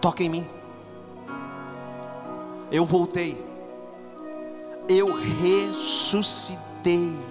Toca 0.02 0.22
em 0.22 0.28
mim. 0.28 0.46
Eu 2.70 2.84
voltei. 2.84 3.47
Eu 4.88 5.12
ressuscitei 5.12 7.28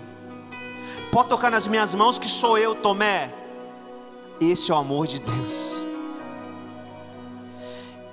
pode 1.17 1.29
tocar 1.29 1.49
nas 1.49 1.65
minhas 1.65 1.95
mãos 1.95 2.19
que 2.19 2.29
sou 2.29 2.59
eu, 2.59 2.75
Tomé. 2.75 3.33
Esse 4.39 4.71
é 4.71 4.75
o 4.75 4.77
amor 4.77 5.07
de 5.07 5.19
Deus. 5.19 5.83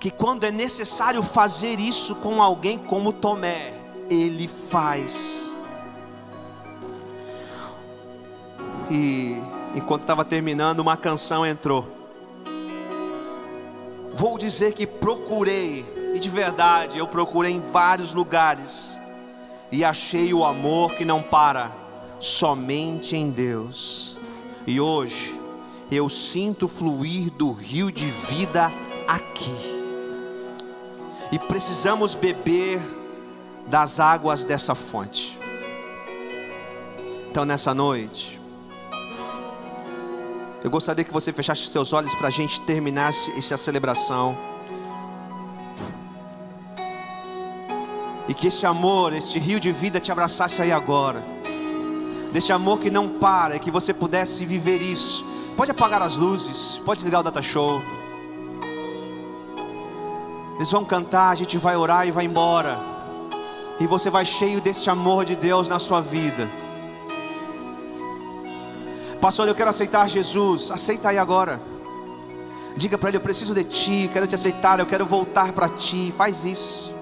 Que 0.01 0.11
quando 0.11 0.45
é 0.45 0.51
necessário 0.51 1.22
fazer 1.22 1.78
isso 1.78 2.14
com 2.14 2.42
alguém 2.42 2.78
como 2.78 3.12
Tomé, 3.12 3.74
Ele 4.09 4.49
faz. 4.49 5.53
E 8.90 9.38
enquanto 9.74 10.01
estava 10.01 10.24
terminando, 10.24 10.80
uma 10.80 10.97
canção 10.97 11.45
entrou. 11.45 11.86
Vou 14.14 14.38
dizer 14.38 14.72
que 14.72 14.86
procurei, 14.86 15.84
e 16.14 16.18
de 16.18 16.30
verdade 16.30 16.99
eu 16.99 17.07
procurei 17.07 17.53
em 17.53 17.61
vários 17.61 18.14
lugares, 18.14 18.99
e 19.75 19.85
achei 19.85 20.33
o 20.33 20.45
amor 20.45 20.95
que 20.95 21.05
não 21.05 21.20
para 21.20 21.72
somente 22.20 23.16
em 23.16 23.29
Deus. 23.29 24.16
E 24.64 24.81
hoje 24.81 25.35
eu 25.91 26.09
sinto 26.09 26.68
fluir 26.68 27.33
do 27.33 27.51
rio 27.51 27.91
de 27.91 28.07
vida 28.07 28.72
aqui. 29.09 29.85
E 31.33 31.41
precisamos 31.41 32.14
beber 32.14 32.81
das 33.66 33.99
águas 33.99 34.45
dessa 34.45 34.77
fonte. 34.77 35.37
Então 37.29 37.45
nessa 37.45 37.75
noite, 37.75 38.41
eu 40.62 40.70
gostaria 40.70 41.03
que 41.03 41.12
você 41.12 41.33
fechasse 41.33 41.66
seus 41.66 41.93
olhos 41.93 42.14
para 42.14 42.29
a 42.29 42.31
gente 42.31 42.61
terminar 42.61 43.11
essa 43.37 43.57
celebração. 43.57 44.54
E 48.35 48.37
que 48.37 48.49
esse 48.49 48.66
amor, 48.66 49.12
esse 49.12 49.39
rio 49.39 49.61
de 49.61 49.70
vida 49.70 50.01
te 50.01 50.11
abraçasse 50.11 50.61
aí 50.61 50.72
agora 50.72 51.35
desse 52.35 52.53
amor 52.53 52.80
que 52.80 52.91
não 52.91 53.09
para, 53.09 53.55
e 53.55 53.61
que 53.61 53.70
você 53.70 53.95
pudesse 53.95 54.45
viver 54.45 54.82
isso. 54.82 55.24
Pode 55.57 55.70
apagar 55.70 56.03
as 56.03 56.16
luzes, 56.16 56.78
pode 56.85 56.99
desligar 56.99 57.20
o 57.20 57.22
data 57.22 57.41
show. 57.41 57.80
Eles 60.57 60.68
vão 60.68 60.85
cantar, 60.85 61.30
a 61.30 61.37
gente 61.37 61.57
vai 61.57 61.76
orar 61.76 62.09
e 62.09 62.11
vai 62.11 62.24
embora. 62.24 62.76
E 63.78 63.87
você 63.87 64.11
vai 64.11 64.24
cheio 64.24 64.61
desse 64.61 64.91
amor 64.91 65.24
de 65.24 65.37
Deus 65.37 65.68
na 65.68 65.78
sua 65.78 66.01
vida. 66.01 66.51
Pastor, 69.20 69.47
eu 69.47 69.55
quero 69.55 69.70
aceitar 69.70 70.09
Jesus. 70.09 70.72
Aceita 70.72 71.11
aí 71.11 71.18
agora. 71.18 71.61
Diga 72.76 72.99
para 72.99 73.11
ele: 73.11 73.18
Eu 73.18 73.20
preciso 73.20 73.55
de 73.55 73.62
ti, 73.62 74.11
quero 74.12 74.26
te 74.26 74.35
aceitar, 74.35 74.80
eu 74.80 74.87
quero 74.87 75.07
voltar 75.07 75.53
para 75.53 75.68
ti. 75.68 76.12
Faz 76.16 76.45
isso. 76.45 76.93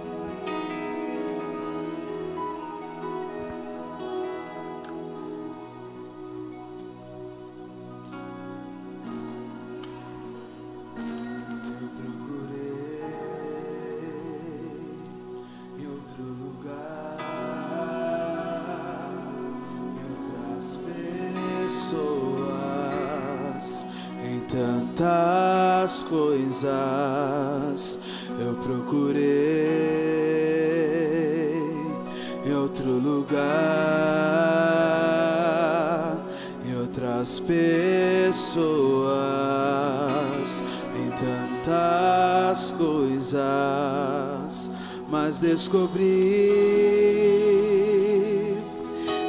Mas 45.32 45.40
descobri 45.40 46.50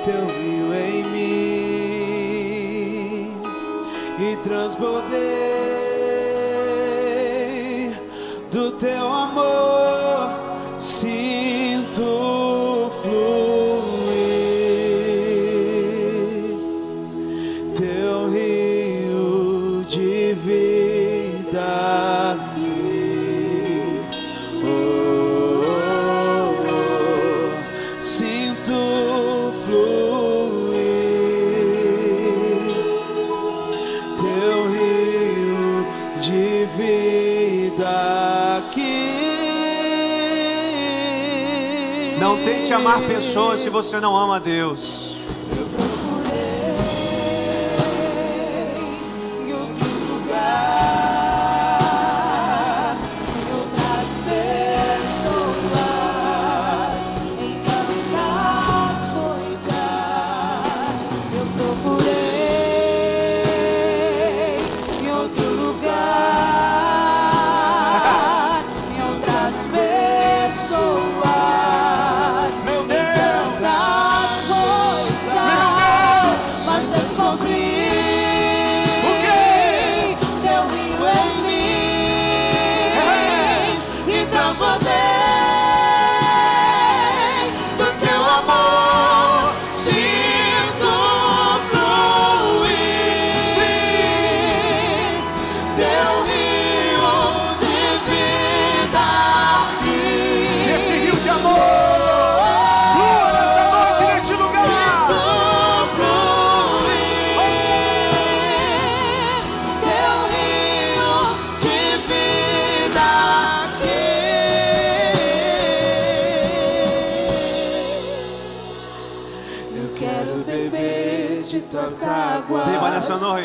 teu 0.04 0.26
rio 0.28 0.74
em 0.74 1.01
mim 1.06 2.18
e 4.20 4.36
transbordei 4.43 5.22
do 8.51 8.72
teu 8.72 9.12
amar 42.74 43.02
pessoas 43.02 43.60
se 43.60 43.70
você 43.70 44.00
não 44.00 44.18
ama 44.18 44.40
Deus. 44.40 45.12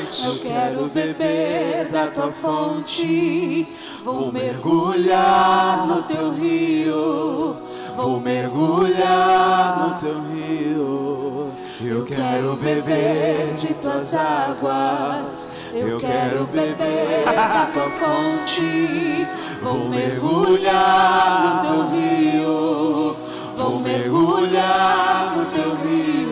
Noite. 0.08 0.24
Eu 0.24 0.38
quero 0.38 0.88
beber 0.88 1.88
da 1.90 2.06
tua 2.08 2.32
fonte. 2.32 3.68
Vou 4.02 4.32
mergulhar 4.32 5.86
no 5.86 6.02
teu 6.02 6.30
rio. 6.32 7.56
Vou 7.96 8.20
mergulhar 8.20 9.78
no 9.78 10.00
teu 10.00 10.20
rio. 10.30 11.50
Eu 11.80 12.04
quero 12.04 12.56
beber 12.56 13.54
de 13.54 13.74
tuas 13.74 14.14
águas. 14.14 15.50
Eu 15.72 15.98
quero 15.98 16.44
beber 16.46 17.24
da 17.24 17.66
tua 17.72 17.90
fonte. 17.90 19.26
Vou 19.62 19.88
mergulhar 19.88 21.64
no 21.64 21.68
teu 21.68 21.90
rio. 21.90 23.16
Vou 23.56 23.80
mergulhar 23.80 25.34
no 25.36 25.44
teu 25.46 25.74
rio. 25.76 26.28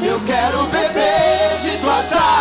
Eu 0.00 0.20
quero 0.20 0.62
beber 0.64 1.60
de 1.60 1.78
tuas 1.78 2.12
águas. 2.12 2.37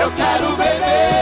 Eu 0.00 0.10
quero 0.12 0.56
beber 0.56 1.19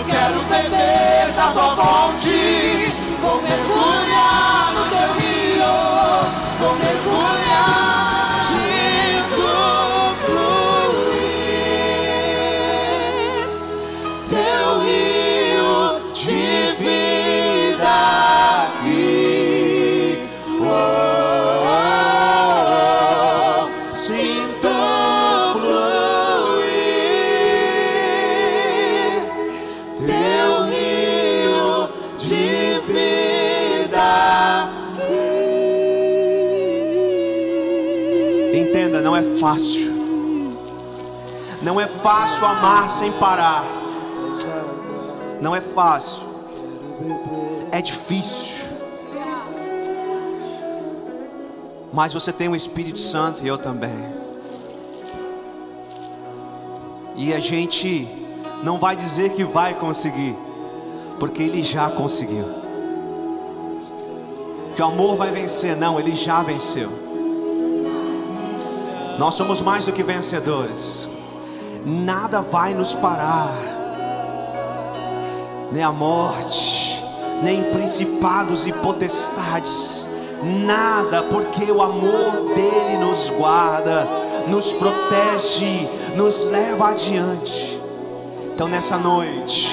Eu 0.00 0.06
quero 0.06 0.40
beber 0.44 1.32
da 1.36 1.52
tua 1.52 1.76
fonte. 1.76 2.89
Fácil. 39.50 39.92
Não 41.62 41.80
é 41.80 41.86
fácil 41.86 42.46
amar 42.46 42.88
sem 42.88 43.10
parar. 43.12 43.64
Não 45.40 45.56
é 45.56 45.60
fácil. 45.60 46.22
É 47.72 47.82
difícil. 47.82 48.70
Mas 51.92 52.14
você 52.14 52.32
tem 52.32 52.48
o 52.48 52.54
Espírito 52.54 52.98
Santo 52.98 53.42
e 53.42 53.48
eu 53.48 53.58
também. 53.58 54.20
E 57.16 57.34
a 57.34 57.40
gente 57.40 58.06
não 58.62 58.78
vai 58.78 58.94
dizer 58.94 59.30
que 59.30 59.44
vai 59.44 59.74
conseguir, 59.74 60.36
porque 61.18 61.42
ele 61.42 61.62
já 61.62 61.90
conseguiu. 61.90 62.46
Que 64.76 64.82
o 64.82 64.86
amor 64.86 65.16
vai 65.16 65.32
vencer, 65.32 65.76
não, 65.76 65.98
ele 65.98 66.14
já 66.14 66.40
venceu. 66.42 67.09
Nós 69.20 69.34
somos 69.34 69.60
mais 69.60 69.84
do 69.84 69.92
que 69.92 70.02
vencedores. 70.02 71.06
Nada 71.84 72.40
vai 72.40 72.72
nos 72.72 72.94
parar. 72.94 73.52
Nem 75.70 75.82
a 75.82 75.92
morte, 75.92 76.98
nem 77.42 77.64
principados 77.64 78.66
e 78.66 78.72
potestades. 78.72 80.08
Nada, 80.42 81.22
porque 81.24 81.70
o 81.70 81.82
amor 81.82 82.54
dele 82.54 82.96
nos 82.96 83.28
guarda, 83.28 84.08
nos 84.48 84.72
protege, 84.72 85.86
nos 86.16 86.50
leva 86.50 86.88
adiante. 86.88 87.78
Então 88.54 88.68
nessa 88.68 88.96
noite, 88.96 89.68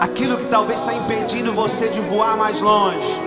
aquilo 0.00 0.38
que 0.38 0.46
talvez 0.46 0.80
está 0.80 0.94
impedindo 0.94 1.52
você 1.52 1.88
de 1.88 2.00
voar 2.00 2.34
mais 2.34 2.62
longe, 2.62 3.20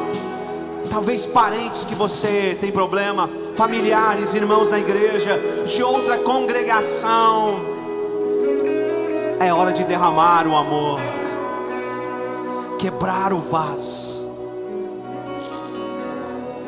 talvez 0.91 1.25
parentes 1.25 1.85
que 1.85 1.95
você 1.95 2.57
tem 2.59 2.69
problema, 2.69 3.29
familiares, 3.55 4.33
irmãos 4.33 4.69
na 4.69 4.77
igreja, 4.77 5.39
de 5.65 5.81
outra 5.81 6.17
congregação. 6.17 7.61
É 9.39 9.53
hora 9.53 9.71
de 9.71 9.85
derramar 9.85 10.45
o 10.45 10.55
amor, 10.55 10.99
quebrar 12.77 13.31
o 13.31 13.39
vaso. 13.39 14.29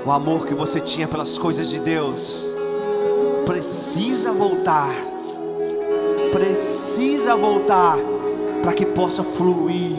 O 0.06 0.12
amor 0.12 0.46
que 0.46 0.54
você 0.54 0.80
tinha 0.80 1.08
pelas 1.08 1.38
coisas 1.38 1.70
de 1.70 1.80
Deus 1.80 2.52
precisa 3.46 4.32
voltar, 4.32 4.94
precisa 6.32 7.36
voltar 7.36 7.98
para 8.62 8.74
que 8.74 8.86
possa 8.86 9.22
fluir. 9.22 9.92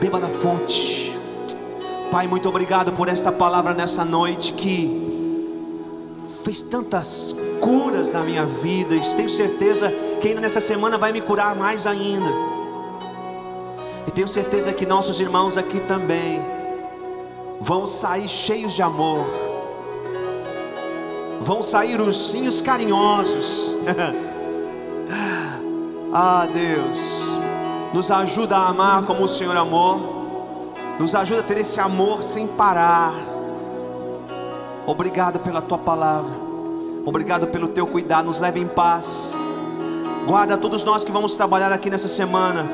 Beba 0.00 0.20
da 0.20 0.28
fonte. 0.28 1.03
Pai, 2.14 2.28
muito 2.28 2.48
obrigado 2.48 2.92
por 2.92 3.08
esta 3.08 3.32
palavra 3.32 3.74
nessa 3.74 4.04
noite 4.04 4.52
que 4.52 5.42
fez 6.44 6.60
tantas 6.60 7.34
curas 7.60 8.12
na 8.12 8.20
minha 8.20 8.46
vida, 8.46 8.94
e 8.94 9.00
tenho 9.16 9.28
certeza 9.28 9.92
que 10.20 10.28
ainda 10.28 10.40
nessa 10.40 10.60
semana 10.60 10.96
vai 10.96 11.10
me 11.10 11.20
curar 11.20 11.56
mais 11.56 11.88
ainda. 11.88 12.30
E 14.06 14.12
tenho 14.12 14.28
certeza 14.28 14.72
que 14.72 14.86
nossos 14.86 15.18
irmãos 15.18 15.56
aqui 15.56 15.80
também 15.80 16.40
vão 17.60 17.84
sair 17.84 18.28
cheios 18.28 18.74
de 18.74 18.82
amor, 18.82 19.26
vão 21.40 21.64
sair 21.64 22.00
ursinhos 22.00 22.60
carinhosos. 22.60 23.74
ah, 26.14 26.46
Deus, 26.46 27.34
nos 27.92 28.08
ajuda 28.08 28.56
a 28.56 28.68
amar 28.68 29.02
como 29.02 29.24
o 29.24 29.28
Senhor 29.28 29.56
amou, 29.56 30.13
nos 30.98 31.14
ajuda 31.14 31.40
a 31.40 31.42
ter 31.42 31.58
esse 31.58 31.80
amor 31.80 32.22
sem 32.22 32.46
parar. 32.46 33.14
Obrigado 34.86 35.38
pela 35.38 35.60
tua 35.60 35.78
palavra. 35.78 36.32
Obrigado 37.06 37.46
pelo 37.48 37.68
teu 37.68 37.86
cuidado, 37.86 38.26
nos 38.26 38.40
leve 38.40 38.60
em 38.60 38.66
paz. 38.66 39.34
Guarda 40.26 40.56
todos 40.56 40.84
nós 40.84 41.04
que 41.04 41.12
vamos 41.12 41.36
trabalhar 41.36 41.70
aqui 41.70 41.90
nessa 41.90 42.08
semana 42.08 42.66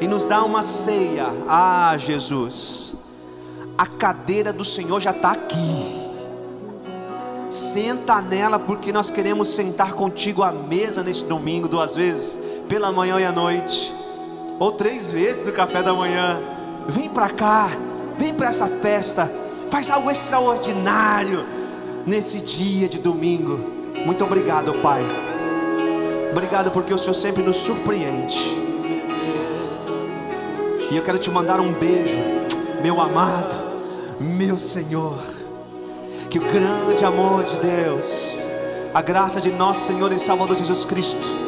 e 0.00 0.08
nos 0.08 0.24
dá 0.24 0.42
uma 0.42 0.62
ceia. 0.62 1.26
Ah, 1.48 1.94
Jesus, 1.96 2.96
a 3.78 3.86
cadeira 3.86 4.52
do 4.52 4.64
Senhor 4.64 5.00
já 5.00 5.12
está 5.12 5.30
aqui. 5.30 6.02
Senta 7.48 8.20
nela, 8.20 8.58
porque 8.58 8.92
nós 8.92 9.10
queremos 9.10 9.50
sentar 9.50 9.92
contigo 9.92 10.42
à 10.42 10.50
mesa 10.50 11.02
neste 11.02 11.24
domingo, 11.26 11.68
duas 11.68 11.94
vezes, 11.94 12.38
pela 12.68 12.90
manhã 12.90 13.20
e 13.20 13.24
à 13.24 13.30
noite, 13.30 13.92
ou 14.58 14.72
três 14.72 15.12
vezes 15.12 15.44
no 15.44 15.52
café 15.52 15.82
da 15.82 15.92
manhã. 15.92 16.40
Vem 16.88 17.08
para 17.08 17.30
cá, 17.30 17.68
vem 18.16 18.34
para 18.34 18.48
essa 18.48 18.66
festa, 18.66 19.30
faz 19.70 19.90
algo 19.90 20.10
extraordinário 20.10 21.44
nesse 22.06 22.40
dia 22.40 22.88
de 22.88 22.98
domingo. 22.98 23.64
Muito 24.04 24.24
obrigado, 24.24 24.72
Pai. 24.74 25.02
Obrigado 26.30 26.70
porque 26.70 26.92
o 26.92 26.98
Senhor 26.98 27.14
sempre 27.14 27.42
nos 27.42 27.58
surpreende. 27.58 28.38
E 30.90 30.96
eu 30.96 31.02
quero 31.02 31.18
te 31.18 31.30
mandar 31.30 31.60
um 31.60 31.72
beijo, 31.72 32.18
meu 32.82 33.00
amado, 33.00 33.54
meu 34.20 34.58
Senhor. 34.58 35.18
Que 36.28 36.38
o 36.38 36.42
grande 36.42 37.04
amor 37.04 37.44
de 37.44 37.58
Deus, 37.58 38.46
a 38.94 39.02
graça 39.02 39.40
de 39.40 39.50
nosso 39.50 39.86
Senhor 39.86 40.10
e 40.12 40.18
Salvador 40.18 40.56
Jesus 40.56 40.84
Cristo 40.84 41.42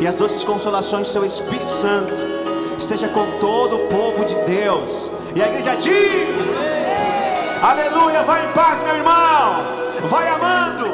e 0.00 0.06
as 0.06 0.16
doces 0.16 0.44
consolações 0.44 1.08
do 1.08 1.12
seu 1.12 1.24
Espírito 1.24 1.70
Santo 1.70 2.29
esteja 2.80 3.08
com 3.08 3.38
todo 3.38 3.76
o 3.76 3.86
povo 3.88 4.24
de 4.24 4.34
Deus. 4.46 5.10
E 5.34 5.42
a 5.42 5.48
igreja 5.48 5.76
diz: 5.76 6.90
Aleluia, 7.62 8.22
vai 8.22 8.46
em 8.46 8.52
paz, 8.52 8.82
meu 8.82 8.96
irmão. 8.96 9.64
Vai 10.08 10.28
amando. 10.28 10.89